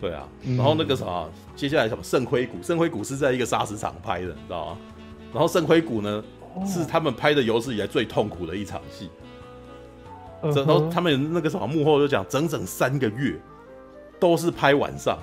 [0.00, 1.26] 对啊，然后那个啥，
[1.56, 2.62] 接下来什么圣盔谷？
[2.62, 4.78] 圣盔谷是在一个砂石场拍的，你知道吗？
[5.32, 6.22] 然后圣盔谷呢，
[6.64, 9.10] 是他们拍的有史以来最痛苦的一场戏。
[10.40, 13.36] 然后他们那个什么幕后就讲，整整三个月
[14.20, 15.18] 都是拍晚上，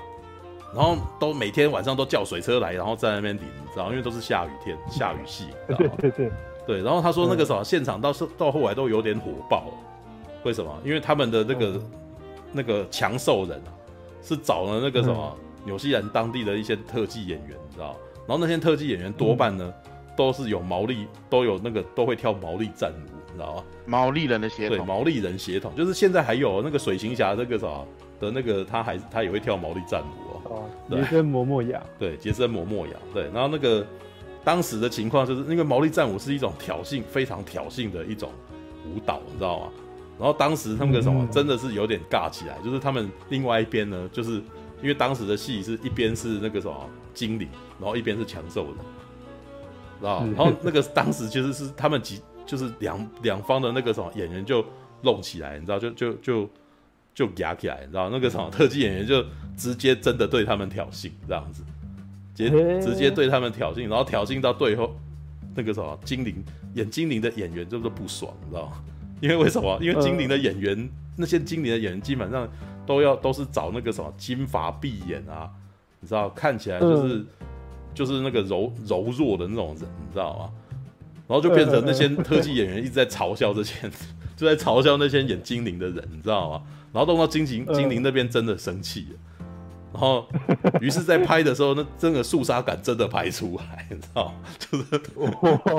[0.75, 5.45] 然后都每天晚上都叫水车来，然后在那边淋，你知道，因为都是下雨天，下雨戏，
[5.77, 6.31] 对对对
[6.65, 6.81] 对。
[6.81, 9.65] 然后他说那个什么现场到是到后来都有点火爆，
[10.43, 10.71] 为什么？
[10.83, 11.81] 因为他们的那个
[12.51, 13.71] 那个强兽人啊。
[14.27, 17.95] 是找了那个什么纽西兰当地的一些特技演员，你知道？
[18.27, 19.71] 然后那些特技演员多半呢，
[20.17, 23.63] 都是有毛利，都有那个都会跳毛利战舞，你知道吗？
[23.85, 24.77] 毛利人的血统。
[24.79, 27.87] 对，毛利人血统，就是现在还有那个水行侠那个什么
[28.19, 30.63] 的那个，他还他也会跳毛利战舞哦。
[30.89, 31.79] 杰森摩莫亚。
[31.99, 32.93] 对，杰森摩莫亚。
[33.13, 33.85] 对，然后那个
[34.45, 38.31] 当时的情况就是，因为毛利战舞是一种挑衅，非常挑衅的一种
[38.85, 39.71] 舞蹈，你知道吗？
[40.17, 44.35] 然后当时他们个什么真的是有点尬起来，就是他们另外一边呢，就是
[44.81, 47.49] 因为当时的戏是一边是那个什么经理，
[47.79, 48.77] 然后一边是强兽的，
[49.99, 50.23] 知道？
[50.27, 54.63] 然后那个当时其实是他们几就是两两方的那个什么演员就
[55.01, 55.79] 弄起来，你知道？
[55.79, 56.49] 就就就
[57.13, 58.09] 就压起来，你知道？
[58.09, 59.21] 那个什么特技演员就
[59.57, 61.63] 直接真的对他们挑衅，这样子，
[62.35, 64.95] 直接直接对他们挑衅，然后挑衅到最后，
[65.55, 66.43] 那个什么精灵
[66.73, 68.83] 演精灵的演员就是不爽，你知道吗？
[69.21, 69.77] 因为为什么？
[69.81, 72.47] 因为精灵的演员，呃、那些精灵的演员基本上
[72.85, 75.49] 都要都是找那个什么金发碧眼啊，
[76.01, 77.25] 你知道，看起来就是、呃、
[77.93, 80.49] 就是那个柔柔弱的那种人，你知道吗？
[81.27, 83.91] 然后就变成那些特技演员一直在嘲笑这些，呃、
[84.35, 86.61] 就在嘲笑那些演精灵的人，你知道吗？
[86.91, 89.17] 然后弄到精灵精灵那边真的生气了。
[89.95, 90.27] 然后，
[90.81, 94.33] 于是，在拍的时候，那真的肃杀感真的拍出来， 你知道？
[94.59, 94.85] 就是，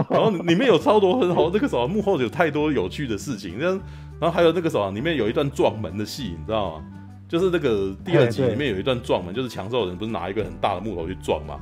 [0.09, 3.79] 然后里面有超多很好，那个什么幕后有太多有趣的事情，然
[4.23, 6.85] 后还有那个什么，里面有一段撞门的戏，你知道吗？
[7.29, 11.61] 就是那个第二集里面有一段撞门，就是强兽人不是拿一个很大的木头去撞嘛，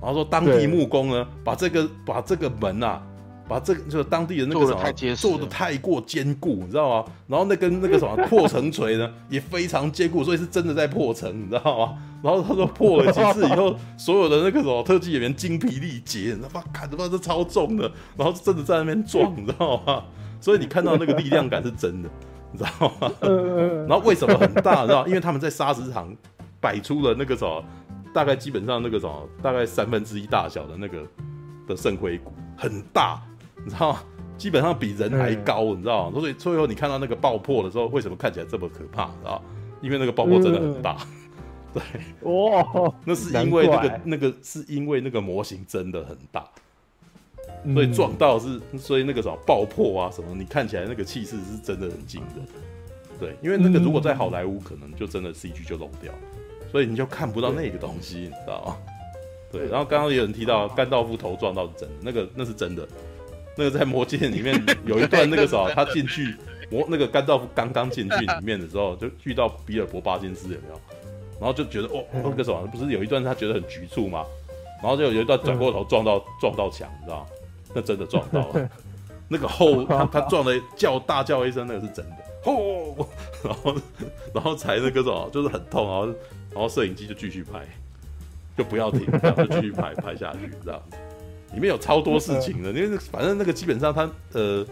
[0.00, 3.02] 然后说当地木工呢，把这个把这个门啊。
[3.48, 7.12] 把这个就是当地的那个什么做的太过坚固，你知道吗？
[7.26, 11.98] 然后那根那个什么 破城锤呢，也非常坚固，所以是真的在破城，你知道吗？
[12.22, 16.64] 然后他说破了几次以后， 所有的那个什么特技演员精疲力竭，你知道吗？
[16.72, 20.04] 砍的话是超重的，然后真的在那边撞，你知道吗？
[20.40, 22.08] 所以你看到那个力量感是真的，
[22.50, 23.12] 你知道吗？
[23.86, 24.82] 然后为什么很大？
[24.82, 25.06] 你知道？
[25.06, 26.14] 因为他们在砂石场
[26.60, 27.62] 摆出了那个什么，
[28.14, 31.02] 大概基本上那个什么，大概三分之一大小的那个
[31.68, 33.20] 的圣盔谷，很大。
[33.64, 34.02] 你知道吗？
[34.36, 36.20] 基本上比人还高，你知道吗？
[36.20, 39.06] 所以最后你看到那个爆破的时候，为什么看起来这么可怕？
[39.06, 39.42] 知道？
[39.80, 40.96] 因为那个爆破真的很大。
[41.72, 41.82] 对，
[42.30, 46.48] 哇，那是因为那个那个是因为那个模型真的很大，
[47.72, 52.46] 所以撞到是，所以那个什么爆破啊什么，你看起来那个气势是真的很惊人。
[53.18, 56.12] 对，因为那个如果在好莱坞，可能就真的 CG 就漏掉，
[56.70, 58.76] 所以你就看不到那个东西，你知道吗？
[59.52, 59.68] 对。
[59.68, 62.86] 然后刚刚有人提到甘道夫头撞到是真的，那个那是真的。
[63.56, 64.54] 那个在魔戒里面
[64.86, 66.34] 有一段，那个时候他进去
[66.70, 70.80] 魔那个甘道夫刚刚进去里面的时候，就遇到比尔博巴金斯有没有？
[71.40, 74.24] 然后就觉得哦，那个什么不是有一段他觉得很局促吗？
[74.82, 77.26] 然后就有一段转过头撞到撞到墙，你知道吗？
[77.74, 78.70] 那真的撞到了，
[79.28, 83.06] 那个后他他撞了叫大叫一声，那个是真的哦，
[83.42, 83.74] 然后
[84.34, 86.06] 然后才那个什么就是很痛，然后
[86.52, 87.60] 然后摄影机就继续拍，
[88.56, 90.96] 就不要停，然后就继续拍拍下去，这样子。
[91.54, 94.66] 里面有超多事情的，因为反正那个基本上他呃，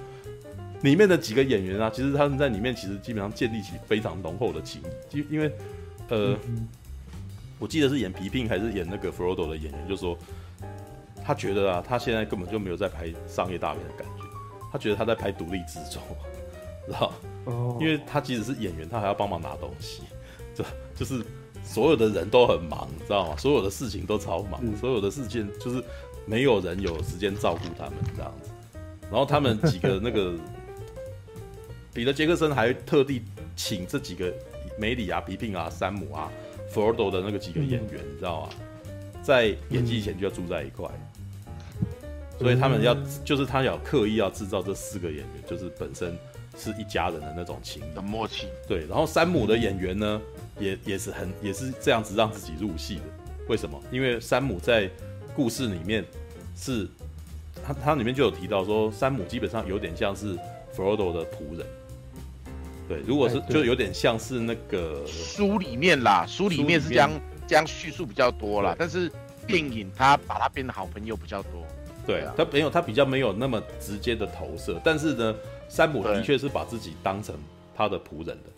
[0.82, 5.22] 里面的几个演员啊，其实他们在里面其实基本上建立起非常浓厚的情谊。
[5.22, 5.50] 就因为
[6.08, 6.36] 呃，
[7.60, 10.18] 我记得是演皮聘还是演那个 Frodo 的演员，就说
[11.24, 14.24] 他觉得啊，他现在根本就没有在拍商业大片的感觉，
[14.72, 16.02] 他觉得他在拍独立制作，
[16.86, 17.12] 知道？
[17.44, 20.02] 哦，因为他即使是演员，他还要帮忙拿东西，
[20.52, 20.64] 这
[20.96, 21.24] 就是
[21.62, 23.36] 所有的人都很忙，你知道吗？
[23.36, 25.82] 所有的事情都超忙，所有的事情就是。
[26.26, 28.50] 没有人有时间照顾他们这样子，
[29.02, 30.34] 然后他们几个那个
[31.92, 33.22] 彼得杰克森还特地
[33.54, 34.32] 请这几个
[34.78, 36.30] 梅里啊、皮聘啊、山姆啊、
[36.70, 38.48] 佛罗多的那个几个演员，你知道吗？
[39.22, 40.88] 在演技前就要住在一块，
[42.40, 42.92] 所以他们要
[43.24, 46.18] 就是他要刻意要制造这四个演员，就是本身
[46.58, 48.48] 是一家人的那种情的默契。
[48.66, 50.20] 对，然后山姆的演员呢，
[50.58, 53.02] 也也是很也是这样子让自己入戏的。
[53.48, 53.80] 为什么？
[53.92, 54.90] 因为山姆在
[55.34, 56.04] 故事里面
[56.56, 56.88] 是，
[57.66, 60.36] 他他里面就有提到说，山姆基本上有点像是
[60.72, 61.66] 弗罗多的仆人。
[62.88, 67.10] 对，如果是就有点像是那个书里面啦，书里面是这样
[67.46, 69.10] 这样叙述比较多啦，但是
[69.46, 71.64] 电影他把他变得好朋友比较多。
[72.04, 75.34] 对啊，他没有他比较没有那么直接的投射，但是呢，
[75.68, 77.34] 山姆的确是把自己当成
[77.76, 78.50] 他的仆人的，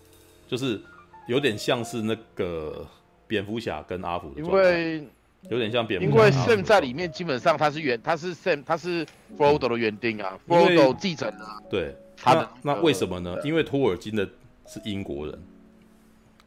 [0.48, 0.80] 就是
[1.28, 2.86] 有点像是那个
[3.26, 5.06] 蝙蝠侠跟阿福因为
[5.50, 6.12] 有点像蝙蝠侠。
[6.12, 9.06] 因为 Sam 在里面基本上他是原他是 Sam 他是
[9.36, 11.62] Frodo 的园丁啊，Frodo 继承了。
[11.70, 11.94] 对。
[12.16, 13.36] 他的那，那为什么呢？
[13.44, 14.26] 因为托尔金的
[14.66, 15.38] 是英国人，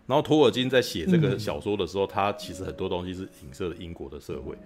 [0.08, 4.58] 然后托尔金在写这个小说的时候，嗯、他其实很多东西是影射了英国的社会，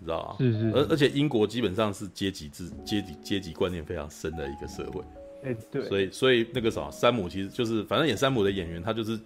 [0.00, 0.36] 你知道吗？
[0.38, 0.72] 是是，是。
[0.72, 5.02] 而而且英国基本上是阶级制、阶级阶级观念非常深的一个社会。
[5.44, 5.84] 哎、欸，对。
[5.84, 9.20] 所以所以那个啥，山姆其实就是，反正演山姆的演员，他就是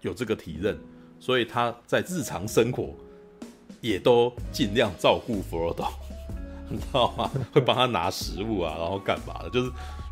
[0.00, 0.76] 有这个体认，
[1.20, 2.92] 所以他在日常生活
[3.80, 5.86] 也都尽量照顾佛罗多，
[6.68, 7.30] 你知道吗？
[7.52, 9.70] 会帮他拿食物啊，然后干嘛的，就是。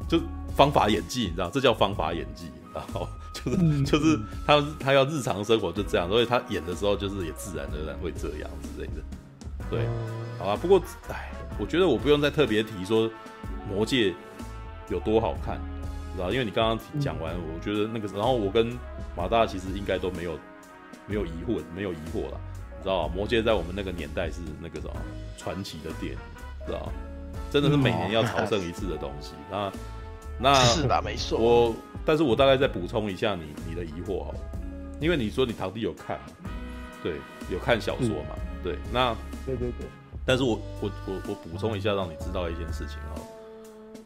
[0.08, 0.18] 就
[0.56, 2.50] 方法演技，你知道，这叫方法演技。
[2.72, 9.02] 然后 就是、嗯、就是他他要日常生活就这样，所以他演的时候就是也自然而然会这样之类的。
[9.68, 9.86] 对，
[10.38, 10.56] 好吧。
[10.56, 10.80] 不过，
[11.10, 13.06] 哎，我觉得我不用再特别提说
[13.68, 14.10] 《魔戒》
[14.88, 15.60] 有多好看，
[16.16, 16.30] 知道？
[16.32, 18.72] 因为你刚刚讲完，我觉得那个，然后我跟
[19.14, 20.38] 马大其实应该都没有
[21.06, 22.40] 没有疑惑，没有疑惑了，
[22.78, 23.14] 你知道吗？
[23.16, 24.94] 《魔戒》在我们那个年代是那个什么
[25.36, 26.18] 传奇的电影，
[26.66, 26.90] 知道？
[27.50, 29.32] 真的是每年要朝圣一次的东西。
[29.50, 29.72] 那
[30.40, 31.38] 那是吧，没错。
[31.38, 31.74] 我，
[32.04, 34.34] 但是我大概再补充一下你你的疑惑哈，
[35.00, 36.18] 因为你说你堂弟有看，
[37.02, 37.14] 对，
[37.50, 39.14] 有看小说嘛，嗯、对，那
[39.44, 39.86] 对对对。
[40.24, 42.98] 但是我我我我补充一下，让你知道一件事情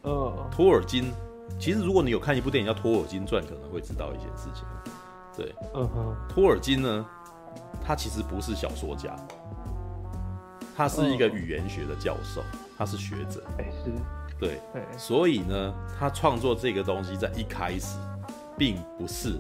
[0.05, 1.11] 哦，呃，托尔金，
[1.59, 4.65] 其实如果你有看一部电影叫《托尔金传》，可能会知道一件事情，
[5.37, 7.05] 对，嗯哼，托尔金呢，
[7.85, 9.17] 他其实不是小说家，
[10.77, 12.43] 他是一个语言学的教授，
[12.77, 13.93] 他是学者，哎、欸、是。
[14.41, 14.61] 对，
[14.99, 17.97] 所以呢，他创作这个东西在一开始，
[18.59, 19.39] 并不是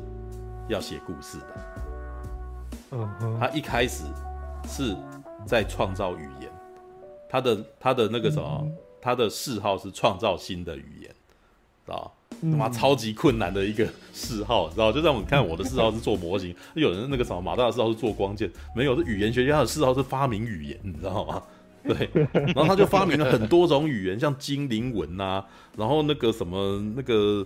[0.68, 2.98] 要写故事的。
[3.40, 4.04] 他一开始
[4.68, 4.96] 是
[5.44, 6.48] 在创造语言，
[7.28, 11.10] 他的他的那个什么，嗯、他的嗜好是创造新的语言，
[11.84, 14.90] 知道他妈、嗯、超级困难的一个嗜好，知道？
[14.90, 21.42] 就像我们看我的嗜好是做模型， 有人那个什么马大的嗜好是做光剑，没有，是语言学家的嗜好是发明语言，你知道吗？
[21.84, 25.44] 对，然后他就发明了很多种语言，像精灵文啊，
[25.76, 27.44] 然后那个什么那个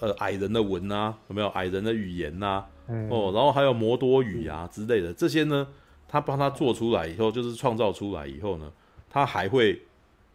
[0.00, 2.66] 呃矮人的文啊，有没有矮人的语言呐、啊？
[3.08, 5.66] 哦，然后还有摩多语啊之类的这些呢，
[6.06, 8.70] 他帮他做出来以后，就是创造出来以后呢，
[9.08, 9.80] 他还会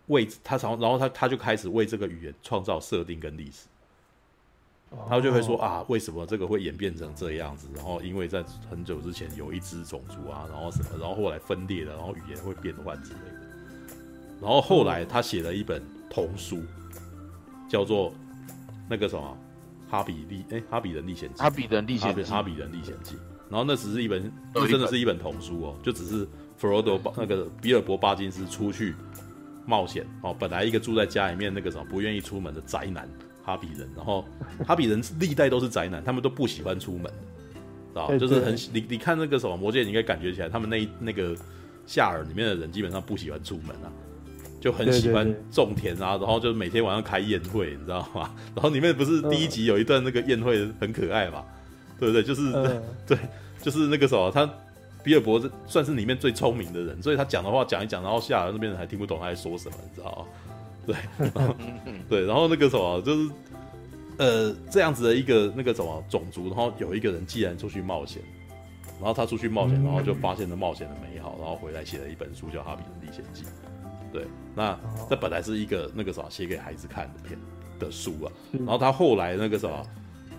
[0.07, 3.67] 为他然后他他就开始为这个语言创造设定跟历史，
[5.07, 7.67] 他就会说啊，为什么这个会演变成这样子？
[7.75, 13.45] 然后因为在很久之前有一支种族啊，然后什么，然后后来分裂了，然后语言会变换之类的。
[14.41, 16.61] 然后后来他写了一本童书，
[17.69, 18.13] 叫做
[18.89, 19.37] 那个什么
[19.91, 21.39] 《哈比历》哎，《哈比人历险记》。
[21.43, 22.23] 哈比人历险记。
[22.23, 23.15] 哈比人历险记。
[23.49, 26.27] 然后那只是一本，那真的是一本童书哦，就只是
[26.57, 28.95] 弗罗多那个比尔博巴金斯出去
[29.65, 30.35] 冒险哦。
[30.37, 33.07] 本来一个住在家里面那个什么不愿意出门的宅男
[33.45, 34.25] 哈比人，然后
[34.65, 37.03] 哈比人历代都是宅男，他们都不喜欢出门，
[37.93, 41.35] 知道就是很你你看那个什么魔戒，你应该感觉起来，他们那那个
[41.85, 43.91] 夏尔里面的人基本上不喜欢出门啊。
[44.61, 48.33] 就很喜欢种田啊，然后就是每天晚上开宴会，你知道吗？
[48.55, 51.43] 然后里面不是第一集有一段那个宴会很可爱嘛，
[51.99, 52.23] 对不对？
[52.23, 53.15] 就是、呃、 对，
[53.61, 54.49] 就是那个什么，他
[55.03, 60.25] 比尔博算是里面最聪明的人，所以他讲的话讲一讲，然后夏尔那边人还听不懂他在说什么，你知道吗？
[60.85, 61.55] 对，然 后
[62.09, 63.29] 对，然后那个什么就是
[64.17, 68.21] 呃这样子的一个那个什么种族，然后有一个人既然出去冒险，
[68.99, 73.43] 然后他出去冒险，然后就发现了冒险的美好，然后回来写了一本书叫《哈比人历险记》。
[74.13, 74.25] 对，
[74.55, 74.79] 那
[75.09, 77.37] 这本来是一个那个什么写给孩子看的片
[77.79, 79.85] 的书啊，然后他后来那个什么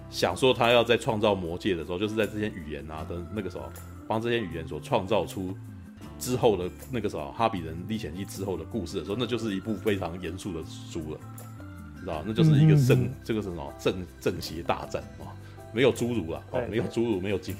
[0.08, 3.70] 想说他要在创造魔界的时候，就是在这些语言啊的那个什么
[4.08, 5.54] 帮这些语言所创造出
[6.18, 10.60] 之后的那个什么《哈比人历险记》之后的故事的时候，那就是一部非常严肃的
[10.90, 11.20] 书了，
[12.00, 12.22] 知道？
[12.26, 15.30] 那就是一个正这个什么正正邪大战啊，
[15.72, 17.54] 没有侏儒了哦，没有侏儒，没有精，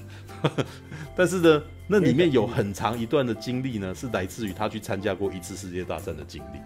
[1.17, 1.63] 但是呢。
[1.89, 6.59] 那里面有很长一段的经历呢，是来自于他去参加过一次世界大战的经历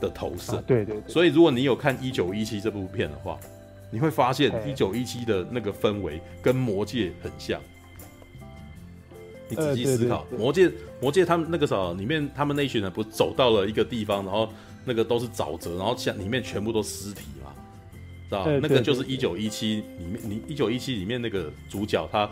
[0.00, 0.58] 的投射。
[0.58, 1.12] 啊、对，对对。
[1.12, 3.36] 所以如果你有看《一九一七》这部片的话，
[3.90, 7.60] 你会发现《一九一七》的那个氛围跟《魔戒》很像。
[9.50, 10.68] 你仔细思考，呃《魔戒》
[11.02, 14.48] 《魔戒》他们那个时候里面，他们那一群人不走到了一个地方，然后
[14.84, 17.52] 那个都是沼泽，然后像里面全部都尸体嘛。
[18.28, 22.30] 知道那个就是一九一七里面，你一九一七里面那个主角他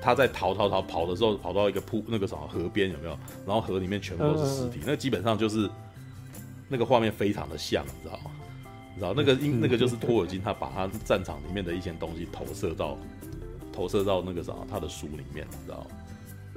[0.00, 3.18] 他在逃逃逃跑的时候，跑到一个瀑那个什么河边有没有？
[3.44, 5.68] 然后河里面全部都是尸体，那基本上就是
[6.68, 8.30] 那个画面非常的像，你知道吗？
[8.94, 12.96] 你知道那个因 那个就是托尔金他把他战场里面的一些东西投射到
[13.72, 15.86] 投射到那个啥他的书里面，你知道吗？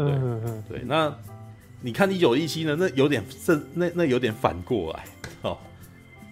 [0.06, 1.16] 对对，那。
[1.82, 5.06] 你看一九一七呢，那有点这那那有点反过来
[5.44, 5.58] 哦，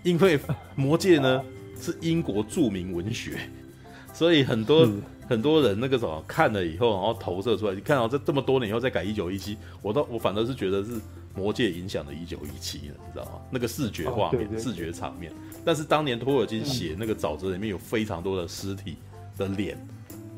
[0.03, 0.38] 因为
[0.76, 1.41] 魔戒呢
[1.80, 3.39] 是英国著名文学，
[4.14, 4.85] 所以很多
[5.30, 10.99] 很多人那个什么看了以后，然后投射出来，你看到这这么多年以后再改一九一七，我倒我反倒是觉得是
[11.34, 13.39] 魔戒影响的一九一七呢，你知道吗？
[13.49, 15.31] 那个视觉画面、视觉场面，
[15.64, 18.98] 但是当年托尔金写那个沼泽里面有非常多的尸体
[19.38, 19.77] 的脸。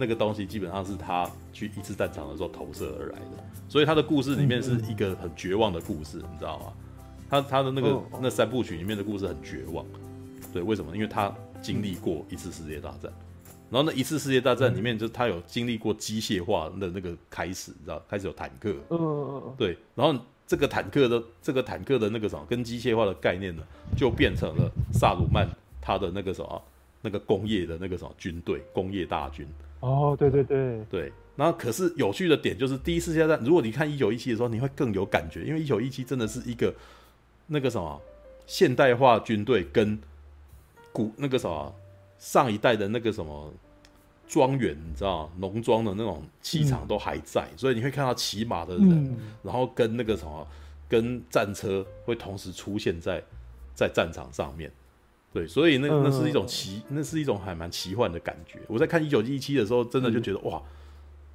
[0.02, 6.74] 那个东西基本上是他去一次战场的时候投射而来的，所以他的故事里面是一个很绝望的故事，你知道吗？
[7.30, 9.86] 他他的那个那三部曲里面的故事很绝望，
[10.54, 10.96] 对，为什么？
[10.96, 13.12] 因为他经历过一次世界大战，
[13.70, 18.74] 然后那一次世界大战里面就是他有经历过机械化的那个开始，你知道，开始有坦克，
[19.58, 20.18] 对，然后
[20.48, 23.62] 这个坦克的这个坦克的那个什么跟机械化的概念呢，
[23.98, 25.46] 就变成了萨鲁曼
[25.82, 26.62] 他的那个什么
[27.02, 29.46] 那个工业的那个什么军队，工业大军。
[29.80, 30.84] 哦，对对对。
[30.90, 36.74] 对，然后可是有趣的点就是第一次世界大战，如果你看一九一七的时候，你会更有感觉，因为一九一七真的是一个
[37.48, 38.02] 那个什么
[38.46, 39.98] 现代化军队跟
[40.92, 41.74] 古那个什么
[42.18, 43.54] 上一代的那个什么
[44.28, 50.46] 庄园，你知道农庄的那种气场都还在，嗯、所以你会看到骑马的人，嗯、然后跟那个什么
[50.88, 53.24] 跟战车会同时出现在
[53.74, 54.72] 在战场上面。
[55.32, 58.60] 对，所以那那是一种奇，那是一种还蛮奇幻的感觉。
[58.68, 60.62] 我在看一九一七的时候，真的就觉得、嗯、哇，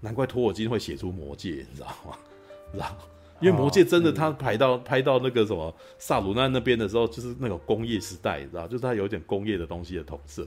[0.01, 2.19] 难怪托尔金会写出《魔戒》，你知道吗？
[2.75, 2.97] 知道？
[3.41, 8.67] 因为《魔戒》真的，他拍到、哦、拍到那个什么萨鲁那那边的时候，就是那种工业时代，你知道？
[8.67, 10.47] 就是他有点工业的东西的投射。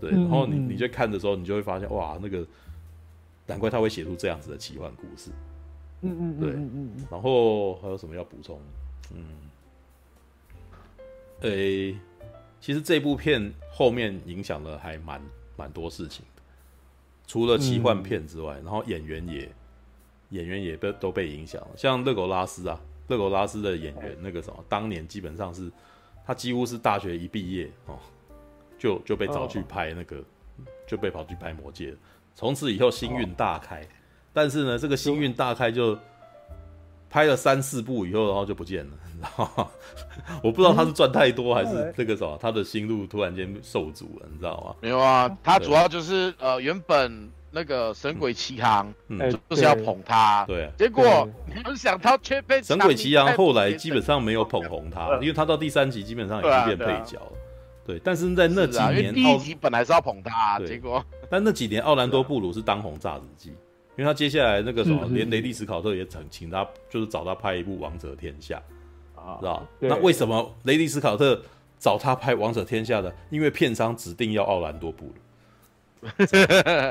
[0.00, 2.46] 对，然后你你在看的时候，你就会发现哇，那个
[3.46, 5.30] 难怪他会写出这样子的奇幻故事。
[6.00, 6.50] 嗯嗯对，
[7.10, 8.58] 然后还有什么要补充？
[9.14, 9.24] 嗯，
[11.40, 11.98] 诶、欸。
[12.64, 15.20] 其实这部片后面影响了还蛮
[15.54, 16.40] 蛮多事情的，
[17.26, 19.52] 除了奇幻片之外，嗯、然后演员也
[20.30, 21.68] 演员也被都被影响了。
[21.76, 25.70] 像勒狗拉斯啊，勒狗拉斯的演员那个什么，当年基本上是
[26.24, 27.98] 他几乎是大学一毕业哦，
[28.78, 31.98] 就就被找去拍那个，哦、就被跑去拍魔戒了。
[32.34, 33.88] 从此以后星运大开，哦、
[34.32, 35.98] 但是呢，这个星运大开就。
[37.14, 39.68] 拍了三四部以后，然后就不见了， 你知道吗？
[40.42, 44.74] 我不知道他是赚太多，还是这个什么，他的心路突然间受阻了，你知道吗？
[44.80, 57.32] 没有啊，他主要就是呃，原本那个《神鬼奇航》嗯，就是要捧他，对，结果你们想他却被《神鬼奇航》后来基本上没有捧红他，因为他到第三集基本上已经变配角了，
[57.86, 58.00] 对。
[58.02, 61.00] 但是在那几年，第一集本来是要捧他，结果
[61.30, 63.54] 但那几年奥兰多布鲁是当红炸子鸡。
[63.96, 68.60] 因为他接下来那个什么，连雷利·斯考特也请请他，就是找他拍一部《王者天下》，
[69.20, 69.66] 啊，知道？
[69.80, 71.40] 那为什么雷利·斯考特
[71.78, 73.14] 找他拍《王者天下》的？
[73.30, 75.14] 因为片商指定要奥兰多·布鲁。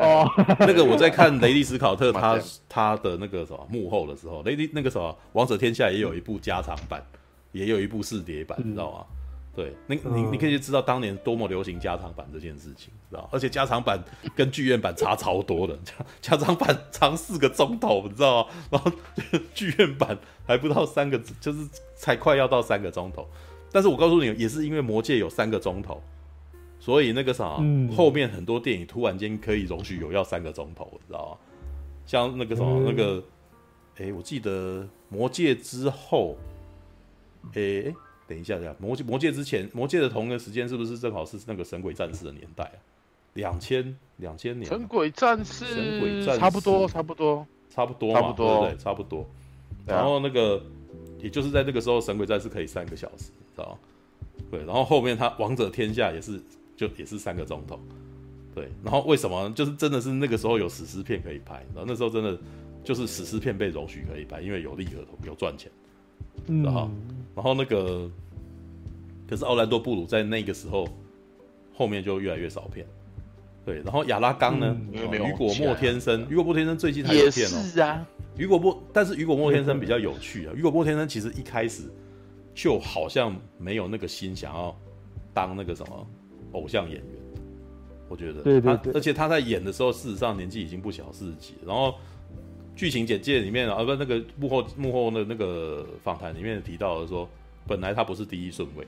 [0.02, 0.28] 哦，
[0.60, 7.06] 那个我在看雷利·斯考特他 他的那个什么幕后的时候，雷利那个什么《王者天下》也有一部加长版，
[7.52, 9.06] 也有一部四碟版，你知道吗？
[9.56, 13.30] 对，你你你可以知道当年多么流行加长版这件事情，知道？
[13.32, 14.04] 而且加长版
[14.36, 18.54] 跟剧院版差超多的，加加长版长四个钟头，你知道吗？
[18.72, 18.92] 然后
[19.54, 20.18] 剧院版
[20.48, 23.28] 还不到三个，就是才快要到三个钟头。
[23.72, 26.02] 但是我告诉你，也是因为魔戒有三个钟头，
[26.80, 31.38] 所以那个啥，嗯、后面很多电影突然间可以容许有要三个钟头，你知道吗？
[32.08, 33.24] 像那个什么，嗯、那个，
[33.98, 36.36] 哎，我记得魔戒之后，
[37.54, 37.94] 哎。
[38.34, 42.78] 等一下，这样魔戒魔界之前，魔界的同一个时间是不是正好是那个神鬼战士的年代啊？
[43.36, 44.68] 两千两千年。
[44.68, 49.30] 神鬼战士，神鬼战士差不多，差不多，差不多嘛，差不多，对对，差不多。
[49.86, 50.60] 然后那个，
[51.20, 53.78] 也就是在那个时候，神鬼战士可以三个小时，知道吗？
[54.50, 56.42] 对，然后后面他王者天下也是，
[56.76, 57.80] 就也是三个钟头。
[58.56, 59.48] 对，然后为什么？
[59.52, 62.36] 就是真的是那个时候有史诗片可以拍，然后那时候真的
[62.84, 65.72] 就是史诗片被容许可以拍，因为有利可图，有赚钱。
[66.46, 66.90] 然后，
[67.36, 68.10] 然后那个，
[69.28, 70.88] 可是奥兰多布鲁在那个时候
[71.74, 72.86] 后面就越来越少片，
[73.66, 73.82] 对。
[73.84, 74.78] 然后亚拉冈呢？
[74.92, 77.64] 雨果莫天生，雨果莫天生最近他有片哦。
[77.64, 78.06] 是啊。
[78.38, 80.54] 雨果莫，但是雨果莫天生比较有趣啊。
[80.56, 81.84] 雨果莫天生其实一开始
[82.54, 84.76] 就好像没有那个心想要
[85.34, 86.08] 当那个什么
[86.52, 87.06] 偶像演员，
[88.10, 88.42] 我觉得。
[88.42, 88.94] 对对对。
[88.94, 91.54] 而且他在演的时候，事实上年纪已经不小，四十几。
[91.66, 91.96] 然后。
[92.76, 97.30] 剧情简介里面啊，不，那个幕后幕后的那个访谈里面提到的说，
[97.68, 98.86] 本来他不是第一顺位，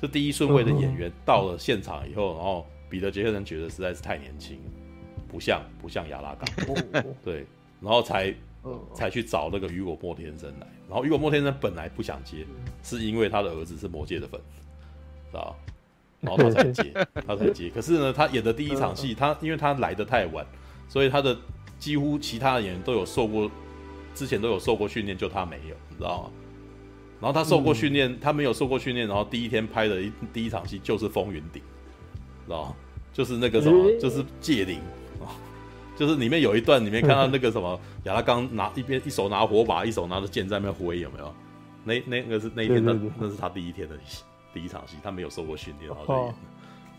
[0.00, 4.58] 是第一顺位的演员到了现场以后，然后彼得杰克森觉得实在是太年轻，
[5.28, 6.74] 不像不像亚拉冈，
[7.24, 7.46] 对，
[7.80, 8.34] 然后才
[8.92, 12.44] 才去找那个雨果莫天生来，然后雨果莫天生本来不想接，
[12.82, 14.40] 是因为他的儿子是魔界的粉，
[15.30, 15.56] 知道？
[16.20, 16.92] 然后他才接，
[17.24, 17.70] 他才接。
[17.70, 20.44] 可是呢，他演的第一场戏，他因为他来的太晚，
[20.88, 21.38] 所以他的
[21.78, 23.50] 几乎其他的演员都有受过，
[24.14, 26.30] 之前都有受过训练，就他没有，你知道吗？
[27.20, 31.60] 然后他受过训练，嗯、他没有受过训练，然后第一天拍的一第一场戏就是《风云顶》，
[32.46, 32.76] 知道吗？
[33.12, 34.78] 就是那个什么，欸、就是戒灵
[35.20, 35.34] 啊，
[35.96, 41.34] 就是里面有一段，里面看到那个什么亚拉冈拿一边一手拿火把，一手拿着剑在那边挥，有没有？
[41.82, 43.98] 那那个是那一天的，那是他第一天的
[44.54, 46.34] 第一场戏，他没有受过训练，然后就演的，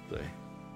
[0.09, 0.19] 对，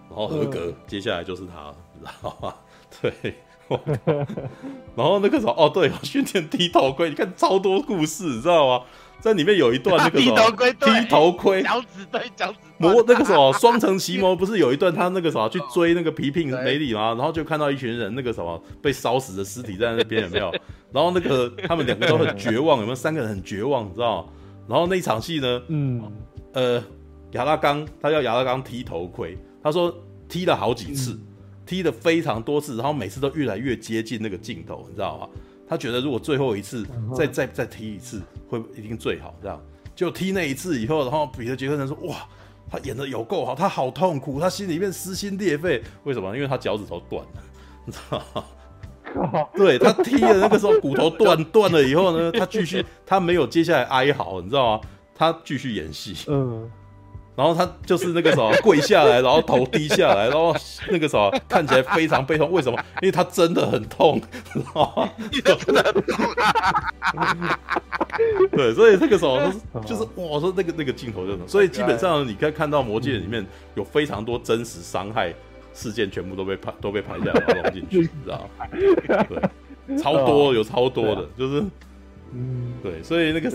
[0.10, 2.56] 然后合格，接下来就是他，知道吗？
[3.02, 3.36] 对。
[4.96, 8.86] 然后那个时候，哦，对，训练踢头盔，你看超多故事，你知道吗？
[9.20, 17.14] 在里面有一段那个什么踢头盔，踢头盔，脚趾对脚趾魔那个什么双层奇谋，不是有一段他那个什么去追那个皮聘梅里吗？
[17.18, 20.52] 然后就看到一群人那个什么被烧死的尸体在那边有没有？
[20.92, 22.96] 然后那个他们两个都很绝望，有没有？
[22.96, 24.30] 三个人很绝望，你知道吗？
[24.68, 26.04] 然后那一场戏呢，嗯，
[26.52, 26.84] 呃，
[27.32, 29.96] 亚拉冈他要亚拉冈踢头盔，他说
[30.28, 31.14] 踢了好几次。
[31.14, 31.28] 嗯
[31.66, 35.30] 踢了非常多次，然后每次都越来越接近那个镜头，你知道吗？
[35.68, 36.86] 他觉得如果最后一次
[37.16, 39.34] 再再再踢一次，会一定最好。
[39.42, 39.60] 这样
[39.96, 42.28] 就踢那一次以后，然后彼得杰克森说：“哇，
[42.70, 45.82] 他演的有够好，他好痛苦，他心里面撕心裂肺。
[46.04, 46.36] 为什么？
[46.36, 47.44] 因为他脚趾头断了，
[47.86, 49.48] 你知道吗？
[49.56, 54.84] 对，他踢的那个时候骨头断断了以后呢，他继续他没有接下来哀嚎，你知道吗？
[55.16, 56.16] 他继续演戏。
[56.28, 56.70] 嗯。”
[57.36, 60.56] 然后他就是那个什么 跪下来，然后头低下来，然后
[60.90, 62.52] 那个什么看起来非常悲痛。
[62.52, 62.78] 为什么？
[63.02, 65.10] 因为他真的很痛，知道吗？
[65.32, 66.04] 真的痛。
[68.52, 73.44] 对，所以那个时候就是就是哇，我说那个那个镜头就是， 所以基本上你可以看到《魔戒》里面
[73.74, 75.34] 有非常多真实伤害
[75.74, 78.68] 事件，全部都被拍都被拍下来然后融进去，知道吗？
[79.88, 81.64] 对，超多有超多的，就是
[82.32, 83.52] 嗯，对，所以那个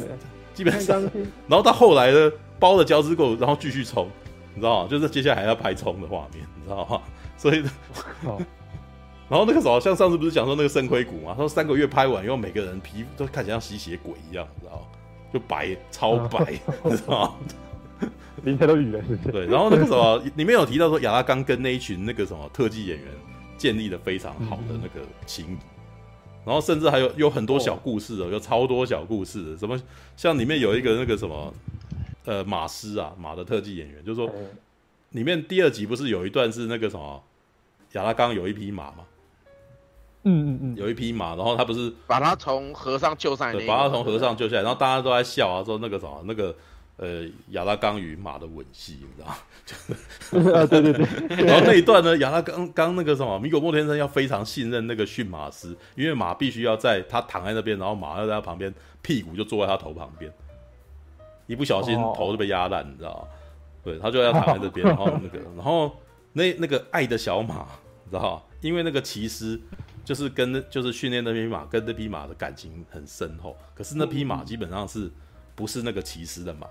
[0.52, 1.00] 基本上，
[1.46, 2.32] 然后到后来呢？
[2.58, 4.08] 包了胶质狗，然后继续冲，
[4.54, 4.88] 你知道吗？
[4.90, 7.00] 就是接下来还要拍冲的画面，你知道吗？
[7.36, 7.62] 所以，
[9.28, 11.32] 然后那个时候像上次不是讲说那个圣盔谷嘛？
[11.32, 14.86] 他说三个月拍完以后，每个人皮肤都看起来像吸血鬼一样，你知道吗？
[15.32, 18.08] 就白超白， 你知道吗？
[18.42, 19.32] 明天都雨了，是不是？
[19.32, 19.46] 对。
[19.46, 23.06] 然后那个时候里面有提到说，亚拉冈跟那一群那个什么特技演员
[23.56, 25.56] 建立了非常好的那个情谊，
[26.44, 29.78] 然后甚至还有有很多小故事哦，有超多小故事，什么
[30.16, 31.52] 像里面有一个那个什么。
[32.28, 34.30] 呃，马斯啊，马的特技演员，就是说，
[35.12, 37.22] 里面第二集不是有一段是那个什么，
[37.92, 38.96] 亚拉冈有一匹马吗？
[40.24, 46.54] 嗯嗯嗯，有一匹马，然后他不是把他从河上救上来，把他从河上救下来，然后大家都在笑啊，说那个什么，那个
[46.98, 49.36] 呃，亚拉冈与马的吻戏，你知道吗？
[49.64, 51.06] 就 是啊，对对对。
[51.46, 60.30] 然后那一段呢，亚拉冈刚那个什么，米果莫天生要非常信任那个驯马师，因为马必须要在他躺在那边，然后马要在他旁边，屁股就坐在他头旁边。
[61.48, 63.28] 一不小心头就被压烂，你知道吗？
[63.82, 65.90] 对，他就要躺在这边， 然后那个，然后
[66.32, 67.66] 那那个爱的小马，
[68.04, 68.42] 你知道吗？
[68.60, 69.60] 因为那个骑师
[70.04, 73.56] 就是跟就是训练那匹马，跟那匹马的感情很深厚。
[73.74, 75.10] 可是那匹马基本上是
[75.54, 76.66] 不是那个骑师的马？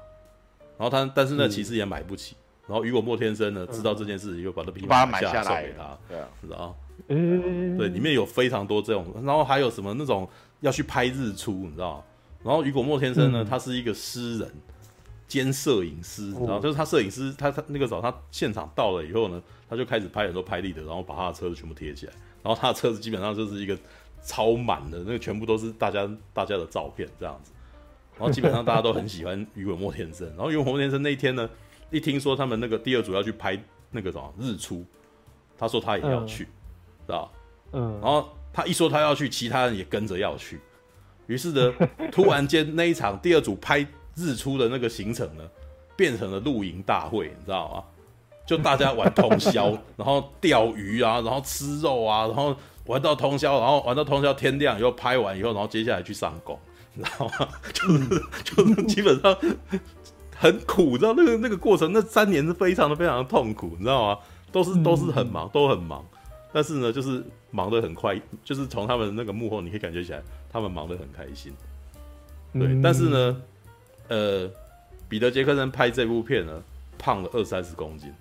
[0.78, 2.36] 然后他但是那骑师也买不起。
[2.68, 6.76] 然后雨果莫天生呢知道这件事，又把那匹马买下来送给他，对啊，知道
[7.08, 10.28] 对，里面有非常多这种，然后还有什么那种
[10.60, 12.04] 要去拍日出，你知道吗？
[12.48, 14.50] 然后雨果莫天生呢，他是一个诗人
[15.28, 23.78] 兼摄影师，然后就是他摄影师，他他那个时候他现场到了以后呢，他就开始拍很多拍立得，然后把他的车子全部贴起来，然后他的车子基本上就是一个
[24.24, 27.52] 超满的，那个全部都是大家大家的照片这样子，
[28.18, 31.50] 然后基本上大家都很喜欢雨果莫天生，然后雨果莫天生那一天呢，
[31.92, 33.62] 一听说他们那个第二组要去拍
[33.92, 34.86] 那个什么日出，
[35.58, 37.30] 他说他也要去，知道？
[37.74, 40.62] 嗯，然后他一说他要去，其他人也跟着要去。
[41.28, 41.74] 于是呢，
[42.12, 43.86] 突然间那一场第二组拍
[44.16, 45.44] 日出的那个行程呢，
[45.96, 47.84] 变成了露营大会，你知道吗？
[48.46, 52.56] 就大家玩通宵，然后钓鱼啊， 然后吃肉啊，然后
[52.86, 56.58] 玩到通宵，然后玩到通宵天亮以后拍完以后，然后接下来去上工，
[56.94, 57.50] 你知道吗？
[57.74, 59.38] 就是就是基本上
[60.36, 64.20] 很苦，你知道那个那个过程，那三年是非常的非常的痛苦，你知道吗？
[64.50, 66.06] 都是都是很忙，都很忙。
[66.54, 71.54] 但是呢，就是忙得很快，就是从他们那个幕后，你可以感觉起来，他们忙得很开心。
[72.54, 73.42] 对，嗯、但是呢，
[74.08, 74.50] 呃，
[75.10, 76.64] 彼得杰克森拍这部片呢，
[76.98, 78.14] 胖了二三十公斤。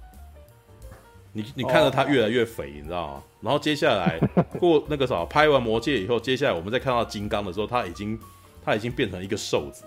[1.32, 3.22] 你你看着他越来越肥，你知道吗？
[3.42, 4.18] 然后接下来
[4.58, 8.18] 过那个啥，拍完魔戒以后，接下来我们再看到金刚的时候，他已经
[8.64, 9.84] 他已经变成一个瘦子，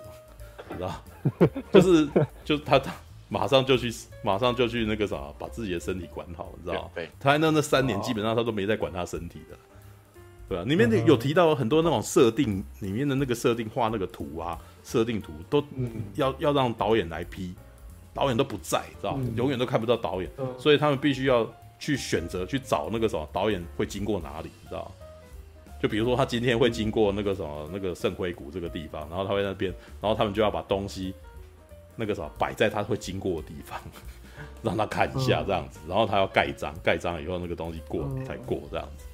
[0.68, 1.02] 你知道？
[1.72, 2.08] 就是
[2.44, 2.94] 就是他他
[3.32, 3.94] 马上就去，
[4.24, 6.90] 马上就去那个啥，把自己的身体管好，你知道吗？
[6.96, 9.56] 对，他那那三年基本上他都没在管他身体的，
[10.48, 10.64] 对吧？
[10.64, 15.64] 里面有提到很多那种设定，里面的那个设定画那个图啊，设定图都
[16.16, 17.54] 要要让导演来批，
[18.12, 19.24] 导演都不在，知道吗？
[19.36, 20.28] 永远都看不到导演，
[20.58, 21.48] 所以他们必须要
[21.78, 24.90] 去选择去找那个什么导演会经过哪里，你知道吗？
[25.80, 31.14] 就比如说他今天会经过那个什么那个圣灰谷这个地方，然后他会在那边，然后他们就要把东西。
[32.00, 33.78] 那个什么摆在他会经过的地方，
[34.64, 39.04] 让他看一下这样子，然后他要盖章，盖章以后那个东西过才过这样子。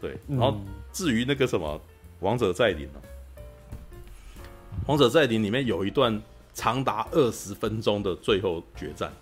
[0.00, 0.56] 对，然后
[0.92, 1.76] 至于那个什么
[2.20, 3.00] 《王者再临》呢，
[4.86, 6.22] 《王者再临》里面有一段
[6.54, 9.12] 长达二十分钟的最后决战，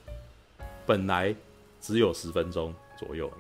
[0.84, 1.34] 本来
[1.80, 3.32] 只有十分钟左右。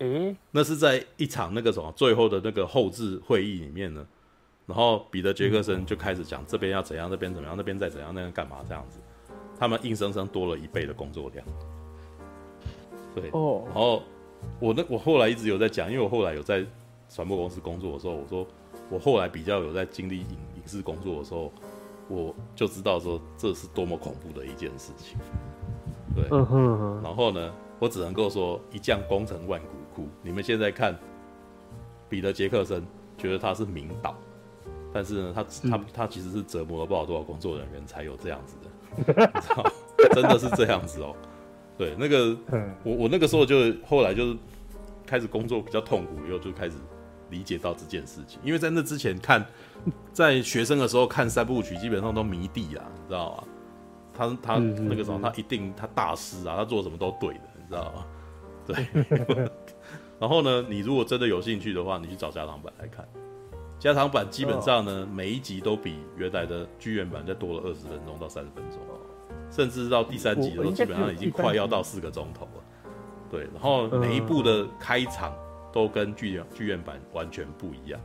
[0.00, 4.06] 嗯，那是在一场那个什么最后的那个后置会议里面呢。
[4.66, 8.98] 然后彼得杰克森就开始讲这边要怎样，那边怎么样，那边再怎样，那边干嘛这样子，
[9.58, 11.46] 他们硬生生多了一倍的工作量。
[13.14, 14.02] 对哦，然后
[14.58, 16.66] 我那我后来一直有在讲，因为我后来有在
[17.08, 18.46] 传播公司工作的时候，我说
[18.90, 21.52] 我后来比较有在经历影影视工作的时候，
[22.08, 25.16] 我就知道说这是多么恐怖的一件事情。
[26.14, 30.08] 对，嗯哼，然后呢，我只能够说一将功成万骨枯。
[30.22, 30.98] 你们现在看
[32.08, 32.84] 彼得杰克森，
[33.16, 34.14] 觉得他是名导。
[34.96, 39.12] 但是呢，他他他其实是折磨了不知道多少工作人员才有这样子的，你知
[39.52, 39.70] 道
[40.14, 41.14] 真的是这样子哦。
[41.76, 42.34] 对，那个
[42.82, 43.56] 我我那个时候就
[43.86, 44.36] 后来就是
[45.04, 46.76] 开始工作比较痛苦，以后就开始
[47.28, 48.40] 理解到这件事情。
[48.42, 49.44] 因为在那之前看，
[50.14, 53.44] 在学生的时候看三部曲，基本上都迷弟啊，你知道吗？
[54.14, 58.06] 他他那个时候他一定他大师啊，他做什么都对的，你知道吗？
[58.66, 59.46] 对。
[60.18, 63.06] 然后呢，你如果真的有兴趣的话，你去找加长版来看。
[63.78, 68.80] 加长版基本上呢，每一集都比原来的剧院版再多了二十分钟到三十分钟，
[69.50, 72.64] 甚至到第三集的时候，基本上已经快要到四个钟头了。
[73.30, 75.32] 对，然后每一部的开场
[75.72, 78.00] 都跟剧院剧院版完全不一样。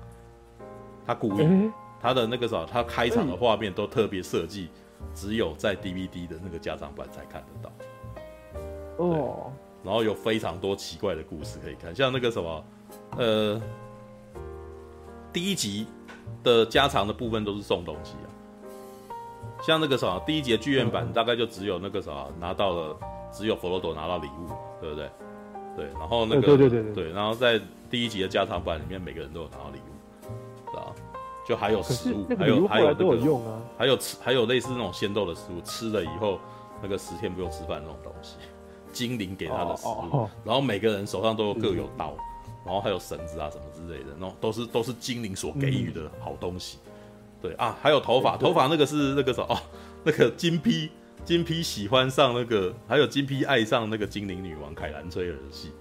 [1.05, 1.71] 他故意，
[2.01, 4.69] 他的那个啥，他开场的画面都特别设计，
[5.15, 7.71] 只有在 DVD 的那个加长版才看得到。
[8.97, 9.51] 哦，
[9.83, 12.65] 然后有非常多奇怪的故事可以看，像那个什么，
[13.17, 13.61] 呃。
[15.33, 15.87] 第一集
[16.43, 18.27] 的加长的部分都是送东西啊，
[19.61, 22.97] 像那个啥，第一集的剧院版大概就只有那个啥拿到了，
[23.31, 24.51] 只有佛罗多拿到礼物，
[24.81, 25.09] 对不对？
[25.77, 27.59] 对，然后那个对对对对，然后在
[27.89, 30.91] 第一集的加长版里面，每个人都有拿到礼物，啊，
[31.47, 36.37] 就还有食物，还有还有那个用啊，还有吃还有类似那种鲜豆的食物，吃了以后
[36.83, 38.35] 那个十天不用吃饭那种东西，
[38.91, 42.13] 精灵给他的食物，然后每个人手上都各有刀。
[42.65, 46.77] 然后还有绳子啊什么之类的，那种都是都是精灵所给予的好东西。
[46.85, 46.91] 嗯、
[47.41, 49.57] 对啊，还有头发，头发那个是那个什么哦，
[50.03, 50.89] 那个金批
[51.25, 55.71] 金批喜欢上那个，还有金批爱上那个精灵女王凯兰崔尔的戏。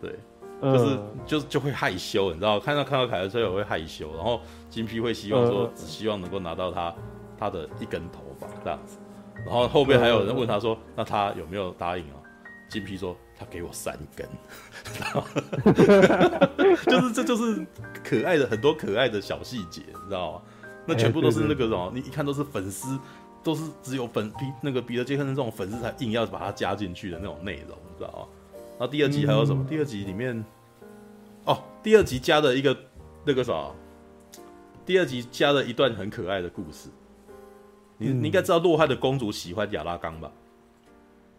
[0.00, 0.18] 对，
[0.62, 6.94] 就是、嗯、就就会害羞，你知道，看到看到凯兰崔尔会害羞，然后金批会希望说，只希望能够拿到他
[7.38, 8.98] 他的一根头发这样子。
[9.46, 12.16] 然后后面还有人问他说，嗯、那他有没有答应啊？
[12.68, 13.16] 金批说。
[13.40, 14.28] 他给我三根，
[16.84, 17.66] 就是这就是
[18.04, 20.42] 可爱的很多可爱的小细节，你知道吗？
[20.84, 22.98] 那全部都是那个什么，你一看都是粉丝，
[23.42, 28.26] 都是只有粉比那个彼得杰克逊这种粉丝才硬要把它加进去的那种内容，你知道吗？
[28.78, 29.64] 然后第二集还有什么？
[29.66, 30.44] 第二集里面，
[31.46, 32.76] 哦，第二集加了一个
[33.24, 33.70] 那个啥，
[34.84, 36.90] 第二集加了一段很可爱的故事。
[37.96, 40.30] 你你应该知道洛汗的公主喜欢亚拉冈吧？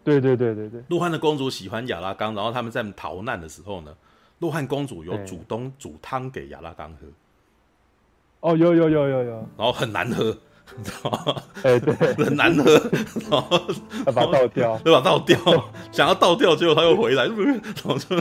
[0.04, 3.94] 对对对对对，洛汗的公主喜欢亚拉冈，然后他们在逃难的时候呢，
[4.40, 7.06] 洛汗公主有主动煮汤给亚拉冈喝。
[8.40, 10.36] 哦，有有有有有，然后很难喝，
[10.76, 11.42] 你知道吗？
[11.62, 12.72] 哎，对，很难喝，
[13.30, 13.60] 然 后
[14.04, 15.38] 要把它倒掉， 要把倒掉，
[15.92, 17.36] 想要倒掉，结果他又回来，然
[17.84, 18.20] 后就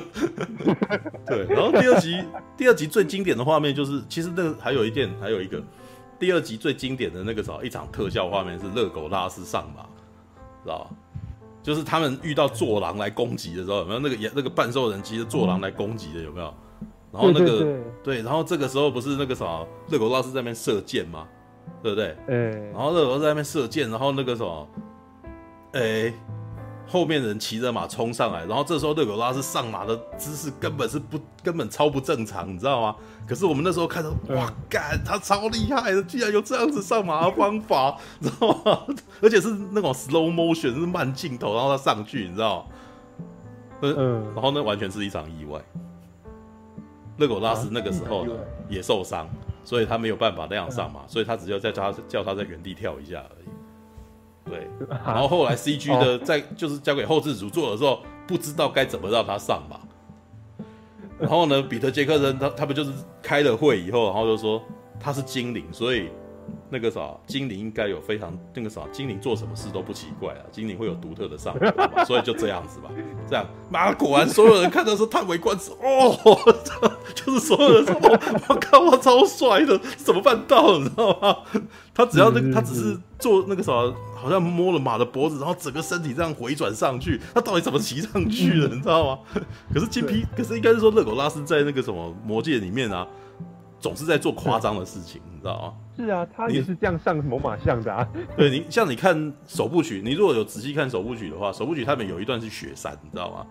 [1.26, 2.24] 对，然后第二集
[2.56, 5.60] 第二集最经典的画面就是，其实那个还有一件，还有一个
[6.20, 9.82] 第二集最经典的那个什么一场特效画面是热狗拉斯上马，
[10.64, 10.90] 知道吧？
[11.64, 16.54] 就是他们遇到坐狼来攻击的时候，有没有那个也那个半兽人骑着坐狼来攻击的有没有？
[17.12, 21.28] 然后那个对，然后这个时候不是那个什么热狗大师在那边射箭吗？
[21.84, 22.16] 对不对？
[22.28, 22.36] 哎，
[22.72, 24.68] 然后热狗在那边射箭，然后那个什么，
[25.74, 26.14] 哎。
[26.92, 32.96] 后面人骑着马冲上来，然后这时候勒狗拉斯上马的姿势根本是不根本超不正常，你知道吗？
[33.26, 38.86] 可是我们那时候看到，哇，干他超厉害的，居然有这样子上马的方法，你知道吗？
[39.22, 42.66] 而且是那种 slow motion，是慢镜头，然后他上去，你知道吗？
[43.84, 45.62] 嗯，然后那完全是一场意外。
[47.18, 48.34] 热狗拉斯那个时候呢
[48.68, 49.30] 也受伤，
[49.64, 53.48] 所以他没有办法那样上马，所以他只有在叫他叫他在原地跳一下而已。
[54.46, 54.68] 对，
[55.06, 59.80] 然后后来 CG 的在就是交给后制组做的时候，不知道该怎么让他上马。
[61.20, 62.92] 然后呢，彼得杰克森他他们就是
[63.22, 64.62] 开了会以后，然后就说
[65.00, 66.10] 他是精灵，所以。
[66.70, 72.90] 那个啥，精灵应该有非常那个啥，精灵做什么事都不奇怪啊，精灵会有独特的上嘛， 所以就这样子吧。
[73.30, 76.18] 这样，妈，果然所有人看到是叹为观止哦，
[77.14, 77.96] 就是所有人说，
[78.50, 80.78] 我靠，我超帅的，怎么办到？
[80.80, 81.38] 你知道吗？
[81.94, 83.72] 他只要那个，他只是做那个啥，
[84.22, 88.68] 好像摸了马的脖子，然后整个身体这样回转上去，他到底怎么骑上去的？
[88.68, 89.20] 你知道吗？
[89.74, 93.08] 可是金皮，可是应该是说勒狗拉斯在那个什么魔界里面啊。
[93.80, 95.74] 总是在做夸张的事情，你知道吗？
[95.98, 98.08] 是啊，他也是这样上猛獁象的啊。
[98.38, 103.48] 对，你像你看首部曲，你如果有仔细看首部曲的话，首部曲他们有一段是雪山，你知道吗？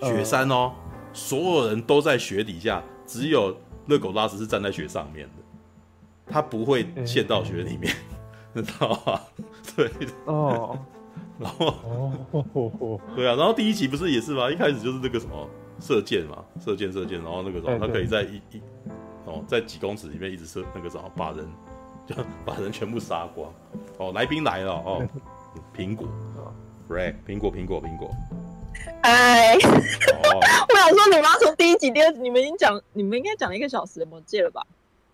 [0.00, 0.72] 雪山哦，
[1.12, 3.56] 所有人都在雪底下，只有
[3.86, 5.32] 勒狗拉斯是站在雪上面的，
[6.26, 7.94] 他不会陷到雪里面，
[8.52, 9.20] 你知道吗？
[9.76, 9.90] 对
[10.26, 10.78] 哦，
[11.38, 11.74] 然后
[12.32, 14.50] 哦，对啊，然后第一集不是也是吗？
[14.50, 15.48] 一开始就是那个什么
[15.80, 18.60] 射箭嘛，射箭射箭，然后那个什么，他可以在一一。
[19.26, 21.46] 哦，在几公尺里面一直射那个什么，把人
[22.06, 22.14] 就
[22.44, 23.52] 把人全部杀光。
[23.98, 25.06] 哦，来宾来了哦，
[25.76, 26.08] 苹果
[26.88, 28.10] ，Ray，苹果，苹果，苹果。
[29.02, 34.62] 哎， 我想说，你妈从第一集、第二集，你们已经讲，你们应该讲了一个小时的魔戒了吧？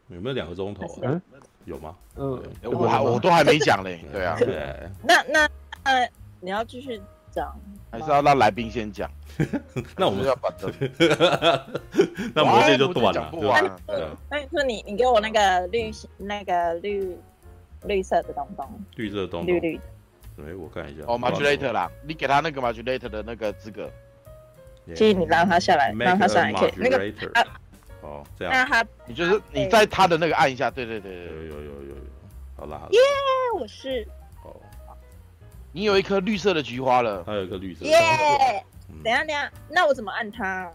[0.09, 0.87] 有没有两个钟头？
[1.03, 1.21] 嗯，
[1.67, 1.95] 有吗？
[2.17, 4.01] 嗯，我还我都还没讲嘞。
[4.11, 4.91] 对啊，对。
[5.03, 5.49] 那那
[5.83, 6.11] 呃，
[6.41, 6.99] 你要继续
[7.31, 7.55] 讲，
[7.91, 9.11] 还是要让来宾先讲？
[9.99, 10.73] 那我们要把这，
[12.35, 13.31] 那魔戒就断了。
[14.31, 17.15] 那你说你你给我那个绿那个绿
[17.85, 19.83] 绿色的东东，绿色的东东，绿绿的。
[20.39, 21.03] 哎，我看一下。
[21.07, 23.91] 哦，modulator 啦，你给他那个 modulator 的那个资格。
[24.95, 26.73] 建议你让他下来，让他上来可以。
[26.77, 26.99] 那个
[28.07, 28.55] 哦，这样。
[28.55, 31.95] 那他，你就是你在他的那个按一下，对对对对，有有有有有。
[32.57, 33.01] 好啦，耶，
[33.59, 34.07] 我是。
[34.45, 34.55] 哦。
[35.73, 37.25] 你有一颗绿色的菊花了。
[37.25, 37.85] 他有一颗绿色。
[37.85, 37.93] 耶。
[39.03, 40.73] 等下，等下，那我怎么按他？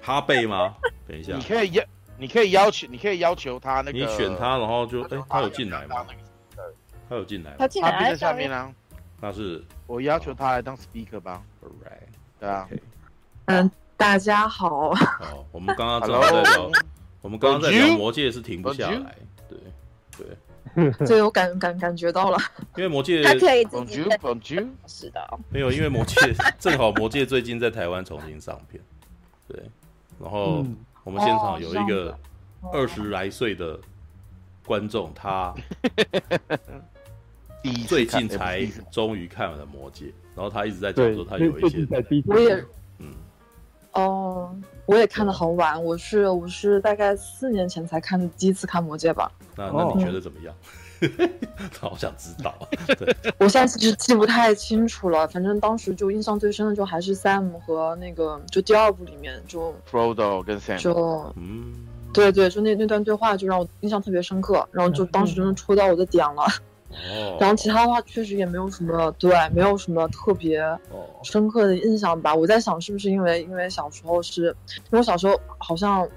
[0.00, 0.74] 哈贝吗？
[1.06, 1.84] 等一下，你可以要，
[2.16, 6.06] 你可以要求，你可以要求他那个，你选他，然后就，哎，他有进来吗？
[7.08, 8.72] 他有进来，他进来在下面啊。
[9.20, 11.42] 那是我要求他来当 speaker 吧。
[11.62, 12.08] Right，
[12.40, 12.68] 对啊。
[13.46, 14.92] 嗯，大家好。
[14.94, 16.70] 好，我们刚刚正在聊，
[17.22, 19.16] 我们刚刚在聊魔戒是停不下来，
[19.48, 19.58] 对
[20.16, 21.06] 对。
[21.06, 22.38] 所以我感感感觉到了，
[22.76, 23.94] 因为魔戒他可以自己
[24.86, 26.14] 是的，没有，因为魔戒
[26.60, 28.82] 正好魔戒最近在台湾重新上片，
[29.48, 29.58] 对，
[30.20, 30.64] 然后
[31.02, 32.16] 我们现场有一个
[32.72, 33.78] 二十来岁的
[34.66, 35.54] 观众，他
[37.88, 41.86] 最近才终于看了魔戒，然后他一直在讲说他有一些，
[42.26, 42.66] 我也，嗯，
[43.96, 44.54] 哦，
[44.84, 49.30] 我也看的很晚，我是我是大概四年前才看第一次看魔戒吧。
[49.56, 50.54] 那那你觉得怎么样？
[51.78, 52.54] 好想知道。
[52.98, 61.74] 对， 我现在其实记不太清楚了，反正当时就印象最深的就还是 Sam 和那个，就第二部里面就 Frodo 跟 Sam，就嗯，
[62.14, 66.44] 对对，就那那段对话就让我印象特别深刻，然后就当时真的戳到我的点了。
[67.08, 67.36] 哦。
[67.40, 70.62] 然后其他的话确实也没有什么，对，没有什么特别
[71.22, 72.34] 深刻的印象吧。
[72.34, 76.08] 我在想是不是因为因为小时候是，因为我小时候好像。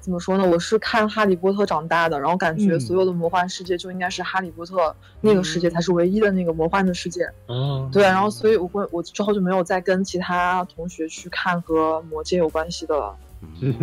[0.00, 0.48] 怎么说呢？
[0.48, 7.30] 我是看《哈利波特》长大的，然后感觉所有的魔幻世界就应该是哈利波特那个世界才是唯一的那个魔幻的世界。
[7.48, 13.14] 嗯，对，然后所以我会我之后就没有再跟其他同学去看和魔界有关系的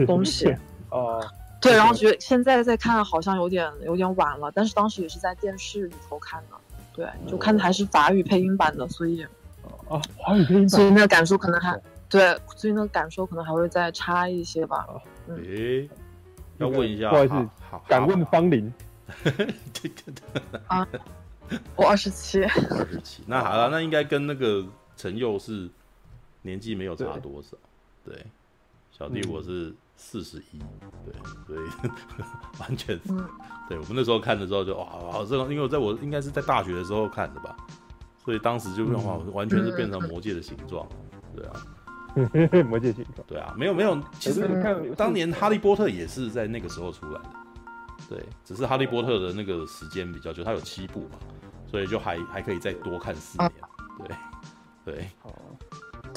[0.08, 0.52] 东西。
[0.90, 1.24] 哦，
[1.60, 6.58] 对，然后觉得现在再看好像有点有点晚了，但是当时也是在电视里头看的，
[6.94, 9.26] 对，就看的还是法语配音版的，所以
[9.88, 11.80] 哦，华语配音版，所以那个感受可能还
[12.10, 14.88] 对，所以那个感受可能还会再差一些吧。
[15.28, 15.90] 嗯。
[16.58, 17.50] 要问一下，不好意思，
[17.88, 18.74] 敢问芳龄？
[19.24, 19.32] 对
[19.74, 20.88] 对对啊，
[21.76, 22.44] 我二十七。
[22.72, 24.66] 二十七，那好了，那应该跟那个
[24.96, 25.70] 陈佑是
[26.42, 27.56] 年纪没有差多少。
[28.04, 28.26] 对，
[28.92, 30.60] 小弟我是四十一，
[31.04, 31.14] 对，
[31.46, 31.70] 所以
[32.62, 32.98] 完全，
[33.68, 37.58] 对我们那时候看的时候就哇，好这个，因为我在我应该是在大学的时候看的吧，
[38.24, 40.88] 所以当时就变化完全是变成魔界的形状，
[41.36, 41.54] 对啊。
[42.68, 44.48] 魔界形状，对啊，没有没有，其实
[44.98, 47.30] 当年哈利波特也是在那个时候出来的，
[48.10, 51.20] 对，只是哈利波特的那个时间比较久，它有七部嘛，
[51.70, 53.52] 所以就还还可以再多看四年，
[54.00, 54.16] 对
[54.84, 55.32] 对，哦，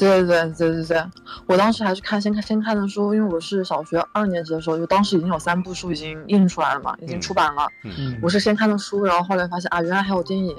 [0.00, 1.04] 对对对对对对，
[1.46, 10.56] 我当时还是看先看先看的书，因为我是小学二年级的时候，就当时已经有三部书已经印出来了嘛，已经出版了，嗯，我是先看的书，然后后来发现啊，原来还有电影。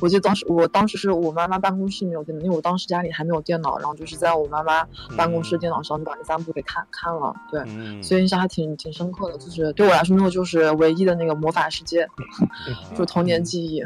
[0.00, 4.84] 我记得当时我当时是我妈妈办公室没有电脑，因为我当时家里还没有电脑，然后就是在我妈妈
[5.16, 9.38] 办公室电脑上就把那三部给看看了，对，嗯、所以印象还挺挺深刻的。
[9.38, 12.04] 就是对我来说，那个就是唯一的那个魔法世界，
[12.98, 13.80] 就童年记忆。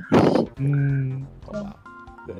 [0.57, 1.75] 嗯，好吧，
[2.27, 2.35] 对。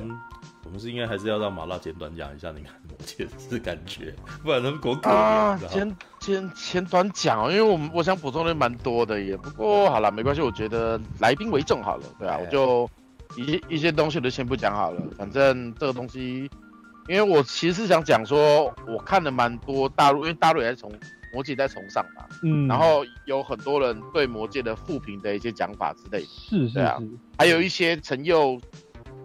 [0.67, 4.13] 我们是应该还是要让麻辣简短讲一下你看魔戒是感觉，
[4.43, 5.61] 不然能多可怜啊！
[5.71, 12.91] 简简简短讲，因为我们我想补充的蛮多的也，不过好了，没关系，我觉得来宾为重好了，对啊，我就
[13.37, 16.51] 一些一些东西我就先不讲好了，反正这个东西，
[17.07, 20.93] 因为我其实是想讲说，我看了蛮多大陆，因为大陆也在从
[21.33, 28.61] 魔戒在崇尚嘛，嗯，然后有很多人对魔戒的负评的一些讲法之类的，是是是，还有一些陈佑。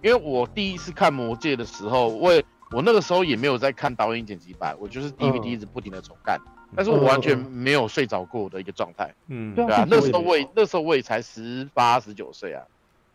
[0.02, 9.14] 因为我第一次看《魔戒》的时候，我也我那个时候也没有在看导演剪辑版，我就是 DVD 一直不停的重看，嗯、但是我完全没有睡着过的一个状态。
[9.28, 12.64] 嗯，对啊，那时候我也那时候我也才十八十九岁啊，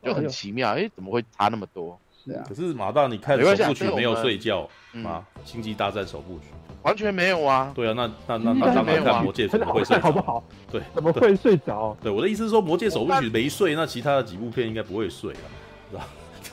[0.02, 1.98] 就很奇妙，哎、欸，怎么会差那么多？
[2.24, 2.44] 是啊。
[2.48, 5.26] 可是马大，你看首部曲没有睡觉吗？
[5.48, 6.44] 《星际大战》首部曲
[6.82, 7.72] 完全没有啊。
[7.74, 10.02] 对啊，那那那那当然看《魔戒》怎么会睡着？
[10.02, 10.44] 好不好？
[10.70, 11.96] 对，怎么会睡着？
[12.00, 15.48] 对，我的意思是说，《魔戒》首部曲没睡，那其他的几部片应该不会睡啊，
[15.90, 16.06] 是吧？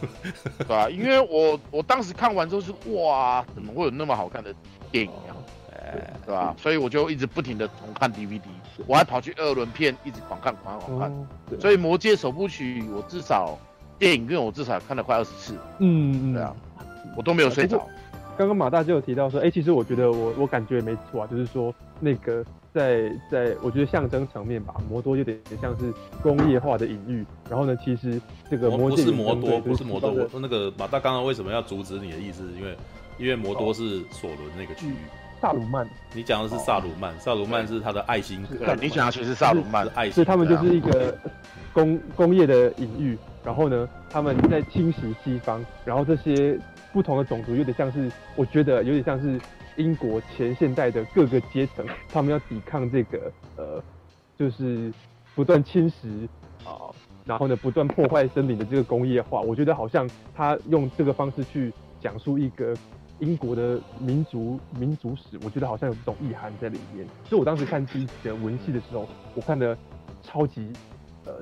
[0.60, 0.90] 对吧、啊？
[0.90, 4.54] 因为我我当时看完之后是哇，怎么会有那么好看的
[4.92, 5.36] 电影啊？
[5.76, 6.56] 哎，对吧？
[6.58, 8.42] 所以我就一直不停的重看 DVD，
[8.88, 11.60] 我还跑去二轮片一直狂看狂看狂看。
[11.60, 13.58] 所以《魔戒》首部曲我至少
[14.00, 15.58] 电影院我至少看了快二十次。
[15.80, 16.56] 嗯嗯，对啊，
[17.18, 17.88] 我都没有睡着。
[18.38, 22.44] 刚刚马大就有提到说，哎，其实我觉得我我感觉也没错啊，就是说那个。
[22.74, 25.94] 在在，我觉得象征层面吧，魔多有点像是
[26.24, 27.24] 工业化的隐喻。
[27.48, 28.20] 然后呢，其实
[28.50, 30.10] 这个魔不是魔多，不是魔多。
[30.10, 32.50] 我说那个马大刚刚为什么要阻止你的意思？
[32.58, 32.76] 因为
[33.20, 34.96] 因为魔多是索伦那个区域。
[35.40, 38.44] 萨鲁曼，你讲的是萨鲁曼，萨鲁曼是他的爱心。
[38.48, 40.14] 对，你讲的其实是萨鲁曼的爱心。
[40.14, 41.16] 所以他们就是一个
[41.72, 43.16] 工工业的隐喻。
[43.46, 46.60] 然后呢，他们在侵袭西方，然后这些
[46.94, 49.38] 不同的种族有点像是，我觉得有点像是。
[49.76, 53.84] 英国前现代的各个阶层，他们要抵抗这个呃，
[54.38, 54.94] 就是
[55.34, 56.28] 不断侵蚀
[56.64, 56.94] 啊、
[57.26, 59.42] 然后呢不断破坏森林的这个工业化。
[59.42, 62.78] 我觉得好像他用这个方式去讲述一个
[63.18, 67.08] 英国的民族民族史，我觉得好像有这种意涵在里面。
[67.24, 69.76] 所以我当时看第一集的文戏的时候，我看的
[70.22, 70.72] 超级
[71.26, 71.34] 呃，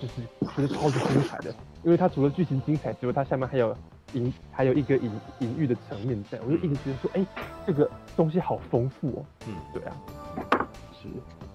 [0.00, 0.22] 就是
[0.54, 1.52] 觉得超级精彩的，
[1.82, 3.76] 因为它除了剧情精彩之外，它下面还有。
[4.14, 5.10] 隐还有一个隐
[5.40, 7.26] 隐喻的层面在，我就一直觉得说，哎、欸，
[7.66, 9.24] 这个东西好丰富哦。
[9.46, 9.96] 嗯，对啊，
[10.92, 11.08] 是，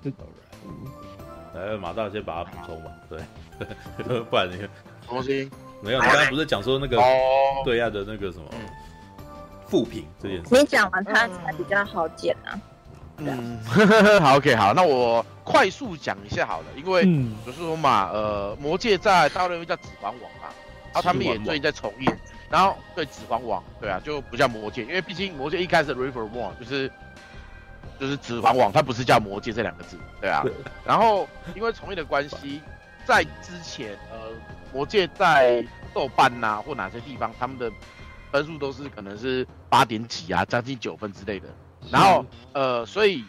[0.03, 0.37] 这当然。
[0.65, 2.91] 嗯，来，马大先把它补充吧。
[3.09, 4.69] 对， 不然你看，
[5.07, 5.49] 东西
[5.81, 5.99] 没有。
[5.99, 7.01] 你刚才不是讲说那个
[7.63, 8.45] 对岸的那个什么
[9.67, 10.47] 副品这件事？
[10.51, 12.59] 你讲完它才比较好剪啊。
[13.17, 13.59] 嗯，
[14.21, 17.03] 好，OK，好，那我快速讲一下好了，因为
[17.45, 20.47] 就是说嘛，呃，魔戒在大陆叫指环王啊，
[20.93, 22.09] 然后他们也最近在重映。
[22.49, 26.91] 然后对指环王，对啊，就不叫魔戒，因为毕竟魔戒一开始 River War 就是
[27.99, 30.43] 就是指环王，它不是叫魔戒这两个字，对啊。
[30.83, 32.59] 然后因为从业的关系，
[33.05, 34.31] 在之前呃
[34.73, 35.63] 魔戒在
[35.93, 37.71] 豆瓣呐、啊、或哪些地方，他们的
[38.31, 41.47] 分数都是可能是八点几啊，将近九分之类的。
[41.91, 43.23] 然后呃，所以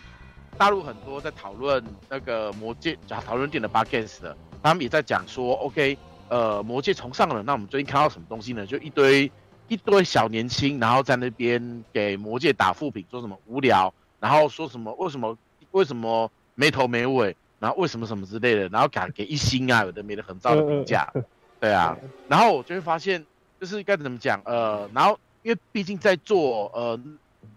[0.56, 5.98] 大陆很多在讨论那个魔戒，讲讨论电影的 Podcast 的，他们也在讲说，OK。
[6.30, 8.64] 呃，魔界崇尚了，那我们最近看到什么东西呢？
[8.64, 9.30] 就一堆
[9.66, 15.36] 一堆小年轻，然后在那边给魔界打负评，说什么无聊，然后说什么为什么
[15.72, 21.12] 为什么没头没尾，然后为什么什么之类的，然后敢给一星啊，有的没的很糟的评价，
[21.58, 21.98] 对啊，
[22.28, 23.26] 然后我就会发现，
[23.60, 27.00] 就是该怎么讲，呃，然后因为毕竟在做呃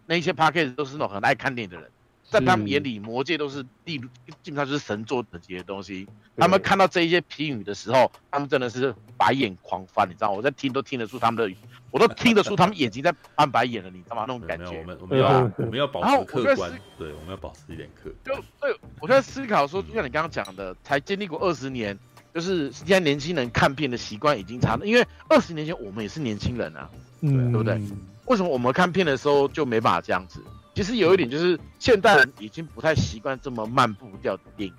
[0.07, 1.91] 那些 podcast 都是那种很爱看电影的人。
[2.33, 3.99] 在他们眼里，魔界都是地，
[4.41, 6.07] 基本上就是神作等级的东西。
[6.35, 10.37] 他们看到这一些评语的时候，他们真的是白眼狂翻，你知道吗？
[10.37, 11.55] 我在听都听得出他们的，
[11.91, 14.25] 我都听得出他们眼睛在翻白眼了，你知道吗？
[14.27, 14.65] 那种感觉。
[14.79, 18.35] 我们我们要我们要保持客观，对，我们要保持一点客观。
[18.35, 21.95] 就对，我在思考说，就像你刚刚讲的，才经历过二十年，
[22.33, 26.89] 就是现在年轻人看片的习惯已经差了，因为二十年前我们也是年轻人啊，
[27.21, 27.79] 对不对？
[28.25, 30.43] 为什么我们看片的时候就没办法这样子？
[30.73, 34.75] 其实有一点就是，现代人已经不太习惯这么慢步调的电影。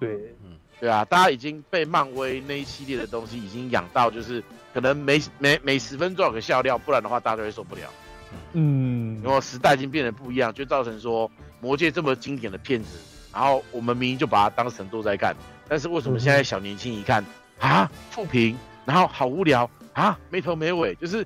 [0.00, 0.10] 对，
[0.44, 4.42] 嗯，对啊，大家已经被漫威那一系列的东西已经养到，就是
[4.74, 7.82] 可能每每每十分钟有个笑料，不然的话大家都会受不了。
[8.52, 11.30] 嗯，因为时代已经变得不一样，就造成说
[11.60, 12.98] 魔戒这么经典的片子，
[13.32, 15.36] 然后我们明明就把它当神作在看，
[15.68, 17.24] 但是为什么现在小年轻一看
[17.60, 21.24] 啊负评，然后好无聊啊没头没尾，就是。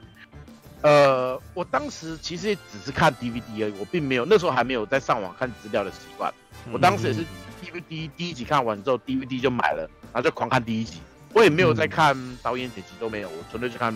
[0.87, 6.33] 呃，我当时其实也只是看 DVD 而已，我并没有那时候还没有在上网看资料的习惯。
[6.71, 7.25] 我当时也是
[7.61, 9.83] DVD 第一集看完之后，DVD 就买了，
[10.13, 11.01] 然后就狂看第一集。
[11.33, 13.93] 我也没有在看导演剪辑都没有，我纯粹去看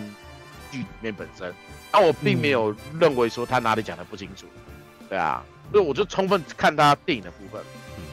[0.69, 1.53] 剧里面本身。
[1.93, 4.45] 那我并没有认为说他哪里讲的不清楚，
[5.07, 5.41] 对啊，
[5.71, 7.61] 所以我就充分看他电影的部分。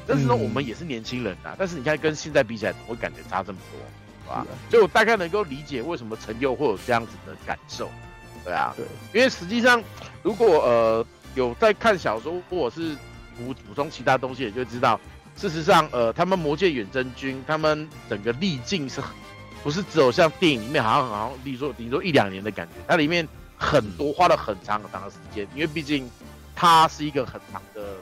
[0.07, 3.81] 但是呢，我们也是年轻人啊，但是你看跟现在比起来，怎么会感觉差这么多，
[4.25, 4.47] 对吧？
[4.71, 7.91] 所以我大概能够理解为什么陈佑会有这样子的感受，
[8.49, 9.83] 对啊，对，因为实际上
[10.23, 12.97] 如果呃有在看小说或者是
[13.37, 14.99] 补补充其他东西，也就知道，
[15.37, 19.03] 事实上呃他们魔界远征军他们整个历境是，
[19.63, 23.29] 不是只有像电影里面好像好像，例如说比如说一两年的感觉，它里面。
[23.61, 26.09] 很多花了很长很长的时间，因为毕竟
[26.55, 27.97] 它是一个很长的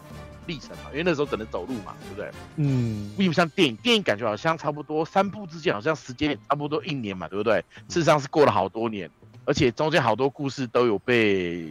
[0.44, 2.30] 历程嘛，因为那时候只能走路嘛，对不对？
[2.56, 7.64] 嗯，并不像电影，电影感觉好像差不多三部之间好像时间也差不多一年嘛，对不对？
[7.88, 9.10] 事实上是过了好多年，
[9.46, 11.70] 而且中间好多故事都有被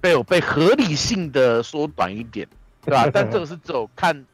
[0.00, 2.48] 被有被合理性的缩短一点，
[2.82, 3.08] 对吧？
[3.14, 4.24] 但这个是只有看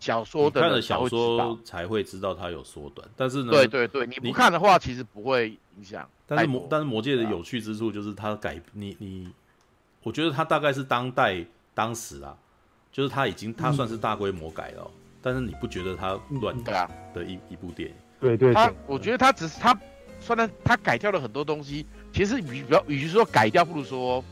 [0.00, 6.08] 小说的，看了小说才会知道它有缩短，但是呢，对对对，你不看的话，其实不会影响。
[6.26, 9.30] 但是魔，但是魔界的有趣之处就是它改你你，
[10.02, 12.36] 我觉得它大概是当代当时啊，
[12.90, 14.90] 就是它已经它算是大规模改了，
[15.22, 17.94] 但是你不觉得它乱改的一一部电影？
[18.18, 19.78] 对对，他我觉得他只是它，
[20.20, 24.22] 虽然他改掉了很多东西，其实与比较与其说改掉，不如说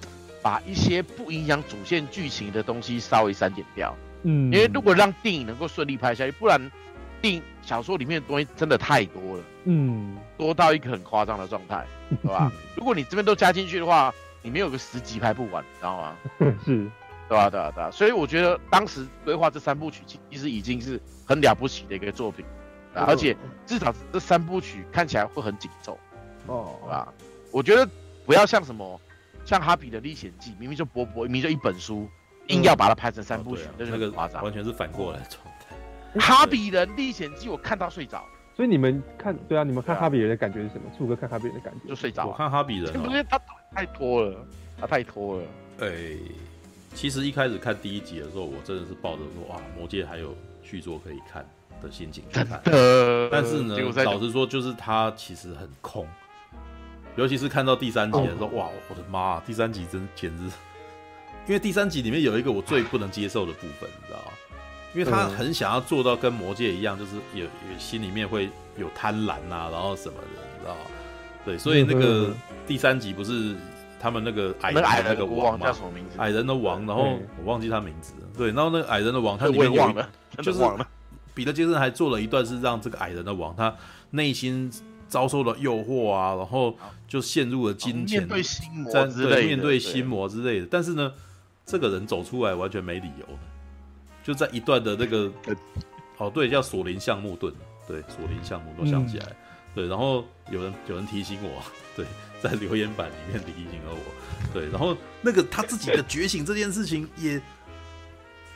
[0.43, 3.95] 把一些不影响主线剧情的东西稍微删减掉。
[4.23, 6.61] 嗯，因为如果让电影能够顺利拍下去，不然
[7.21, 9.45] 电影小说里面的东西真的太多了。
[9.65, 11.87] 嗯，多到一个很夸张的状态，
[12.23, 12.51] 对吧？
[12.77, 14.13] 如果你这边都加进去的话，
[14.43, 16.17] 你没有个十集拍不完，你知道吗？
[16.65, 16.91] 是，
[17.29, 17.49] 对吧？
[17.49, 17.71] 对吧？
[17.71, 17.91] 对吧？
[17.91, 22.45] 所以我觉得当时规划这三部曲，其实已经是很了不起的一个作品，
[22.95, 25.99] 而且至少这三部曲看起来会很紧凑，
[26.47, 27.13] 哦，对吧？
[27.51, 27.89] 我觉得
[28.25, 29.01] 不要像什么，
[29.45, 32.09] 像哈比的历险记，明明就薄薄，明明就一本书，
[32.49, 36.21] 硬要把它拍成三部曲，那个夸张，完全是反过来的状态。
[36.21, 38.25] 哈比人历险记，我看到睡着。
[38.57, 40.89] 所以你们看，对啊，你们看哈比人的感觉是什么？
[40.97, 42.27] 树哥看哈比人的感觉就睡着。
[42.27, 43.41] 我看哈比人，因为他
[43.73, 44.47] 太拖了，
[44.81, 45.45] 他太拖了。
[45.81, 46.17] 哎，
[46.95, 51.45] 其实一开始看第一集的时候，我真的是抱着说哇，魔戒还有续作可以看
[51.83, 52.61] 的心情去看。
[53.31, 56.07] 但是呢，老实说，就是他其实很空，
[57.17, 60.45] 尤其是看到第三集的时候，哇，我的妈，第三集真简直，
[61.47, 64.33] 因为第三集里面有一个我最不能接受的部分，你知道吗？
[64.95, 70.81] 因为他很想要做到跟魔界一样，就是有有心里面会有贪婪啊，然后什么的，你知道吗？
[71.45, 72.33] 对，所以那个
[72.67, 73.57] 第三集不是
[74.01, 75.67] 他们那个矮人那个王嘛，
[76.19, 78.29] 矮人的王，然后我忘记他名字了。
[78.39, 79.95] 对，然后那个矮人的王，他里面有
[80.41, 80.61] 就是
[81.35, 83.75] 彼得杰森还做了一段是让这个矮人的王他
[84.11, 84.71] 内心
[85.09, 88.27] 遭受了诱惑啊，然后就陷入了金钱，
[88.91, 90.67] 在对面对心魔之类的。
[90.71, 91.13] 但是呢，
[91.67, 93.27] 这个人走出来完全没理由。
[94.23, 95.31] 就在一段的那个，
[96.17, 97.53] 哦对，叫索林橡木盾，
[97.87, 99.37] 对，索林橡木都想起来，嗯、
[99.75, 101.63] 对，然后有人有人提醒我，
[101.95, 102.07] 对，
[102.41, 107.39] 在留言板里面提醒了我，对，然后那个他自己的觉醒这件事情，也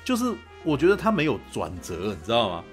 [0.04, 0.32] 就是
[0.64, 2.64] 我觉得他没有转折，你知道吗？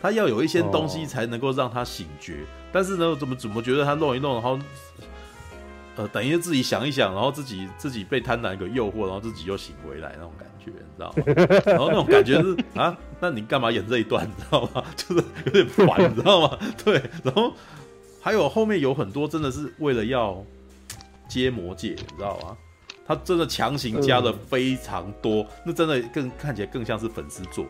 [0.00, 4.58] 他要有一些东西才能够让他醒觉，但是呢，怎么怎么觉得他弄一弄，然后。
[5.96, 11.62] 呃，等于自己想一想，然后自己 自己被贪婪给诱惑，然后自己又醒回来那种感觉，你知道吗？
[11.66, 14.84] 然后那种感觉是啊，那你干嘛演这一段，你知道吗？
[14.94, 16.56] 就是有点烦，你知道吗？
[16.84, 17.52] 对，然后
[18.20, 20.40] 还有后面有很多真的是为了要
[21.28, 22.56] 接魔戒，你知道吗？
[23.08, 27.64] 他真的强行加的非常多，那真的更看起来更像是粉丝做，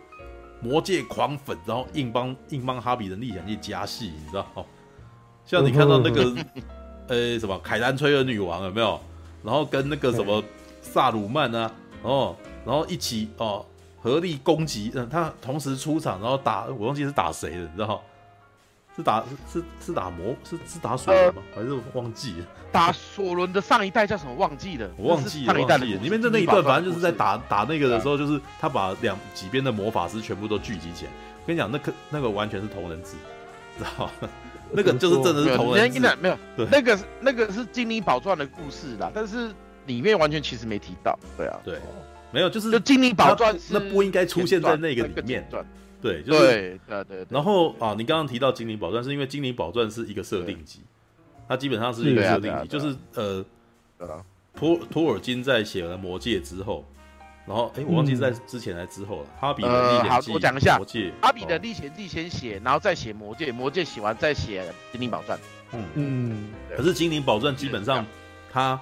[0.60, 4.64] 魔界狂粉，然后硬帮硬帮哈比人历险去加戏，你知道吗？
[5.46, 6.34] 像你看到那个。
[7.06, 9.00] 呃、 欸，什么凯兰崔尔女王有没有？
[9.44, 10.42] 然后跟那个什么
[10.82, 12.36] 萨鲁曼啊，哦，
[12.66, 13.64] 然后一起哦
[14.02, 18.02] 合力攻击，嗯，他同时出场，然后打，我忘记是打谁了，你知道？
[18.98, 21.42] 是打是是打魔是是打索伦吗？
[21.54, 22.46] 呃、还是忘记了？
[22.72, 24.34] 打索伦的上一代叫什么？
[24.34, 25.54] 忘记了，我忘记了。
[25.54, 31.10] 上一代的里面的那一段，反正就是在打打那个的时候，就是他把两几边的魔法师全部都聚集起来。
[31.40, 33.12] 我跟你讲，那个那个完全是同人志，
[33.78, 34.10] 知道吗？
[34.70, 36.36] 那个就是真的是同人，没有，
[36.70, 39.50] 那个那个是《精灵宝钻》的故事啦，但是
[39.86, 41.78] 里面完全其实没提到，对啊，对，
[42.32, 45.48] 没有，就是就《精灵宝钻》那不应该出现在那个里面，
[46.00, 47.26] 对，就是对对对。
[47.30, 50.80] 然后啊，你刚刚提到《精灵宝钻》，是因为《精灵宝钻》是一个设定集，
[51.48, 53.44] 它基本上是一个设定集，就是呃，
[54.54, 56.84] 托托尔金在写了《魔戒》之后。
[57.46, 59.26] 然后，哎，我忘记在之前还是之后了。
[59.40, 60.76] 哈比的历险记，好，我讲一下。
[60.76, 64.62] 魔戒，哈比的历险记先写，然后再写魔戒，魔戒写完再写
[64.92, 65.40] 精灵宝钻。
[65.72, 66.50] 嗯嗯。
[66.76, 68.04] 可是精灵宝钻基本上，
[68.52, 68.78] 它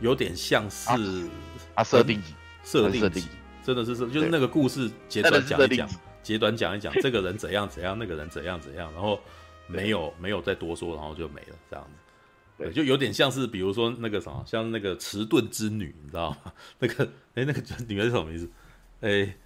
[0.00, 1.28] 有点像是
[1.74, 2.34] 啊设定集，
[2.64, 3.28] 设定集，
[3.64, 5.88] 真的是是就是那个故事简短讲一讲，
[6.22, 9.18] 简短讲一讲， 这个人怎样怎样，那个人怎样怎样，然后
[9.66, 11.90] 没有没有再多说，然后就没了这样子。
[12.58, 16.52] 对，就有点像是比如说那个什么，像那个迟钝之女，你知道吗？
[16.80, 17.04] 那个
[17.34, 18.50] 哎，那个女的是什么名字？
[19.00, 19.36] 哎，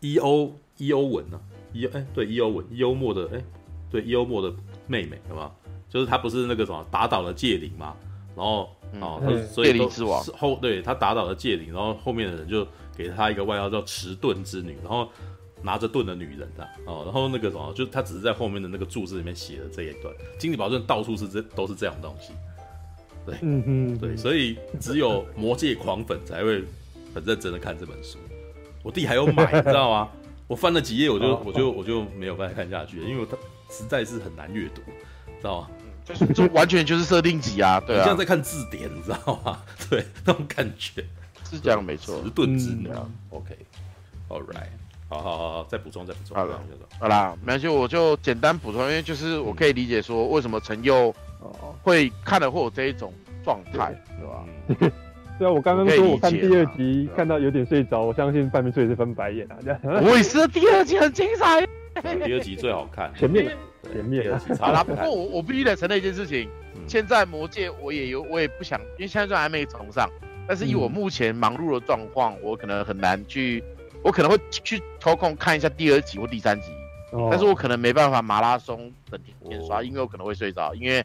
[0.00, 1.40] 伊欧伊欧文呢？
[1.72, 3.44] 伊哎对伊欧文，幽默的哎
[3.90, 4.54] 对幽默的
[4.86, 5.54] 妹妹，好不好？
[5.90, 7.94] 就是她不是那个什么打倒了戒灵嘛？
[8.34, 8.68] 然后
[9.00, 12.66] 哦，所以戒灵之王后对他打倒了戒灵，然后后面的人就
[12.96, 15.08] 给他一个外号叫迟钝之女，然后
[15.64, 22.32] 拿着盾的女人的哦，然后那个什么，就他只是在后面的那个注释里面写了这一段，金体宝钻到处是这都是这样的东西，
[23.24, 26.62] 对，嗯嗯，对，所以只有魔界狂粉才会
[27.14, 28.18] 很认真的看这本书，
[28.82, 30.08] 我弟还有买，你知道吗？
[30.46, 33.34] 我翻了几页，我就我就我就没有办法看下去，因为他
[33.70, 34.82] 实在是很难阅读，
[35.38, 35.70] 知道吗？
[36.04, 39.62] 就是就完全就是设定集啊，对啊，像在看字典，你知道吗？
[39.88, 41.02] 对，那种感觉。
[41.50, 42.22] 是这样，没错。
[42.22, 42.90] 迟钝之女
[43.30, 44.68] ，OK，All right，
[45.14, 46.36] 好好好好，再补充再补充。
[46.36, 46.60] 好了，
[46.98, 51.14] 好啦，没关系，我就简单补充，因为就是我可以理解说为什么陈佑
[51.82, 53.12] 会看了会有这一种
[53.44, 54.90] 状态，对吧？
[55.38, 59.56] 对啊，我刚刚说我看第二集看到有点睡着，我相信半边睡是翻白眼啊。
[60.02, 61.60] 我也是，第二集很精彩，
[62.24, 63.56] 第二集最好看，前面。
[63.92, 70.08] 前面好啦，不过我我必须得承认一件事情，嗯、现在魔界我也有，我也不想，因为现在就还没重上。
[70.48, 73.62] 但是以我目前忙碌的状况，嗯、我可能很难去，
[74.04, 76.68] 我可能会去抽空看一下第二集或第三集，
[77.10, 79.18] 哦、但是我可能没办法马拉松整
[79.48, 80.74] 天刷，因为我可能会睡着。
[80.74, 81.04] 因为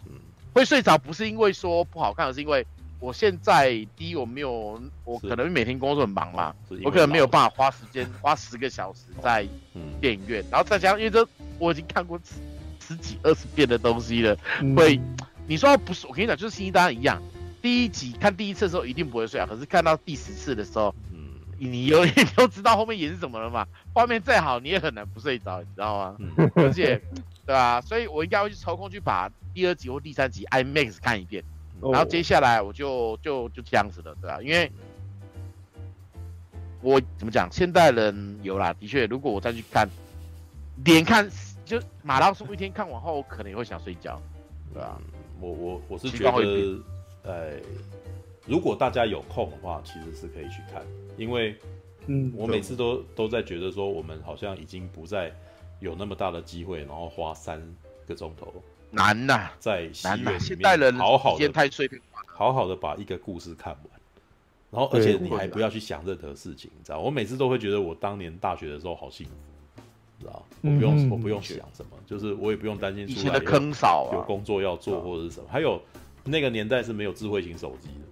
[0.54, 2.66] 会睡着不是因为说不好看，而是因为
[3.00, 6.54] 我现在第一我没有，我可能每天工作很忙嘛，
[6.84, 9.48] 我可能没有办法花时间花十个小时在
[10.00, 11.28] 电影院，然后再加上因为这
[11.58, 12.20] 我已经看过。
[12.82, 14.36] 十几二十遍的东西了，
[14.76, 15.00] 会，
[15.46, 16.08] 你说不是？
[16.08, 17.22] 我跟你讲，就是星际大战一样，
[17.62, 21.09] 第一集看第一次的时候一定不会睡啊，可是看到第十次的时候，嗯，
[21.60, 23.68] 你有你都知道后面演什么了嘛？
[23.94, 26.16] 画面再好你也很难不睡着，你知道吗？
[26.20, 27.02] 嗯、而且，
[27.46, 31.44] 对啊，所以我应该会去抽空去把第二集或第三集 IMAX 看一遍，
[31.82, 34.42] 然后接下来我就就就这样子了，对吧、啊？
[34.42, 34.72] 因为，
[36.82, 37.50] 我怎么讲？
[37.52, 39.88] 现代人有啦，的确，如果我再去看，
[40.86, 41.30] 连看。
[41.66, 44.20] 就马拉松一天看完后，我可能也会想睡觉，
[44.74, 45.00] 对啊，
[45.40, 46.80] 我我我是觉得，
[47.22, 47.52] 呃，
[48.50, 50.84] 如果大家有空的话，其实是可以去看，
[51.18, 51.56] 因为，
[52.08, 55.32] 嗯，我每次都都在觉得说，我们好像已经不再
[55.80, 57.62] 有那么大的机会，然后花三
[58.08, 58.52] 个钟头
[58.90, 61.88] 难呐，在戏院里面好好的太碎
[62.26, 64.02] 好好的把一个故事看完，
[64.72, 69.34] 然后而且你还不要去想任何事情，你知道，我每次都会觉得我当年大学的时候好幸福。
[70.20, 75.48] 知道，我不用，我不用想什么，就是我也不用担心出来的坑少有工作要做或者是什么。
[75.50, 75.82] 还有
[76.26, 78.06] 那个年代是没有智慧型手机的，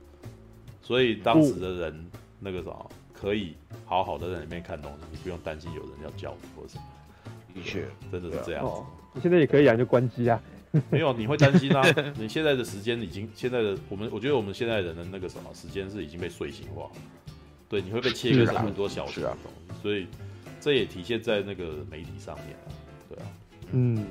[0.88, 2.07] 所以当时的人
[2.39, 2.72] 那个啥
[3.11, 6.84] 可以好好的在里面看东西，你不用担心有人要叫你或者什么。
[7.53, 8.72] 的确，真的是这样子。
[9.14, 10.41] 你现在也可以啊，就关机啊。
[10.89, 11.84] 没有，你会担心啊。
[12.15, 16.89] 你现在的时间已经，现在的我们，我觉得我们现在人的那个什么时间是已经被碎形化。
[17.68, 19.35] 对，你会被切割成很多小时啊，
[19.81, 20.07] 所以。
[20.59, 22.68] 这也体现在那个媒体上面啊，
[23.07, 23.26] 对啊，
[23.72, 24.05] 嗯，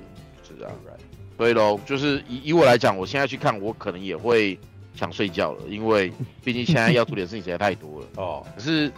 [0.44, 4.56] 是这样，right，所以喽，就是以以我来讲，我现在去看，我可能也会
[4.96, 6.12] 想睡觉了，因为
[6.42, 8.46] 毕竟现在要做点事情实在太多了哦。
[8.56, 8.88] 可是，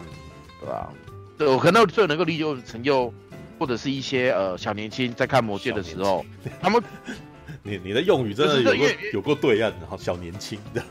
[0.61, 0.89] 对吧？
[1.37, 3.13] 对，我可能最能够理解成就
[3.59, 6.25] 或者是一些呃小年轻在看魔戒的时候，
[6.61, 6.81] 他们，
[7.63, 10.81] 你你的用语真的有过有过对岸，然后小年轻的，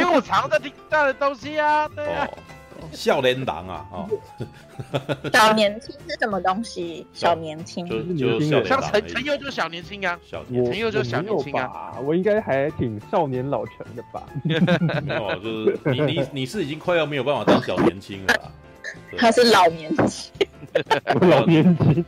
[0.00, 2.28] 因为我常在听这样的东西啊，对啊。
[2.92, 4.08] 少年郎啊，哦，
[5.32, 7.06] 小年轻是什么东西？
[7.12, 7.86] 小年轻。
[8.16, 14.26] 就就像陈陈佑就是小年轻啊，小陈佑就是小年轻啊，我应该还挺少年老成的吧？
[14.42, 14.54] 没
[15.14, 18.52] 有，就是你你你是已经快要没有办法当小年轻了，
[19.16, 20.32] 他是老年轻，
[21.20, 22.04] 老年轻。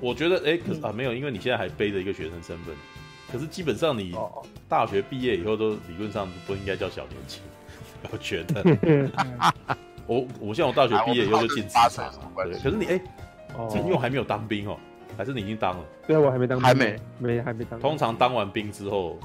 [0.00, 2.74] 我觉得哎，可是啊没有，因为你现在还背着一个学生身份，
[3.32, 4.14] 可是基本上你
[4.68, 7.42] 大学毕业以后都理论上不应该叫小年轻。
[8.10, 8.62] 我觉得，
[10.06, 12.52] 我我像我大学毕业以后就进职场，对。
[12.54, 13.00] 可是你哎，
[13.70, 14.76] 陈佑还没有当兵哦，
[15.16, 15.84] 还是你已经当了？
[16.06, 17.78] 对啊，我还没当，还没没还没当。
[17.80, 19.18] 通常当完兵之后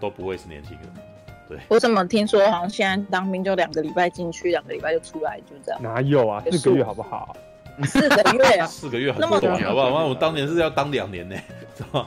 [0.00, 0.88] 都不会是年轻人，
[1.48, 1.58] 对。
[1.68, 5.82] 我怎么听说好像现在当兵就两个礼拜进去，两个礼拜就出来，就这样？
[5.82, 6.42] 哪有啊？
[6.50, 7.36] 四个月好不好？
[7.82, 8.66] 四个月啊？
[8.66, 9.90] 四个月很短，好不好？
[9.90, 11.36] 那我当年是要当两年呢，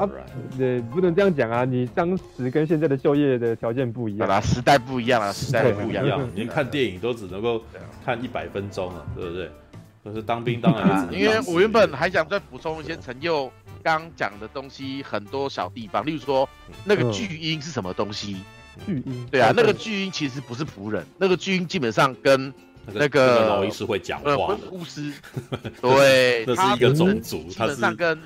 [0.00, 0.08] 啊，
[0.56, 1.64] 对，不能这样讲啊！
[1.64, 6.28] 你当时跟现在的就业的条件不一样，啊，时代不一样啊，时代不一样。
[6.34, 7.62] 你看电影都只能够
[8.04, 9.50] 看一百分钟啊，对不对？
[10.02, 13.52] 可是当兵当然因为我原本还想再补充一些陈佑
[13.82, 16.48] 刚讲的东西，很多小地方，例如说
[16.84, 18.38] 那个巨婴是什么东西？
[18.86, 19.26] 巨婴？
[19.30, 22.50] 对啊，那个巨婴其实不是仆人，那个巨婴基本上跟
[22.94, 25.12] 那个老医师会讲话，巫师，
[25.82, 28.18] 对，这是一个种族，他是上跟。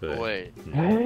[0.00, 0.52] 对，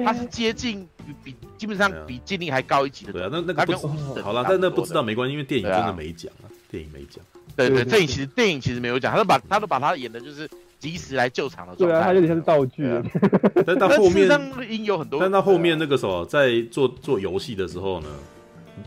[0.05, 3.11] 他是接近比比基本上比精灵还高一级的。
[3.11, 7.23] 对啊，那那个不好了，但那不知道没关系，因为电影真的没讲啊，电影没讲。
[7.55, 10.49] 对对，电影其实电影其实没有讲，他都把他都把他演的就是
[10.79, 11.95] 及时来救场的状态。
[11.95, 12.83] 对啊，他有点像是道具。
[13.65, 14.29] 但到后面，
[14.69, 15.19] 音有很多。
[15.19, 18.07] 但到后面那个时候，在做做游戏的时候呢，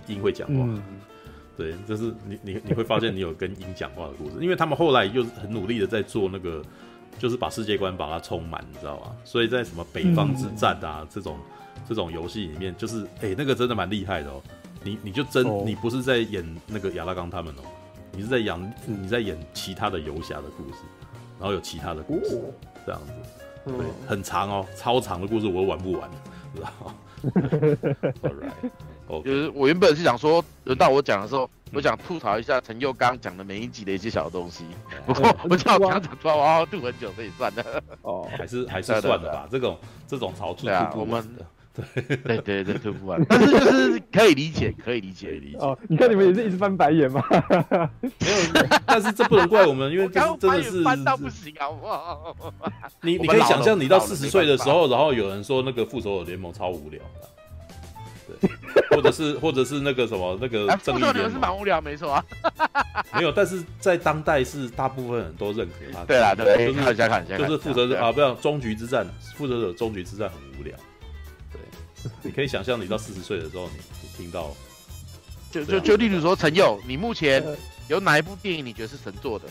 [0.07, 0.69] 音会讲话。
[1.57, 6.63] 对，就是你你你会发现你有跟音讲话的故事，因为他们后来又很努力的在做那个，
[7.19, 9.15] 就是把世界观把它充满，你知道吗？
[9.25, 11.37] 所以在什么北方之战啊这种
[11.89, 14.41] 这种游戏里面，就是哎那个真的蛮厉害的哦。
[14.85, 17.63] 你你就真你不是在演那个亚拉冈他们哦。
[18.13, 20.79] 你是在演你在演其他的游侠的故事，
[21.39, 22.41] 然后有其他的故事
[22.87, 23.13] 这样子，
[23.67, 26.11] 对，很长哦，超长的故事我都玩不完，
[26.55, 26.95] 知道吗
[29.25, 34.65] 就是我原本是想说，轮到我讲的时候，我想吐槽一下陈佑刚讲的每一集的一些小东西，
[35.07, 37.65] 不过我叫我讲讲出来，我要吐很久，所以算了。
[38.03, 41.47] 哦，还是还是 算了吧，这种这种槽吐吐不完的。
[42.25, 45.59] 对对 对，吐不完，但是就是可以理解，可以理解，理解。
[45.59, 47.23] 哦，你看你们也是一直翻白眼吗？
[48.03, 52.35] 没有，但是这不能怪我们，因为真的是翻到不行，好不好？
[53.03, 57.38] 你你可以想象，你到四十岁的时候，然后有人说那个复仇者联盟超无聊，对，
[58.91, 62.25] 或者是或者是那个什么那个复仇者联盟是蛮无聊，没错啊。
[63.15, 66.05] 没有，但是在当代是大部分人都认可他。
[66.05, 66.95] 对啦，对，就是
[67.39, 69.07] 就是复仇者啊，不要终局之战，
[69.37, 70.77] 复仇者终局之战很无聊。
[71.53, 71.61] 对
[72.23, 74.55] 你可以想象，你到四十岁的时候，你你听到，
[75.51, 77.45] 就就就例如说陈佑，你目前
[77.89, 79.47] 有哪一部电影你觉得是神作的？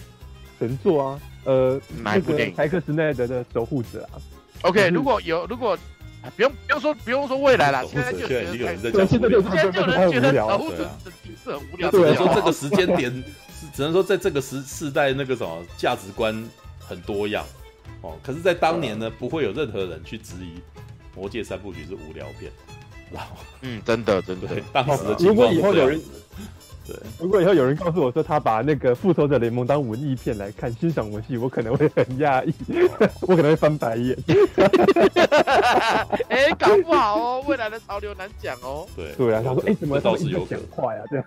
[0.59, 2.55] 神作啊，呃，哪一部电影？
[2.55, 4.17] 柴克斯奈德的守护者啊。
[4.63, 5.77] OK，如果有如果
[6.35, 10.89] 不用不用说不用说未来了，现在就觉得有人在讲，现在就有人觉得守护者
[11.43, 11.91] 是很无聊。
[11.91, 13.11] 只能说这个时间点
[13.59, 16.47] 是只能说在这个时世代那个什么价值观
[16.79, 17.45] 很多样
[18.01, 20.61] 哦，可是，在当年呢，不会有任何人去质疑。
[21.15, 22.51] 魔戒三部曲是无聊片，
[23.11, 25.99] 然后嗯，真的真的，当时的如果以后有人
[26.87, 32.53] 对，如果以后有人告诉我说他把那个复仇者联盟当文艺片来看，欣赏文戏，我可能会很讶异，
[33.21, 34.17] 我可能会翻白眼。
[36.29, 38.87] 哎，搞不好哦，未来的潮流难讲哦。
[38.95, 41.03] 对对啊，他说哎，怎么倒是有讲快啊？
[41.09, 41.25] 这样，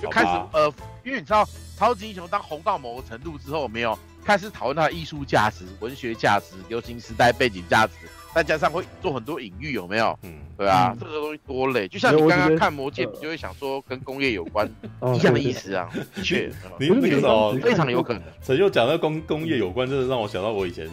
[0.00, 0.72] 就开始呃，
[1.04, 3.98] 因为你知道，超级英雄当红到某个程度之后，没有。
[4.24, 7.92] 开始讨论它的艺术价值、文学价值、流行时代背景价值，
[8.38, 10.16] 再加上会做很多隐喻，有没有？
[10.22, 11.88] 嗯，对啊，嗯、这个东西多累。
[11.88, 14.70] 就像你刚刚看《魔戒》，你就会想说跟工业有关，
[15.00, 15.90] 呃、一样的意思啊。
[16.14, 16.48] 的确，
[16.78, 18.22] 你那个时候非常有可能。
[18.44, 20.88] 陈又讲到工工业有关，真的让我想到我以前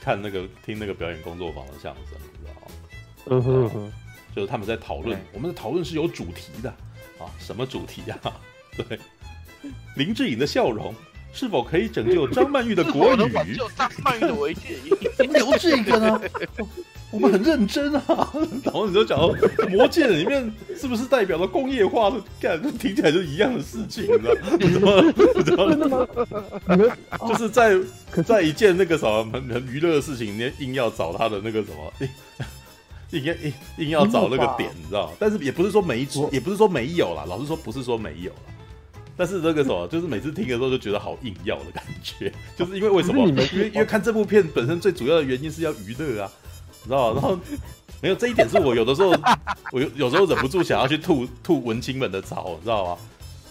[0.00, 2.74] 看那个听那个表演工作坊的相声，你知道吗？
[3.26, 3.92] 嗯哼哼，
[4.34, 6.68] 就是他们在讨论，嗯、我们的讨论是有主题的
[7.20, 8.18] 啊，什么主题啊？
[8.76, 8.98] 对，
[9.94, 10.92] 林志颖的笑容。
[11.32, 13.16] 是否可以 拯救张曼玉的国语？
[13.16, 14.60] 拯救张曼玉的维基，
[15.18, 16.20] 留这个呢？
[17.10, 18.02] 我们很认真啊。
[18.64, 19.34] 然后你就讲到
[19.68, 22.16] 魔戒里面是不是代表了工业化的？
[22.40, 24.04] 干，听起来就一样的事情，
[24.58, 25.12] 你知道吗？
[25.68, 26.06] 真的吗？
[27.28, 27.78] 就是在
[28.24, 31.92] 在一件那个什么很很娱乐的事情，你硬要找他的那个什么，
[33.10, 35.12] 硬硬硬硬要找那个点，你知道？
[35.18, 37.26] 但是也不是说没，也不是说没有啦。
[37.28, 38.38] 老实说，不是说没有啦。
[39.16, 43.26] 但是这个什么，就是每次听的时候就觉得好硬要的感觉， 就是因为为什么？
[43.28, 46.30] 因为因为看这部片本身最主要的原因是要娱乐啊，
[46.82, 47.20] 你知道吗？
[47.20, 47.38] 然后
[48.00, 49.10] 没有这一点是我有的时候
[49.72, 52.98] 我有有时候忍不住想要去吐吐文青们的槽，你知道吗？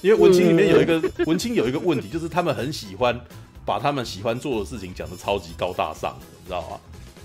[0.01, 3.19] 因为文青里面有一个文青有一个问题，就是他们很喜欢
[3.63, 6.77] 把他们喜欢做的事情讲的超级高大上的，你知道吗？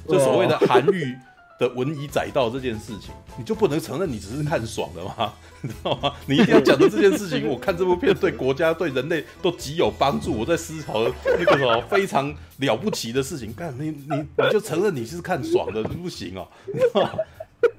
[0.06, 1.16] 就所谓的韩愈。
[1.58, 5.32] 的文以载道这件事情，你就不能承认你只是看爽的吗？
[5.62, 6.12] 你知道吗？
[6.26, 10.32] 你一定要讲的这件事情，我看这部片对国家对人类都极有帮助。
[10.32, 16.46] 我在思考那个什么非常了不起的事情，干你你你就承认你是看爽的不行哦？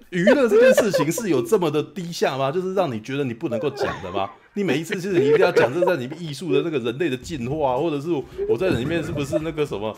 [0.10, 2.52] 娱乐这件事情是有这么的低下吗？
[2.52, 4.30] 就是让你觉得你不能够讲的吗？
[4.54, 8.10] 你每一次就是你一定要讲这在里面艺术的那个人类的进化，或者是
[8.50, 9.96] 我在里面是不是那个什么？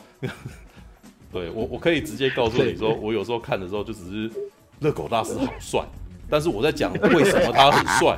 [1.32, 4.32] 对我，我可以直接告诉你说，我有时候看的时候就只是
[4.80, 5.86] 热狗大师好帅，
[6.30, 8.18] 但是我在讲为什么他很帅。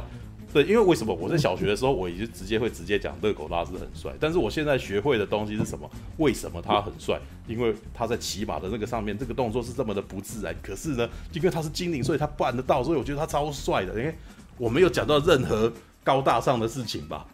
[0.54, 5.90] 对，因为为什么我在小学的时候，我已经直接会直接讲热狗大师很帅，但是我现在学会的东西是什么？
[6.18, 7.18] 为什么他很帅？
[7.48, 10.54] 因为他在骑马的那个上面，这个动作是这么的不自然。
[10.62, 13.94] 可是呢，因为他是精灵，所以他办得到，所以我觉得他超帅的。
[13.98, 14.14] 因为
[14.58, 15.72] 我没有讲到任何
[16.04, 17.26] 高大上的事情吧。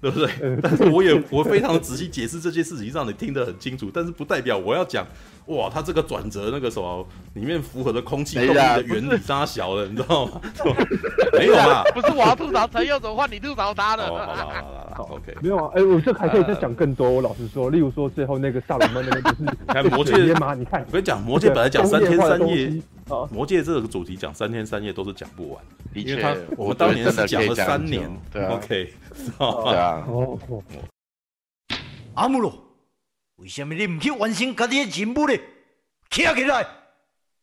[0.00, 0.30] 对不对？
[0.62, 3.90] 但是我也我非常仔细解释这些事情，让你听得很清楚。
[3.92, 5.06] 但是不代表我要讲
[5.46, 10.40] 哇，他这个转折那个什么里面符合的空气动力的原理杀小了，你知道吗？
[11.38, 11.84] 没有嘛？
[11.94, 14.08] 不是我要吐槽陈佑，怎么换你吐槽他了？
[14.08, 14.62] 好了好了
[14.94, 17.08] 好了，OK，没有啊，哎，我这还可以再讲更多。
[17.08, 20.54] 我老实说，例如说最后那个萨鲁曼那边不是 看魔戒吗？
[20.54, 22.82] 你看，我跟你讲，魔戒本来讲三天三夜，
[23.30, 25.62] 魔戒这个主题讲三天三夜都是讲不完，
[25.94, 28.10] 因为他我们当年是讲了三年。
[28.32, 28.92] 对，OK，
[29.38, 30.04] 对啊。
[30.08, 30.36] 哦，
[32.14, 32.52] 阿姆罗，
[33.36, 35.38] 为什么你唔去完成家己的任务呢？
[36.10, 36.66] 起来！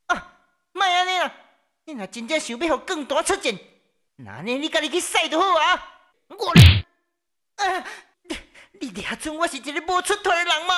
[0.07, 0.37] 啊，
[0.71, 1.31] 莫安尼啦，
[1.85, 3.55] 你若真正想要让更大出战，
[4.15, 5.89] 那呢你家己去使就好啊。
[6.29, 6.51] 我，
[7.57, 7.85] 啊，
[8.23, 8.37] 你
[8.79, 10.75] 你俩准我是一个无出头的人吗？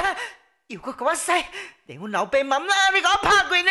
[0.00, 0.16] 啊，
[0.68, 1.32] 又搁给我使，
[1.86, 3.70] 连阮老爸妈妈你给我拍过呢。